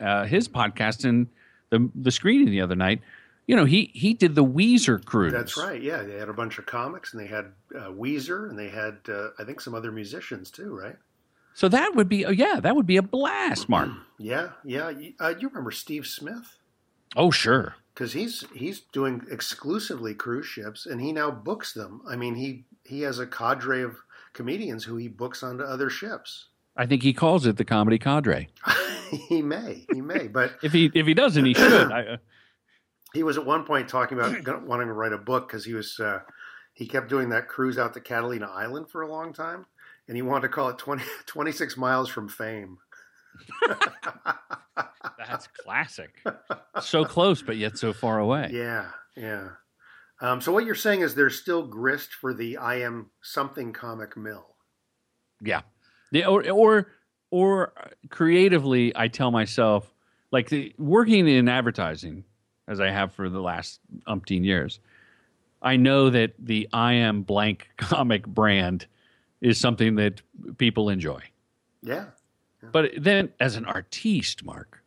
[0.00, 1.26] uh, his podcast and
[1.74, 3.00] the the screening the other night.
[3.46, 5.32] You know, he he did the Weezer cruise.
[5.32, 5.82] That's right.
[5.82, 7.46] Yeah, they had a bunch of comics, and they had
[7.76, 10.96] uh, Weezer, and they had uh, I think some other musicians too, right?
[11.52, 13.90] So that would be oh, yeah, that would be a blast, Mark.
[14.16, 14.90] Yeah, yeah.
[14.90, 16.58] You, uh, you remember Steve Smith?
[17.16, 17.74] oh sure.
[17.92, 22.00] Because he's he's doing exclusively cruise ships, and he now books them.
[22.08, 23.96] I mean, he he has a cadre of
[24.32, 26.46] comedians who he books onto other ships.
[26.76, 28.48] I think he calls it the comedy cadre.
[29.28, 31.92] he may, he may, but If he if he doesn't, he should.
[31.92, 32.16] I, uh,
[33.12, 35.98] he was at one point talking about wanting to write a book because he was
[36.00, 36.20] uh,
[36.74, 39.66] he kept doing that cruise out to Catalina Island for a long time,
[40.08, 42.78] and he wanted to call it 20, 26 miles from fame.
[45.18, 46.10] That's classic.
[46.80, 48.50] so close, but yet so far away.
[48.52, 49.48] Yeah, yeah.
[50.20, 54.16] Um, so what you're saying is there's still grist for the I am something comic
[54.16, 54.56] mill.
[55.40, 55.62] Yeah.
[56.12, 56.88] Yeah, or or
[57.34, 57.72] or
[58.10, 59.92] creatively, I tell myself,
[60.30, 62.22] like the, working in advertising,
[62.68, 64.78] as I have for the last umpteen years,
[65.60, 68.86] I know that the I am blank comic brand
[69.40, 70.22] is something that
[70.58, 71.22] people enjoy.
[71.82, 72.04] Yeah.
[72.70, 74.80] But then, as an artiste, Mark,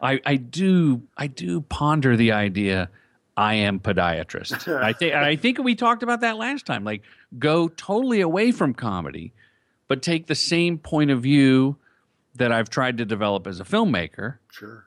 [0.00, 2.88] I I do I do ponder the idea.
[3.36, 4.72] I am podiatrist.
[4.80, 6.84] I think I think we talked about that last time.
[6.84, 7.02] Like,
[7.36, 9.32] go totally away from comedy,
[9.88, 11.76] but take the same point of view
[12.36, 14.84] that I've tried to develop as a filmmaker, Sure.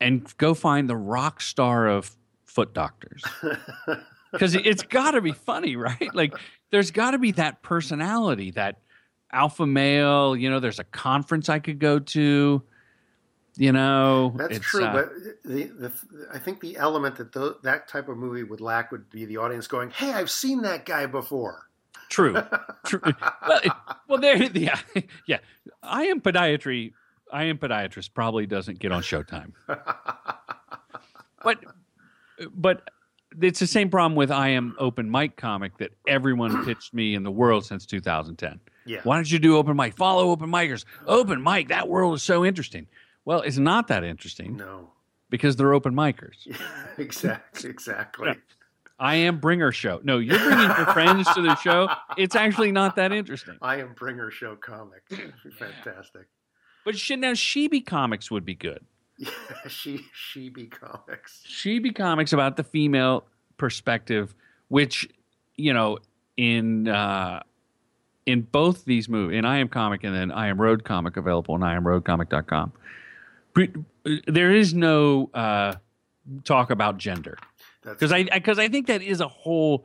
[0.00, 3.22] and go find the rock star of foot doctors.
[4.32, 6.14] Because it's got to be funny, right?
[6.14, 6.34] Like,
[6.70, 8.78] there's got to be that personality, that
[9.30, 10.34] alpha male.
[10.34, 12.62] You know, there's a conference I could go to.
[13.58, 15.10] You know, That's true, uh, but
[15.44, 15.92] the, the
[16.32, 19.36] I think the element that tho- that type of movie would lack would be the
[19.36, 21.68] audience going, "Hey, I've seen that guy before."
[22.12, 22.36] True.
[22.84, 23.00] True.
[23.48, 23.72] well, it-
[24.08, 24.36] well, there.
[24.54, 24.78] Yeah,
[25.26, 25.38] yeah.
[25.82, 26.92] I am podiatry.
[27.32, 28.12] I am podiatrist.
[28.12, 29.52] Probably doesn't get on Showtime.
[31.42, 31.58] but,
[32.54, 32.90] but
[33.40, 37.22] it's the same problem with I am open mic comic that everyone pitched me in
[37.22, 38.60] the world since 2010.
[38.84, 39.00] Yeah.
[39.04, 39.94] Why don't you do open mic?
[39.96, 40.84] Follow open micers.
[41.06, 41.68] Open mic.
[41.68, 42.86] That world is so interesting.
[43.24, 44.56] Well, it's not that interesting.
[44.56, 44.90] No.
[45.30, 46.46] Because they're open micers.
[46.98, 47.70] exactly.
[47.70, 48.34] Exactly.
[49.02, 50.00] I am bringer show.
[50.04, 51.88] No, you're bringing your friends to the show.
[52.16, 53.58] It's actually not that interesting.
[53.60, 55.02] I am bringer show comic.
[55.58, 56.28] Fantastic.
[56.84, 58.84] But shit, now Sheeby comics would be good.
[59.18, 59.30] Yeah,
[59.68, 61.42] she she be comics.
[61.48, 63.24] Sheeby comics about the female
[63.56, 64.36] perspective,
[64.68, 65.08] which
[65.56, 65.98] you know
[66.36, 67.42] in uh,
[68.24, 71.54] in both these movies, in I Am Comic and then I Am Road Comic, available
[71.54, 72.72] on IamRoadComic.com.
[73.52, 73.72] Pre-
[74.28, 75.74] There is no uh,
[76.44, 77.36] talk about gender
[77.82, 79.84] because I because I think that is a whole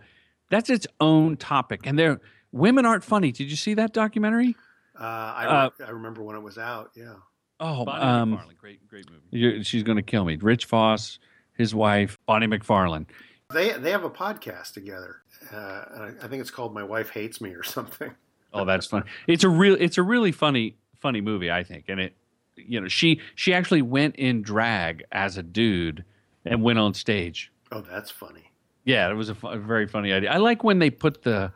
[0.49, 2.21] that's its own topic, and there
[2.51, 3.31] women aren't funny.
[3.31, 4.55] Did you see that documentary?
[4.99, 6.91] Uh, I, Uh, I remember when it was out.
[6.95, 7.13] Yeah.
[7.59, 9.63] Oh, Bonnie um, McFarlane, great, great movie.
[9.63, 10.35] She's going to kill me.
[10.35, 11.19] Rich Vos,
[11.53, 13.07] his wife, Bonnie McFarlane.
[13.53, 15.17] They they have a podcast together.
[15.51, 18.11] Uh, I, I think it's called "My Wife Hates Me" or something.
[18.53, 19.05] Oh, that's funny.
[19.27, 19.75] It's a real.
[19.79, 21.85] It's a really funny, funny movie, I think.
[21.87, 22.15] And it,
[22.55, 26.03] you know, she she actually went in drag as a dude
[26.45, 27.51] and went on stage.
[27.71, 28.51] Oh, that's funny.
[28.85, 30.31] Yeah, it was a, fu- a very funny idea.
[30.31, 31.51] I like when they put the,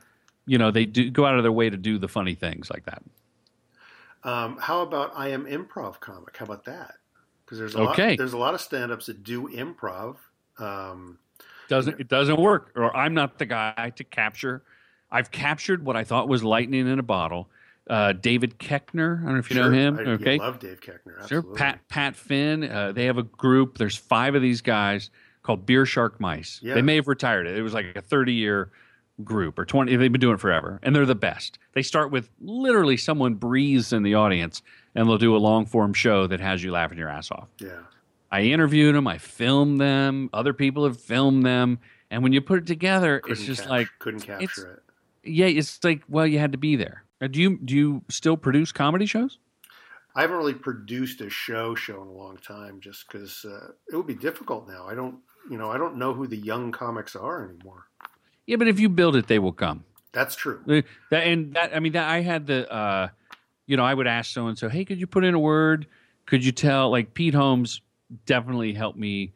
[0.45, 2.85] you know, they do go out of their way to do the funny things like
[2.85, 3.03] that.
[4.23, 6.35] Um, how about I am improv comic?
[6.37, 6.95] How about that?
[7.45, 8.09] Because there's a Okay.
[8.09, 10.17] lot, there's a lot of stand-ups that do improv.
[10.59, 11.17] Um,
[11.71, 14.61] doesn't it doesn't work or i'm not the guy to capture
[15.09, 17.49] i've captured what i thought was lightning in a bottle
[17.89, 21.27] uh, david Koechner i don't know if you know him I- okay love Dave Koechner,
[21.29, 25.09] sure pat pat finn uh, they have a group there's five of these guys
[25.43, 26.73] called beer shark mice Yeah.
[26.75, 28.71] they may have retired it It was like a 30 year
[29.23, 32.29] group or 20 they've been doing it forever and they're the best they start with
[32.39, 34.61] literally someone breathes in the audience
[34.95, 37.69] and they'll do a long form show that has you laughing your ass off yeah.
[38.33, 42.59] I interviewed them, I filmed them, other people have filmed them, and when you put
[42.59, 44.83] it together, it's Couldn't just cap- like couldn't capture it.
[45.29, 47.03] Yeah, it's like well, you had to be there.
[47.21, 49.37] Uh, Do you do you still produce comedy shows?
[50.15, 53.97] I haven't really produced a show show in a long time, just because uh, it
[53.97, 54.87] would be difficult now.
[54.87, 55.17] I don't,
[55.49, 57.87] you know, I don't know who the young comics are anymore.
[58.45, 59.83] Yeah, but if you build it, they will come.
[60.11, 60.61] That's true.
[60.67, 63.09] Uh, That and that I mean that I had the uh,
[63.65, 65.87] you know I would ask so and so, hey, could you put in a word?
[66.25, 67.81] Could you tell like Pete Holmes
[68.25, 69.33] definitely helped me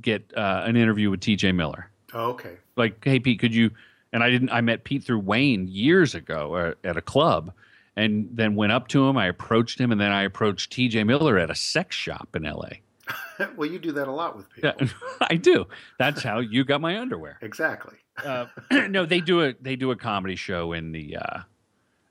[0.00, 1.52] get uh, an interview with T.J.
[1.52, 1.90] Miller.
[2.12, 2.56] Oh, okay.
[2.76, 3.70] Like, hey Pete, could you?
[4.12, 4.50] And I didn't.
[4.50, 7.52] I met Pete through Wayne years ago at, at a club,
[7.96, 9.16] and then went up to him.
[9.16, 11.04] I approached him, and then I approached T.J.
[11.04, 12.80] Miller at a sex shop in L.A.
[13.56, 14.72] well, you do that a lot with people.
[14.80, 14.88] Yeah,
[15.30, 15.66] I do.
[15.98, 17.38] That's how you got my underwear.
[17.42, 17.96] Exactly.
[18.24, 18.46] Uh,
[18.88, 21.40] no, they do a they do a comedy show in the uh,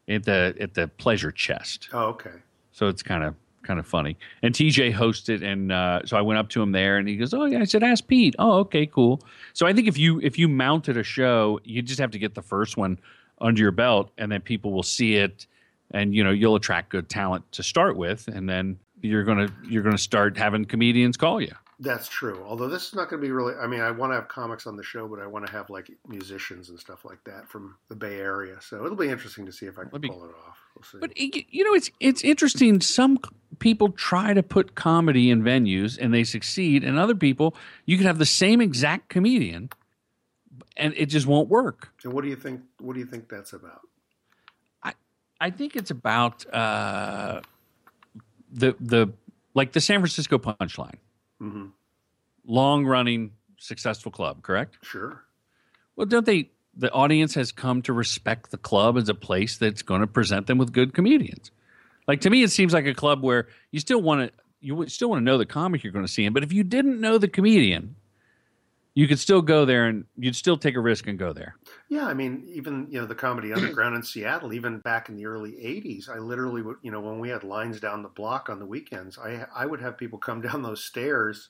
[0.08, 1.90] at the at the Pleasure Chest.
[1.94, 2.32] Oh, okay.
[2.72, 4.18] So it's kind of kind of funny.
[4.42, 7.34] And TJ hosted, and uh, so I went up to him there, and he goes,
[7.34, 9.22] "Oh yeah," I said, "Ask Pete." Oh, okay, cool.
[9.54, 12.36] So I think if you if you mounted a show, you just have to get
[12.36, 13.00] the first one
[13.40, 15.48] under your belt, and then people will see it,
[15.92, 19.84] and you know you'll attract good talent to start with, and then you're gonna you're
[19.84, 21.52] gonna start having comedians call you.
[21.80, 22.42] That's true.
[22.48, 23.56] Although this is not going to be really.
[23.56, 25.70] I mean, I want to have comics on the show, but I want to have
[25.70, 28.58] like musicians and stuff like that from the Bay Area.
[28.62, 30.60] So it'll be interesting to see if I can pull it off.
[30.76, 31.00] We'll see.
[31.00, 32.80] But you know, it's it's interesting.
[32.80, 33.20] Some
[33.60, 37.56] people try to put comedy in venues and they succeed, and other people
[37.86, 39.70] you can have the same exact comedian,
[40.78, 41.92] and it just won't work.
[42.04, 42.62] And what do you think?
[42.80, 43.82] What do you think that's about?
[45.44, 47.42] I think it's about uh,
[48.54, 49.12] the the
[49.54, 50.98] like the San Francisco Punchline,
[51.40, 51.68] hmm
[52.46, 54.78] long running successful club, correct?
[54.82, 55.24] Sure.
[55.96, 56.50] Well, don't they?
[56.76, 60.48] The audience has come to respect the club as a place that's going to present
[60.48, 61.52] them with good comedians.
[62.08, 65.10] Like to me, it seems like a club where you still want to you still
[65.10, 67.18] want to know the comic you're going to see him, but if you didn't know
[67.18, 67.96] the comedian,
[68.96, 71.56] you could still go there and you'd still take a risk and go there.
[71.90, 75.26] Yeah, I mean, even you know the comedy underground in Seattle, even back in the
[75.26, 78.60] early '80s, I literally would, you know, when we had lines down the block on
[78.60, 81.50] the weekends, I I would have people come down those stairs,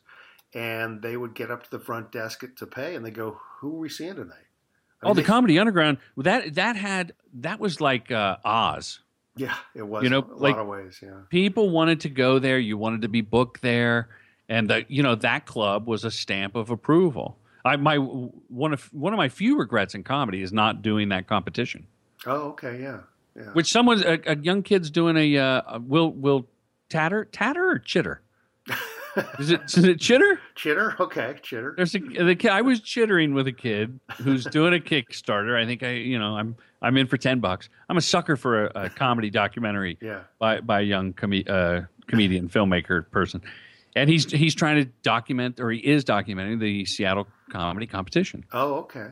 [0.54, 3.76] and they would get up to the front desk to pay, and they go, "Who
[3.76, 4.38] are we seeing tonight?"
[5.02, 9.00] I oh, the they- comedy underground that that had that was like uh, Oz.
[9.36, 10.04] Yeah, it was.
[10.04, 11.00] You know, a like- lot of ways.
[11.02, 11.22] Yeah.
[11.30, 12.60] People wanted to go there.
[12.60, 14.10] You wanted to be booked there,
[14.54, 17.38] and the, you know that club was a stamp of approval.
[17.66, 21.28] I my one of one of my few regrets in comedy is not doing that
[21.28, 21.88] competition.
[22.26, 23.00] Oh, okay, yeah,
[23.36, 23.52] yeah.
[23.54, 26.48] Which someone a, a young kid's doing a uh, will will
[26.90, 28.22] tatter tatter or chitter.
[29.40, 30.40] is it is it chitter?
[30.56, 31.74] Chitter, okay, chitter.
[31.76, 32.52] There's a the kid.
[32.52, 35.60] I was chittering with a kid who's doing a Kickstarter.
[35.62, 37.70] I think I you know I'm I'm in for ten bucks.
[37.90, 40.22] I'm a sucker for a, a comedy documentary Yeah.
[40.40, 43.42] by by a young com- uh, comedian filmmaker person,
[43.96, 48.44] and he's he's trying to document or he is documenting the Seattle comedy competition.
[48.52, 49.10] Oh, okay.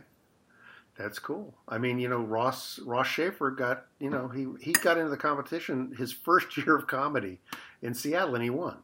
[0.97, 1.55] That's cool.
[1.67, 5.17] I mean, you know, Ross Ross Shafer got, you know, he he got into the
[5.17, 7.39] competition his first year of comedy
[7.81, 8.77] in Seattle, and he won.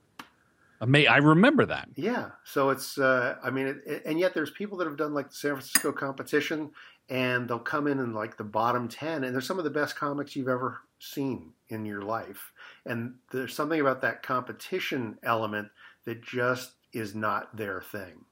[0.82, 1.90] Ama- I remember that.
[1.95, 2.30] Yeah.
[2.44, 5.30] So it's, uh, I mean, it, it- and yet there's people that have done like
[5.30, 6.72] the San Francisco competition,
[7.10, 9.95] and they'll come in in like the bottom ten, and they're some of the best
[9.95, 12.52] comics you've ever seen in your life.
[12.86, 15.69] And there's something about that competition element
[16.08, 18.24] that just is not their thing.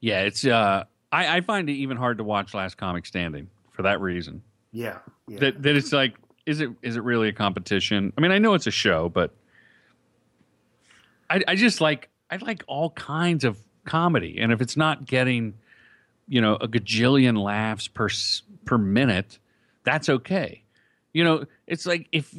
[0.00, 3.82] Yeah, it's uh, I, I find it even hard to watch Last Comic Standing for
[3.82, 4.42] that reason.
[4.72, 4.98] Yeah.
[5.28, 5.38] Yeah.
[5.38, 6.14] That that it's like,
[6.46, 8.12] is it is it really a competition?
[8.18, 9.32] I mean, I know it's a show, but
[11.30, 15.54] I I just like I like all kinds of comedy, and if it's not getting,
[16.26, 18.08] you know, a gajillion laughs per
[18.64, 19.38] per minute,
[19.84, 20.64] that's okay.
[21.12, 22.34] You know, it's like if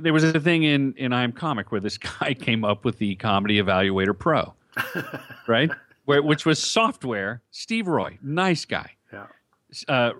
[0.00, 3.14] there was a thing in in I'm Comic where this guy came up with the
[3.16, 4.54] Comedy Evaluator Pro,
[5.46, 5.70] right?
[6.04, 7.42] Where which was software.
[7.50, 8.92] Steve Roy, nice guy.
[9.12, 9.26] Yeah.
[9.86, 10.12] Uh,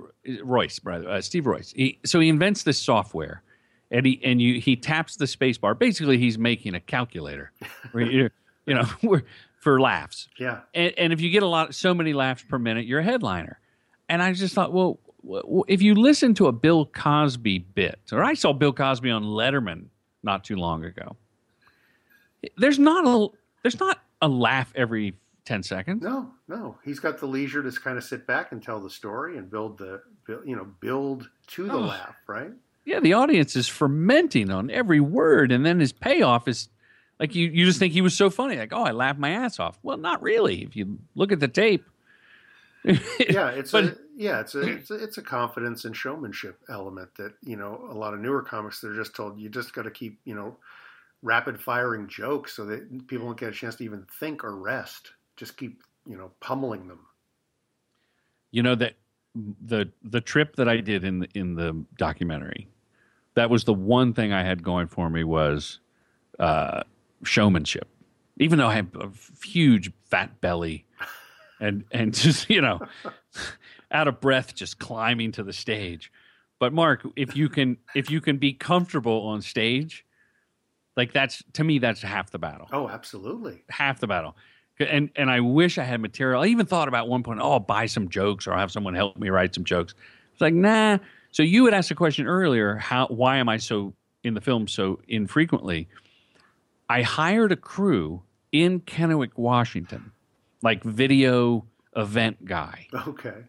[0.43, 1.73] Royce, brother, uh, Steve Royce.
[1.73, 3.43] He, so he invents this software,
[3.91, 5.75] and he and you he taps the space bar.
[5.75, 7.53] Basically, he's making a calculator,
[7.95, 8.31] you
[8.67, 9.21] you know
[9.59, 10.29] for laughs.
[10.39, 10.61] Yeah.
[10.75, 13.59] And, and if you get a lot, so many laughs per minute, you're a headliner.
[14.09, 14.99] And I just thought, well,
[15.69, 19.87] if you listen to a Bill Cosby bit, or I saw Bill Cosby on Letterman
[20.23, 21.17] not too long ago,
[22.57, 23.29] there's not a
[23.63, 25.15] there's not a laugh every
[25.45, 26.03] ten seconds.
[26.03, 29.39] No, no, he's got the leisure to kind of sit back and tell the story
[29.39, 30.03] and build the,
[30.45, 31.81] you know, build to the Oh.
[31.81, 32.53] laugh, right?
[32.85, 36.69] Yeah, the audience is fermenting on every word, and then his payoff is
[37.19, 39.59] like you you just think he was so funny, like oh, I laughed my ass
[39.59, 39.79] off.
[39.83, 40.63] Well, not really.
[40.63, 41.85] If you look at the tape,
[42.89, 47.11] yeah, it's But- a yeah, it's a, it's a it's a confidence and showmanship element
[47.17, 49.91] that you know a lot of newer comics they're just told you just got to
[49.91, 50.57] keep you know
[51.23, 55.13] rapid firing jokes so that people don't get a chance to even think or rest.
[55.37, 57.01] Just keep you know pummeling them.
[58.51, 58.95] you know that
[59.35, 62.67] the the trip that I did in the, in the documentary,
[63.35, 65.79] that was the one thing I had going for me was
[66.41, 66.83] uh,
[67.25, 67.87] showmanship.
[68.39, 69.11] Even though I have a
[69.45, 70.85] huge fat belly,
[71.61, 72.81] and and just you know,
[73.91, 76.13] out of breath, just climbing to the stage.
[76.59, 80.05] But Mark, if you can if you can be comfortable on stage,
[80.97, 83.63] like that's to me that's half the battle Oh, absolutely.
[83.69, 84.35] half the battle
[84.81, 86.43] And and I wish I had material.
[86.43, 88.95] I even thought about one point, oh, I'll buy some jokes or I'll have someone
[88.95, 89.95] help me write some jokes.
[90.33, 90.99] It's like, nah.
[91.31, 93.95] So you had asked a question earlier, how why am I so
[94.25, 95.89] in the film so infrequently?
[96.89, 100.11] I hired a crew in Kennewick, Washington,
[100.63, 101.65] like video
[101.97, 102.87] event guy.
[103.07, 103.45] Okay.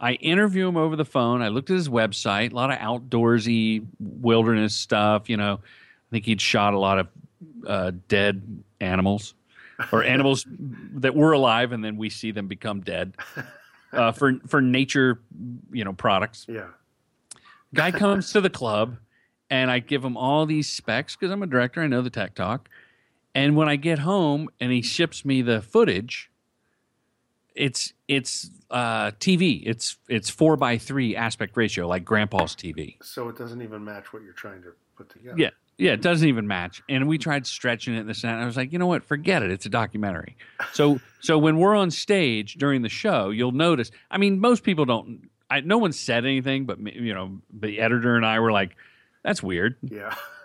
[0.00, 1.42] I interview him over the phone.
[1.42, 5.28] I looked at his website, a lot of outdoorsy wilderness stuff.
[5.28, 7.08] You know, I think he'd shot a lot of
[7.66, 9.34] uh, dead animals
[9.92, 13.14] or animals that were alive, and then we see them become dead
[13.92, 15.20] uh, for for nature,
[15.70, 16.46] you know, products.
[16.48, 16.68] Yeah.
[17.74, 18.96] Guy comes to the club,
[19.50, 21.82] and I give him all these specs because I'm a director.
[21.82, 22.68] I know the tech talk.
[23.34, 26.29] And when I get home, and he ships me the footage,
[27.60, 29.62] it's it's uh, TV.
[29.64, 32.96] It's it's four by three aspect ratio, like Grandpa's TV.
[33.02, 35.36] So it doesn't even match what you're trying to put together.
[35.38, 36.82] Yeah, yeah, it doesn't even match.
[36.88, 39.04] And we tried stretching it in the and I was like, you know what?
[39.04, 39.50] Forget it.
[39.50, 40.36] It's a documentary.
[40.72, 43.90] So so when we're on stage during the show, you'll notice.
[44.10, 45.28] I mean, most people don't.
[45.50, 48.74] I, no one said anything, but you know, the editor and I were like,
[49.22, 50.14] "That's weird." Yeah.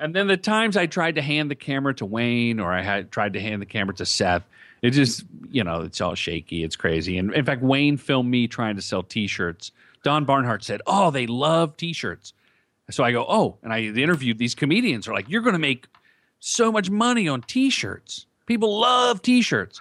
[0.00, 3.10] and then the times I tried to hand the camera to Wayne or I had
[3.10, 4.44] tried to hand the camera to Seth,
[4.82, 6.64] it just, you know, it's all shaky.
[6.64, 7.18] It's crazy.
[7.18, 9.72] And in fact, Wayne filmed me trying to sell t-shirts.
[10.02, 12.32] Don Barnhart said, "Oh, they love t-shirts."
[12.90, 15.06] So I go, "Oh," and I interviewed these comedians.
[15.06, 15.86] Are like, "You're going to make
[16.38, 18.26] so much money on t-shirts.
[18.46, 19.80] People love t-shirts."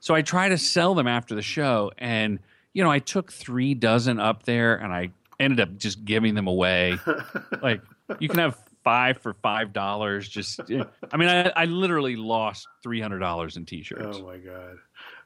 [0.00, 2.38] So I try to sell them after the show, and
[2.72, 6.46] you know, I took three dozen up there, and I ended up just giving them
[6.46, 6.98] away.
[7.62, 7.82] like
[8.18, 8.58] you can have
[8.88, 10.28] five for five dollars.
[10.28, 14.18] Just, I mean, I, I literally lost three hundred dollars in t-shirts.
[14.20, 14.78] Oh my god!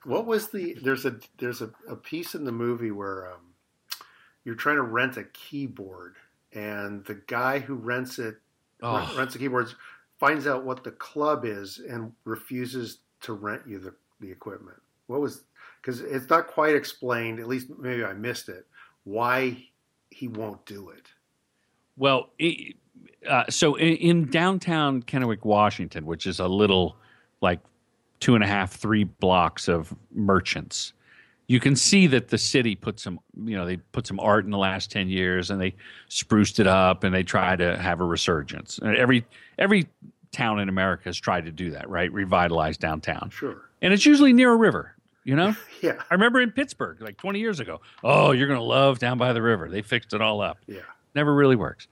[0.05, 0.75] What was the?
[0.83, 3.41] There's a there's a, a piece in the movie where um,
[4.45, 6.17] you're trying to rent a keyboard,
[6.53, 8.37] and the guy who rents it
[8.85, 9.15] Oh.
[9.17, 9.77] rents the keyboards
[10.19, 14.77] finds out what the club is and refuses to rent you the, the equipment.
[15.07, 15.45] What was?
[15.81, 17.39] Because it's not quite explained.
[17.39, 18.67] At least maybe I missed it.
[19.05, 19.65] Why
[20.11, 21.07] he won't do it?
[21.97, 22.75] Well, i
[23.29, 26.97] uh, so in, in downtown Kennewick, Washington, which is a little
[27.41, 27.61] like
[28.21, 30.93] two and a half, three blocks of merchants,
[31.49, 34.51] you can see that the city put some, you know, they put some art in
[34.51, 35.75] the last ten years, and they
[36.09, 38.79] spruced it up, and they try to have a resurgence.
[38.79, 39.27] And Every
[39.59, 39.89] every
[40.33, 42.11] town in America has tried to do that, right?
[42.13, 43.31] Revitalize downtown.
[43.31, 43.61] Sure.
[43.83, 44.95] And it's usually near a river,
[45.25, 45.55] you know?
[45.83, 46.01] Yeah.
[46.11, 49.33] I remember in Pittsburgh, like 20 years ago, oh, you're going to love down by
[49.33, 49.69] the river.
[49.69, 50.59] They fixed it all up.
[50.69, 50.83] Yeah.
[51.17, 51.89] Never really works.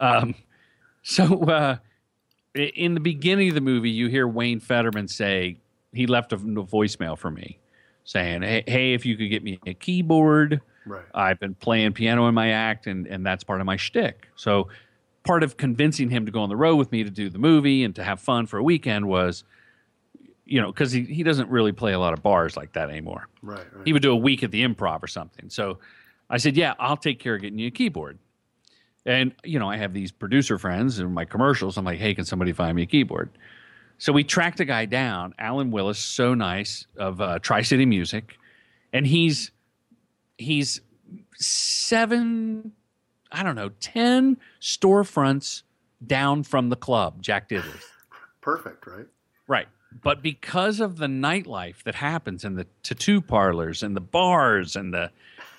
[0.00, 0.34] Um,
[1.08, 1.76] so uh,
[2.54, 5.56] in the beginning of the movie, you hear Wayne Federman say,
[5.94, 7.58] he left a voicemail for me
[8.04, 10.60] saying, hey, hey, if you could get me a keyboard.
[10.84, 11.04] Right.
[11.14, 14.28] I've been playing piano in my act, and, and that's part of my shtick.
[14.36, 14.68] So
[15.24, 17.84] part of convincing him to go on the road with me to do the movie
[17.84, 19.44] and to have fun for a weekend was,
[20.44, 23.28] you know, because he, he doesn't really play a lot of bars like that anymore.
[23.40, 23.64] Right.
[23.72, 23.86] right.
[23.86, 25.48] He would do a week at the improv or something.
[25.48, 25.78] So
[26.28, 28.18] I said, Yeah, I'll take care of getting you a keyboard.
[29.08, 31.78] And, you know, I have these producer friends in my commercials.
[31.78, 33.30] I'm like, Hey, can somebody find me a keyboard?
[33.96, 38.38] So we tracked a guy down, Alan Willis, so nice of uh, Tri City Music,
[38.92, 39.50] and he's
[40.36, 40.82] he's
[41.34, 42.72] seven,
[43.32, 45.62] I don't know, ten storefronts
[46.06, 47.90] down from the club, Jack Diddley's.
[48.40, 48.86] Perfect.
[48.86, 49.06] Right.
[49.48, 49.68] Right.
[50.02, 54.92] But because of the nightlife that happens in the tattoo parlors and the bars and
[54.94, 55.10] the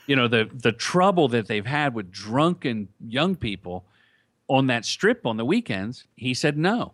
[0.10, 3.86] you know the the trouble that they've had with drunken young people
[4.48, 6.94] on that strip on the weekends, he said no.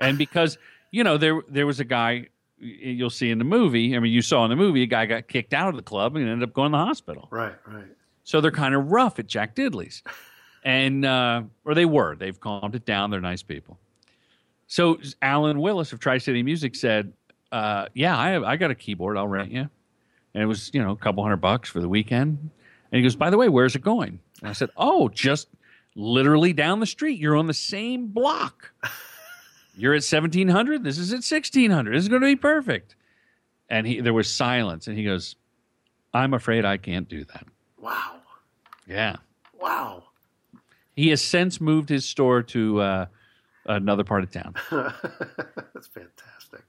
[0.00, 0.58] And because
[0.90, 2.26] you know there there was a guy
[2.58, 5.28] you'll see in the movie, I mean you saw in the movie a guy got
[5.28, 7.28] kicked out of the club and ended up going to the hospital.
[7.30, 7.54] Right.
[7.64, 7.86] Right.
[8.24, 10.02] So they're kind of rough at Jack Diddley's.
[10.64, 12.16] And, uh, or they were.
[12.16, 13.12] They've calmed it down.
[13.12, 13.78] They're nice people.
[14.66, 17.12] So Alan Willis of Tri City Music said,
[17.52, 19.16] uh, Yeah, I, have, I got a keyboard.
[19.16, 19.70] I'll rent you.
[20.34, 22.50] And it was, you know, a couple hundred bucks for the weekend.
[22.90, 24.20] And he goes, By the way, where's it going?
[24.40, 25.48] And I said, Oh, just
[25.94, 27.18] literally down the street.
[27.18, 28.72] You're on the same block.
[29.76, 30.84] You're at 1700.
[30.84, 31.94] This is at 1600.
[31.94, 32.94] This is going to be perfect.
[33.68, 34.86] And he, there was silence.
[34.86, 35.36] And he goes,
[36.14, 37.46] I'm afraid I can't do that.
[37.78, 38.16] Wow.
[38.86, 39.16] Yeah.
[39.60, 40.04] Wow.
[40.94, 43.06] He has since moved his store to uh,
[43.66, 44.54] another part of town.
[44.70, 46.62] That's fantastic.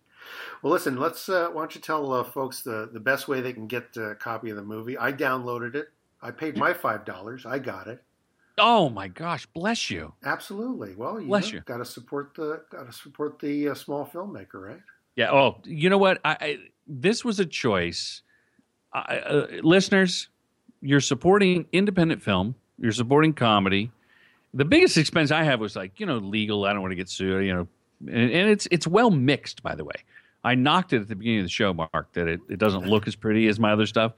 [0.61, 0.97] Well, listen.
[0.97, 1.29] Let's.
[1.29, 4.15] Uh, why don't you tell uh, folks the the best way they can get a
[4.15, 4.97] copy of the movie?
[4.97, 5.89] I downloaded it.
[6.21, 7.45] I paid my five dollars.
[7.45, 8.03] I got it.
[8.57, 10.13] Oh my gosh, bless you.
[10.23, 10.95] Absolutely.
[10.95, 11.61] Well, you Bless you.
[11.61, 12.61] Got to support the.
[12.71, 14.81] Got to support the uh, small filmmaker, right?
[15.15, 15.31] Yeah.
[15.31, 16.19] Oh, you know what?
[16.25, 16.57] I, I
[16.87, 18.23] this was a choice.
[18.93, 20.29] I, uh, listeners,
[20.81, 22.55] you're supporting independent film.
[22.79, 23.91] You're supporting comedy.
[24.53, 26.65] The biggest expense I have was like you know legal.
[26.65, 27.45] I don't want to get sued.
[27.45, 27.67] You know,
[28.07, 29.95] and, and it's it's well mixed by the way.
[30.43, 33.05] I knocked it at the beginning of the show, Mark, that it, it doesn't look
[33.05, 34.13] as pretty as my other stuff,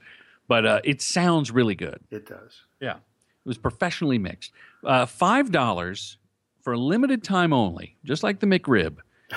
[0.50, 2.00] but uh, it sounds really good.
[2.10, 2.62] It does.
[2.80, 2.96] Yeah.
[2.96, 4.50] It was professionally mixed.
[4.84, 6.16] Uh, $5
[6.62, 8.96] for a limited time only, just like the McRib.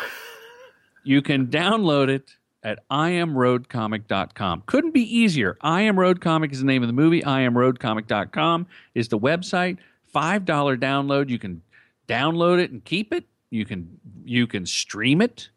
[1.03, 2.31] you can download it
[2.63, 4.63] at iamroadcomic.com.
[4.65, 5.55] Couldn't be easier.
[5.61, 7.21] I Am Road Comic is the name of the movie.
[7.21, 8.65] iamroadcomic.com
[8.95, 9.77] is the website.
[10.15, 11.29] $5 download.
[11.29, 11.61] You can
[12.07, 13.25] download it and keep it.
[13.51, 15.49] You can you can stream it.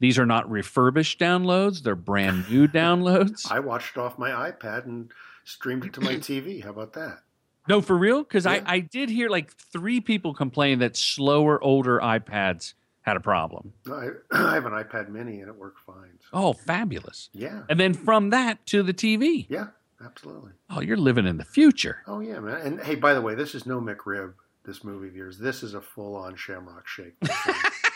[0.00, 1.82] These are not refurbished downloads.
[1.82, 3.50] They're brand new downloads.
[3.50, 5.10] I watched it off my iPad and
[5.44, 6.62] streamed it to my TV.
[6.62, 7.20] How about that?
[7.68, 8.22] No, for real?
[8.22, 12.72] Because I, I did hear like three people complain that slower, older iPads
[13.02, 13.74] had a problem.
[13.90, 16.18] I, I have an iPad Mini and it worked fine.
[16.32, 17.28] Oh, fabulous.
[17.32, 17.62] Yeah.
[17.68, 19.46] And then from that to the TV.
[19.50, 19.68] Yeah,
[20.02, 20.52] absolutely.
[20.70, 22.02] Oh, you're living in the future.
[22.06, 22.60] Oh yeah, man.
[22.62, 24.34] And hey, by the way, this is no McRib.
[24.64, 25.38] This movie of yours.
[25.38, 27.14] This is a full-on Shamrock Shake.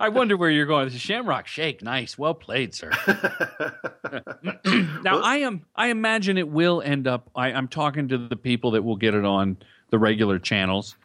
[0.00, 0.86] I wonder where you're going.
[0.86, 2.90] This is Shamrock Shake, nice, well played, sir.
[5.02, 5.64] now I am.
[5.74, 7.30] I imagine it will end up.
[7.34, 9.56] I, I'm talking to the people that will get it on
[9.90, 10.96] the regular channels,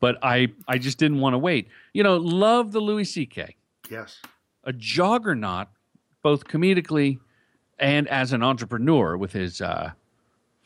[0.00, 1.68] but I I just didn't want to wait.
[1.92, 3.56] You know, love the Louis C.K.
[3.90, 4.20] yes.
[4.64, 5.68] a juggernaut,
[6.22, 7.18] both comedically
[7.78, 9.92] and as an entrepreneur with his uh,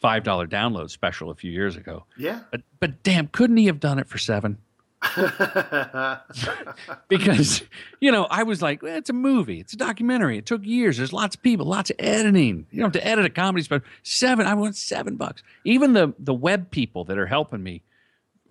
[0.00, 2.04] five dollar download special a few years ago.
[2.16, 2.40] Yeah.
[2.50, 4.58] But, but damn, couldn't he have done it for seven?
[7.08, 7.62] because
[8.00, 10.38] you know I was like, well, it's a movie, it's a documentary.
[10.38, 10.96] It took years.
[10.96, 12.66] There's lots of people, lots of editing.
[12.70, 13.86] You don't have to edit a comedy special.
[14.02, 15.42] Seven, I want seven bucks.
[15.64, 17.82] Even the the web people that are helping me,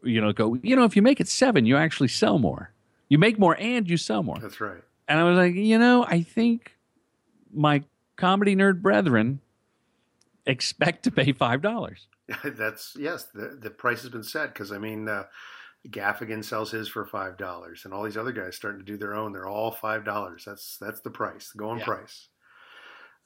[0.03, 0.57] you know, go.
[0.61, 2.71] You know, if you make it seven, you actually sell more.
[3.09, 4.37] You make more and you sell more.
[4.39, 4.81] That's right.
[5.07, 6.77] And I was like, you know, I think
[7.53, 7.83] my
[8.15, 9.41] comedy nerd brethren
[10.45, 12.07] expect to pay five dollars.
[12.43, 13.25] That's yes.
[13.33, 15.23] The the price has been set because I mean, uh,
[15.89, 19.13] Gaffigan sells his for five dollars, and all these other guys starting to do their
[19.15, 19.31] own.
[19.31, 20.43] They're all five dollars.
[20.45, 21.85] That's that's the price, the going Yeah.
[21.85, 22.29] price.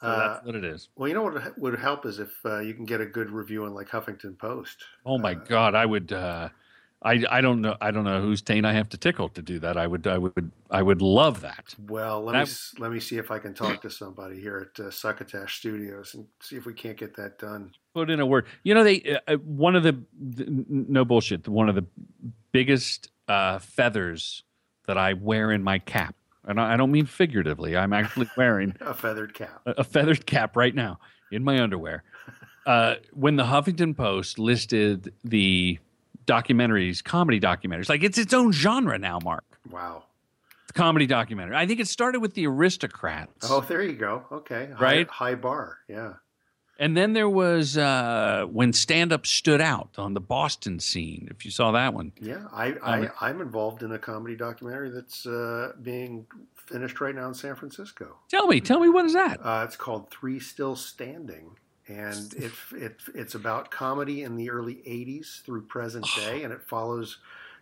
[0.02, 0.90] So that's what it is.
[0.96, 3.66] Well, you know what would help is if uh, you can get a good review
[3.66, 4.78] on like Huffington Post.
[5.06, 6.12] Oh my God, I would.
[6.12, 6.50] Uh,
[7.04, 7.76] I I don't know.
[7.82, 9.78] I don't know whose taint I have to tickle to do that.
[9.78, 10.08] I would.
[10.08, 10.52] I would.
[10.72, 11.76] I would love that.
[11.88, 14.84] Well, let That- me let me see if I can talk to somebody here at
[14.84, 17.72] uh, Succotash Studios and see if we can't get that done.
[17.94, 18.46] Put in a word.
[18.64, 21.48] You know, they uh, uh, one of the, the no bullshit.
[21.48, 21.86] One of the
[22.52, 24.44] biggest uh, feathers
[24.88, 26.16] that I wear in my cap,
[26.46, 27.78] and I, I don't mean figuratively.
[27.78, 29.62] I'm actually wearing A feathered cap.
[29.66, 31.00] a, a feathered cap right now
[31.32, 32.04] in my underwear.
[32.64, 35.80] Uh, when the Huffington Post listed the
[36.28, 39.44] documentaries, comedy documentaries, like it's its own genre now, Mark.
[39.72, 40.04] Wow.
[40.76, 41.56] Comedy documentary.
[41.56, 43.50] I think it started with the Aristocrats.
[43.50, 44.26] Oh, there you go.
[44.32, 44.70] Okay.
[44.76, 45.08] High, Right?
[45.10, 45.80] High bar.
[45.88, 46.14] Yeah.
[46.82, 51.46] And then there was uh, when stand up stood out on the Boston scene, if
[51.46, 52.12] you saw that one.
[52.20, 52.48] Yeah.
[52.52, 52.82] I, Um,
[53.20, 56.26] I I'm involved in a comedy documentary that's uh, being
[56.56, 58.18] finished right now in San Francisco.
[58.30, 59.40] Tell me, tell me what is that?
[59.46, 61.52] Uh, it's called Three Still Standing,
[61.88, 66.64] and it, it it's about comedy in the early '80s through present day, and it
[66.64, 67.20] follows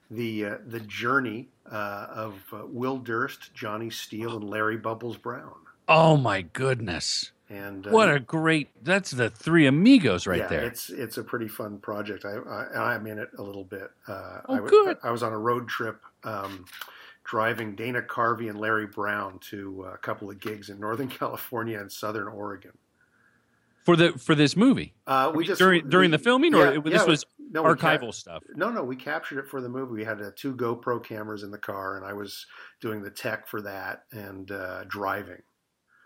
[0.10, 5.56] the uh, the journey uh, of uh, Will Durst, Johnny Steele, and Larry Bubbles Brown.
[5.90, 7.32] Oh my goodness.
[7.50, 10.66] And uh, What a great that's the three amigos right yeah, there.
[10.66, 12.24] It's it's a pretty fun project.
[12.26, 13.90] I, I I'm in it a little bit.
[14.08, 14.98] Uh, Oh, I, w- good.
[15.04, 16.02] I was on a road trip.
[16.24, 16.66] Um,
[17.24, 21.80] Driving Dana Carvey and Larry Brown to uh, a couple of gigs in Northern California
[21.80, 22.72] and Southern Oregon.
[23.86, 24.94] for the for this movie.
[25.08, 27.64] Uh, we just during during we- the filming, or yeah, it- yeah, this was no,
[27.64, 28.44] archival cap- stuff.
[28.56, 29.94] No, no, we captured it for the movie.
[29.94, 32.46] We had uh, two GoPro cameras in the car, and I was
[32.80, 35.42] doing the tech for that and uh, driving.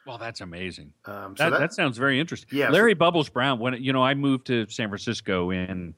[0.05, 0.93] Well, that's amazing.
[1.05, 2.57] Um, so that, that- that sounds very interesting.
[2.57, 3.59] Yeah, Larry Bubbles Brown.
[3.59, 5.93] When you know, I moved to San Francisco in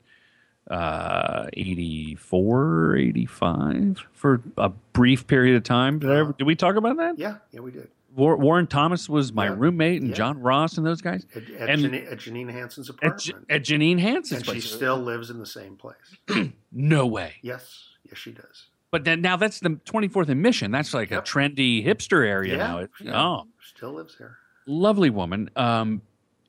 [0.72, 6.76] uh 84 85 for a brief period of time did, I ever, did we talk
[6.76, 7.88] about that Yeah, yeah, we did.
[8.16, 9.56] War, warren thomas was my Yeah.
[9.58, 10.16] roommate and Yeah.
[10.16, 13.22] john ross and those guys At, at, and Janine, at Janine Hanson's at, apartment.
[13.48, 16.50] J- at janine hanson's and she still lives in the same place.
[16.72, 18.66] no way Yes, yes, she does.
[18.96, 22.68] But then now that's the 24th and mission that's like a trendy hipster area Yeah,
[22.68, 23.22] now It- yeah.
[23.22, 24.38] oh Still lives there.
[24.68, 25.50] lovely woman.
[25.58, 26.02] Um,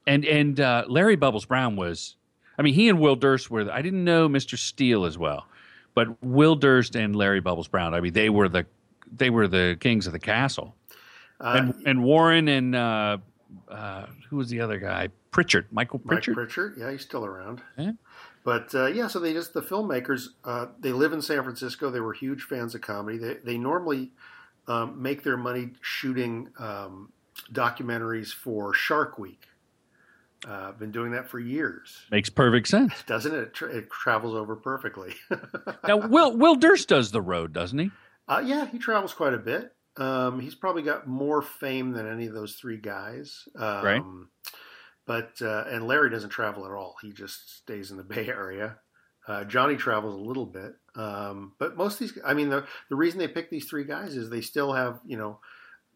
[0.06, 2.14] and and uh, Larry Bubbles Brown was,
[2.56, 3.68] I mean, he and Will Durst were.
[3.68, 4.56] I didn't know Mr.
[4.56, 5.48] Steele as well,
[5.94, 7.94] but Will Durst and Larry Bubbles Brown.
[7.94, 8.64] I mean, they were the
[9.12, 10.76] they were the kings of the castle.
[11.40, 13.18] Uh, and and Warren and uh,
[13.68, 15.08] uh, who was the other guy?
[15.32, 16.34] Pritchard, Michael Mike Pritchard.
[16.36, 17.60] Pritchard, yeah, he's still around.
[17.76, 17.90] Yeah.
[18.46, 20.28] But uh, yeah, so they just the filmmakers.
[20.44, 21.90] Uh, they live in San Francisco.
[21.90, 23.18] They were huge fans of comedy.
[23.18, 24.12] They they normally
[24.68, 27.10] um, make their money shooting um,
[27.52, 29.46] documentaries for Shark Week.
[30.46, 32.92] Uh, been doing that for years, Makes perfect sense.
[33.08, 33.38] doesn't it?
[33.38, 35.12] It, tra- it travels over perfectly.
[35.88, 37.90] now Will Will Durst does the road, doesn't he?
[38.28, 39.74] Uh, yeah, he travels quite a bit.
[39.96, 43.48] Um, he's probably got more fame than any of those three guys.
[43.58, 44.02] Um, Right.
[45.06, 46.96] But uh, and Larry doesn't travel at all.
[47.00, 48.78] He just stays in the Bay Area.
[49.28, 52.18] Uh, Johnny travels a little bit, um, but most of these.
[52.24, 55.16] I mean, the the reason they pick these three guys is they still have you
[55.16, 55.40] know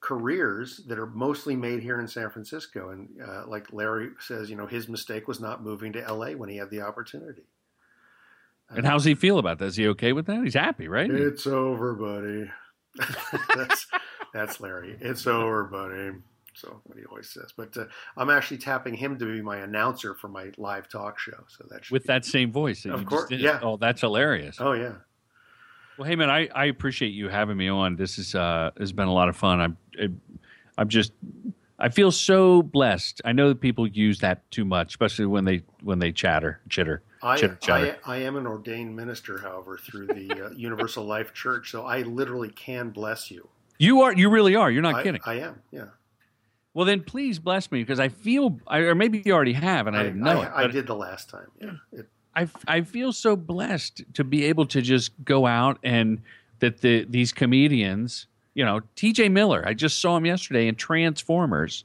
[0.00, 2.90] careers that are mostly made here in San Francisco.
[2.90, 6.34] And uh, like Larry says, you know, his mistake was not moving to L.A.
[6.34, 7.42] when he had the opportunity.
[8.70, 9.66] And how's he feel about that?
[9.66, 10.42] Is he okay with that?
[10.42, 11.10] He's happy, right?
[11.10, 12.50] It's over, buddy.
[13.56, 13.86] that's
[14.32, 14.96] that's Larry.
[15.00, 16.18] It's over, buddy.
[16.54, 17.52] So what he always says.
[17.56, 17.84] But uh,
[18.16, 21.44] I'm actually tapping him to be my announcer for my live talk show.
[21.48, 22.82] So that With that same voice.
[22.82, 23.60] That Of course, yeah.
[23.62, 24.56] Oh, that's hilarious.
[24.60, 24.94] Oh yeah.
[25.98, 27.96] Well, hey man, I, I appreciate you having me on.
[27.96, 29.60] This is uh has been a lot of fun.
[29.60, 30.08] I'm I,
[30.78, 31.12] I'm just
[31.80, 33.22] I feel so blessed.
[33.24, 37.02] I know that people use that too much, especially when they when they chatter, chitter,
[37.22, 37.96] I, chitter, chatter.
[38.04, 42.02] I, I am an ordained minister, however, through the uh, Universal Life Church, so I
[42.02, 43.48] literally can bless you.
[43.78, 44.70] you are, you really are.
[44.70, 45.22] You're not I, kidding.
[45.24, 45.86] I am, yeah.
[46.74, 49.96] Well, then please bless me because I feel, I, or maybe you already have, and
[49.96, 50.52] I, didn't know I, it.
[50.54, 51.48] I did the last time.
[51.60, 51.72] Yeah.
[51.92, 56.22] It, I, I feel so blessed to be able to just go out and
[56.60, 59.30] that the these comedians, you know, T.J.
[59.30, 59.64] Miller.
[59.66, 61.84] I just saw him yesterday in Transformers,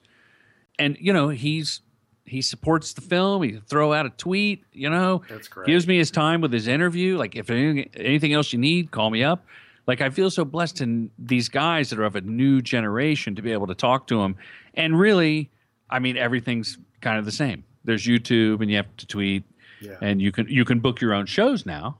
[0.77, 1.81] and you know he's
[2.25, 3.43] he supports the film.
[3.43, 5.67] He throw out a tweet, you know, That's great.
[5.67, 7.17] gives me his time with his interview.
[7.17, 9.45] Like if anything, anything else you need, call me up.
[9.87, 13.41] Like I feel so blessed in these guys that are of a new generation to
[13.41, 14.35] be able to talk to them.
[14.73, 15.51] And really,
[15.89, 17.63] I mean, everything's kind of the same.
[17.83, 19.43] There's YouTube, and you have to tweet,
[19.79, 19.97] Yeah.
[20.01, 21.99] and you can you can book your own shows now.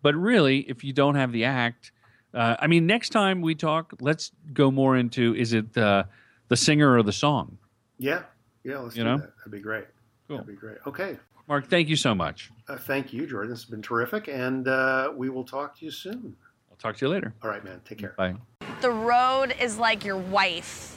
[0.00, 1.92] But really, if you don't have the act,
[2.32, 6.04] uh, I mean, next time we talk, let's go more into is it uh,
[6.48, 7.58] the singer or the song?
[7.98, 8.22] yeah,
[8.64, 9.18] yeah, let's You do know?
[9.18, 9.36] that.
[9.38, 9.84] That'd be great.
[10.28, 10.38] Cool.
[10.38, 10.78] That'd be great.
[10.86, 11.18] Okay.
[11.48, 12.50] Mark, thank you so much.
[12.68, 13.50] Uh, thank you, Jordan.
[13.50, 16.36] This has been terrific, and uh, we will talk to you soon.
[16.78, 17.34] I'll talk to you later.
[17.42, 17.80] All right, man.
[17.84, 18.14] Take care.
[18.16, 18.34] Bye.
[18.80, 20.96] the road is like your wife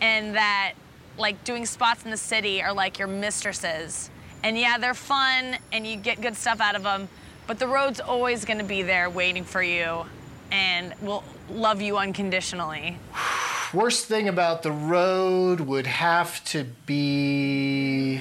[0.00, 0.74] and that
[1.16, 4.10] like doing spots in the city are like your mistresses
[4.42, 7.08] and yeah they're fun and you get good stuff out of them
[7.46, 10.04] but the road's always going to be there waiting for you
[10.50, 12.98] and will love you unconditionally
[13.72, 18.20] Worst thing about the road would have to be.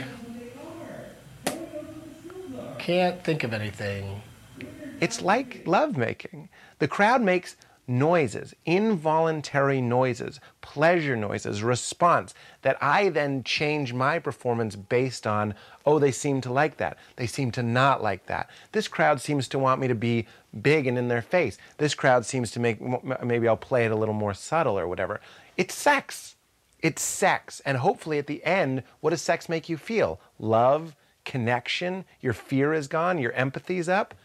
[2.80, 4.22] Can't think of anything.
[5.00, 6.50] It's like lovemaking.
[6.80, 7.56] The crowd makes
[7.88, 12.34] noises, involuntary noises, pleasure noises, response
[12.64, 15.54] that I then change my performance based on,
[15.86, 16.98] oh, they seem to like that.
[17.16, 18.50] They seem to not like that.
[18.72, 20.26] This crowd seems to want me to be
[20.62, 21.58] big and in their face.
[21.78, 22.80] This crowd seems to make,
[23.24, 25.22] maybe I'll play it a little more subtle or whatever.
[25.58, 26.36] It's sex.
[26.80, 27.62] It's sex.
[27.66, 30.20] And hopefully at the end, what does sex make you feel?
[30.40, 34.16] Love, connection, your fear is gone, your empathy's up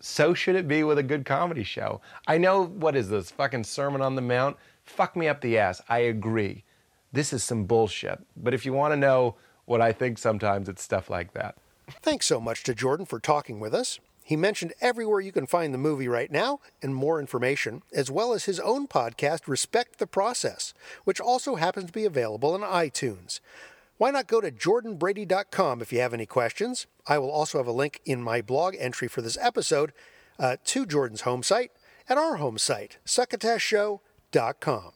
[0.00, 2.00] so should it be with a good comedy show.
[2.26, 4.56] I know, what is this, fucking Sermon on the Mount?
[4.84, 5.80] Fuck me up the ass.
[5.88, 6.64] I agree.
[7.12, 8.20] This is some bullshit.
[8.36, 11.56] But if you want to know what I think sometimes, it's stuff like that.
[12.02, 13.98] Thanks so much to Jordan for talking with us.
[14.22, 18.32] He mentioned everywhere you can find the movie right now and more information, as well
[18.32, 20.74] as his own podcast, Respect the Process,
[21.04, 23.38] which also happens to be available on iTunes.
[23.98, 26.86] Why not go to jordanbrady.com if you have any questions?
[27.06, 29.92] I will also have a link in my blog entry for this episode
[30.38, 31.72] uh, to Jordan's home site
[32.06, 34.92] and our home site, succotashshow.com.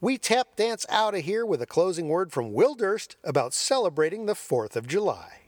[0.00, 4.24] We tap dance out of here with a closing word from Will Durst about celebrating
[4.24, 5.40] the 4th of July.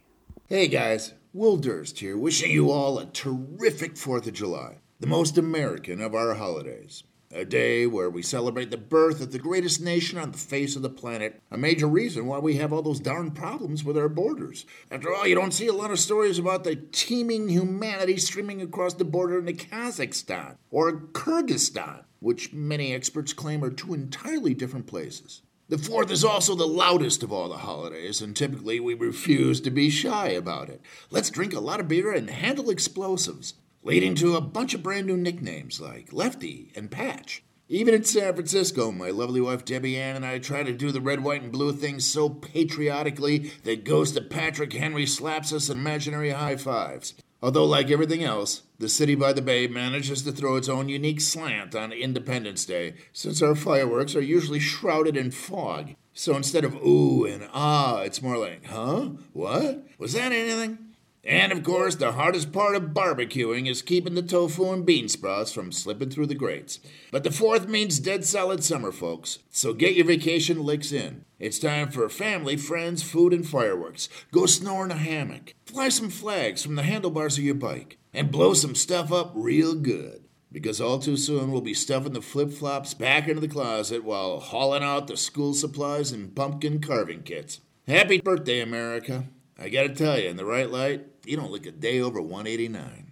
[0.48, 5.38] Hey guys, Will Durst here, wishing you all a terrific 4th of July, the most
[5.38, 7.04] American of our holidays.
[7.32, 10.82] A day where we celebrate the birth of the greatest nation on the face of
[10.82, 14.66] the planet, a major reason why we have all those darn problems with our borders.
[14.90, 18.94] After all, you don't see a lot of stories about the teeming humanity streaming across
[18.94, 25.42] the border into Kazakhstan or Kyrgyzstan, which many experts claim are two entirely different places.
[25.68, 29.70] The 4th is also the loudest of all the holidays, and typically we refuse to
[29.70, 30.80] be shy about it.
[31.10, 35.06] Let's drink a lot of beer and handle explosives, leading to a bunch of brand
[35.06, 37.42] new nicknames like Lefty and Patch.
[37.68, 41.00] Even in San Francisco, my lovely wife Debbie Ann and I try to do the
[41.00, 46.30] red, white, and blue thing so patriotically that Ghost of Patrick Henry slaps us imaginary
[46.30, 47.14] high fives.
[47.42, 51.20] Although, like everything else, the city by the bay manages to throw its own unique
[51.20, 55.94] slant on Independence Day, since our fireworks are usually shrouded in fog.
[56.12, 59.10] So instead of ooh and ah, it's more like, huh?
[59.32, 59.86] What?
[59.96, 60.89] Was that anything?
[61.22, 65.52] And of course, the hardest part of barbecuing is keeping the tofu and bean sprouts
[65.52, 66.80] from slipping through the grates.
[67.12, 69.38] But the fourth means dead solid summer, folks.
[69.50, 71.26] So get your vacation licks in.
[71.38, 74.08] It's time for family, friends, food, and fireworks.
[74.32, 75.54] Go snore in a hammock.
[75.66, 77.98] Fly some flags from the handlebars of your bike.
[78.14, 80.24] And blow some stuff up real good.
[80.52, 84.40] because all too soon we'll be stuffing the flip flops back into the closet while
[84.40, 87.60] hauling out the school supplies and pumpkin carving kits.
[87.86, 89.26] Happy birthday, America.
[89.62, 93.10] I gotta tell you, in the right light, you don't look a day over 189.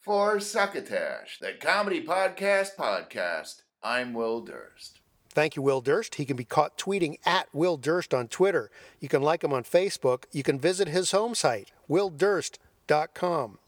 [0.00, 5.00] For Succotash, the comedy podcast podcast, I'm Will Durst.
[5.30, 6.14] Thank you, Will Durst.
[6.14, 8.70] He can be caught tweeting at Will Durst on Twitter.
[9.00, 10.26] You can like him on Facebook.
[10.30, 13.58] You can visit his home site, willdurst.com.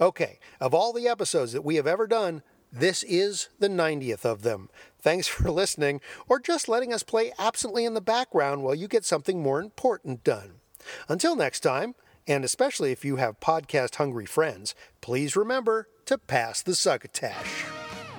[0.00, 2.42] Okay, of all the episodes that we have ever done,
[2.72, 4.70] this is the 90th of them.
[4.98, 6.00] Thanks for listening,
[6.30, 10.24] or just letting us play absently in the background while you get something more important
[10.24, 10.61] done.
[11.08, 11.94] Until next time,
[12.26, 17.64] and especially if you have podcast hungry friends, please remember to pass the succotash.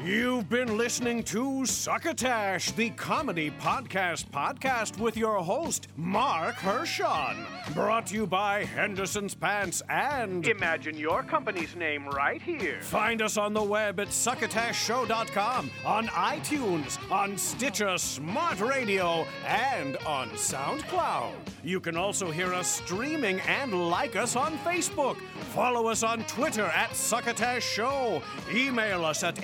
[0.04, 7.38] You've been listening to Succotash, the comedy podcast podcast with your host, Mark Hershon.
[7.74, 10.46] Brought to you by Henderson's Pants and.
[10.46, 12.82] Imagine your company's name right here.
[12.82, 20.30] Find us on the web at succotashshow.com, on iTunes, on Stitcher Smart Radio, and on
[20.32, 21.32] SoundCloud.
[21.64, 25.16] You can also hear us streaming and like us on Facebook.
[25.54, 28.22] Follow us on Twitter at Succotash Show.
[28.54, 29.42] Email us at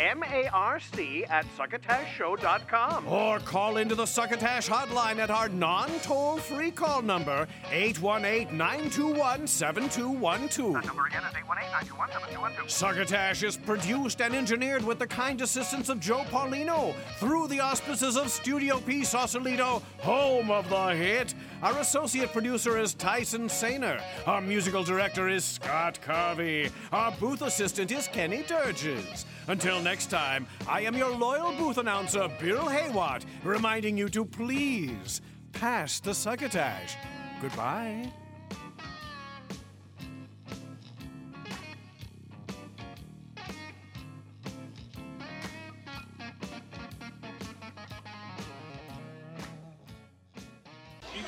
[0.50, 3.08] M-A-R-C at succotashshow.com.
[3.08, 9.48] Or call into the Succotash hotline at our non toll free call number, 818 921
[9.48, 10.74] 7212.
[10.74, 12.70] That number again is 818-921-7212.
[12.70, 18.18] Succotash is produced and engineered with the kind assistance of Joe Paulino through the auspices
[18.18, 21.34] of Studio P Sausalito, home of the hit.
[21.62, 24.02] Our associate producer is Tyson Sainer.
[24.26, 26.72] Our musical director is Scott Carvey.
[26.94, 29.26] Our booth assistant is Kenny Durges.
[29.48, 35.20] Until next time, I am your loyal booth announcer, Bill Haywatt, reminding you to please
[35.52, 36.96] pass the succotash.
[37.42, 38.10] Goodbye.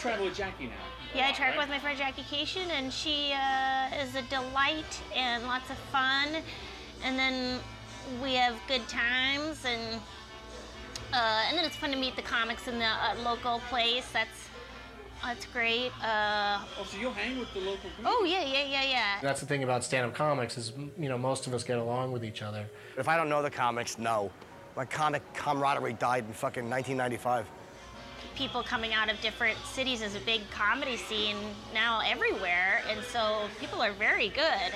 [0.02, 0.72] Travel with Jackie now.
[1.14, 5.44] Yeah, I travel with my friend Jackie Kashian, and she uh, is a delight and
[5.44, 6.30] lots of fun.
[7.03, 7.60] And then
[8.23, 9.99] we have good times, and
[11.14, 14.07] uh, and then it's fun to meet the comics in the uh, local place.
[14.11, 14.48] That's
[15.23, 15.91] that's great.
[16.03, 18.06] Uh, Oh, so you'll hang with the local group?
[18.07, 19.19] oh yeah, yeah, yeah, yeah.
[19.22, 22.26] That's the thing about stand-up comics is, you know, most of us get along with
[22.26, 22.65] each other.
[22.98, 24.32] If I don't know the comics, no.
[24.76, 27.45] My comic camaraderie died in fucking 1995.
[28.36, 31.38] People coming out of different cities is a big comedy scene
[31.74, 34.72] now everywhere, and so people are very good.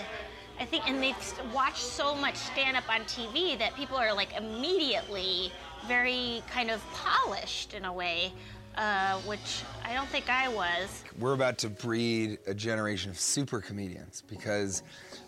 [0.60, 1.16] I think, and they've
[1.54, 5.52] watched so much stand-up on TV that people are like immediately
[5.88, 8.32] very kind of polished in a way,
[8.78, 11.04] uh, which I don't think I was.
[11.20, 14.84] We're about to breed a generation of super comedians because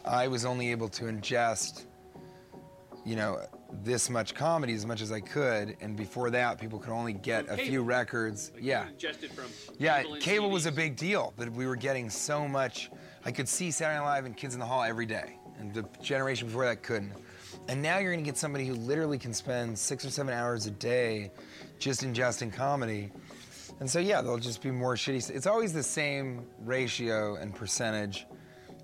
[0.06, 1.84] I was only able to ingest,
[3.06, 3.40] you know,
[3.84, 7.50] this much comedy as much as I could, and before that, people could only get
[7.50, 8.52] a few records.
[8.60, 8.86] Yeah.
[9.34, 9.46] From
[9.78, 12.90] Yeah, cable cable was a big deal, but we were getting so much.
[13.26, 15.86] I could see Saturday Night Live and Kids in the Hall every day, and the
[16.02, 17.14] generation before that couldn't.
[17.68, 20.72] And now you're gonna get somebody who literally can spend six or seven hours a
[20.72, 21.32] day
[21.80, 23.12] just ingesting comedy.
[23.80, 25.30] And so, yeah, there'll just be more shitty.
[25.30, 28.26] It's always the same ratio and percentage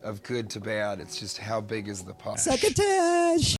[0.04, 1.00] of good to bad.
[1.00, 2.40] It's just how big is the pot.
[2.40, 3.56] Succotash!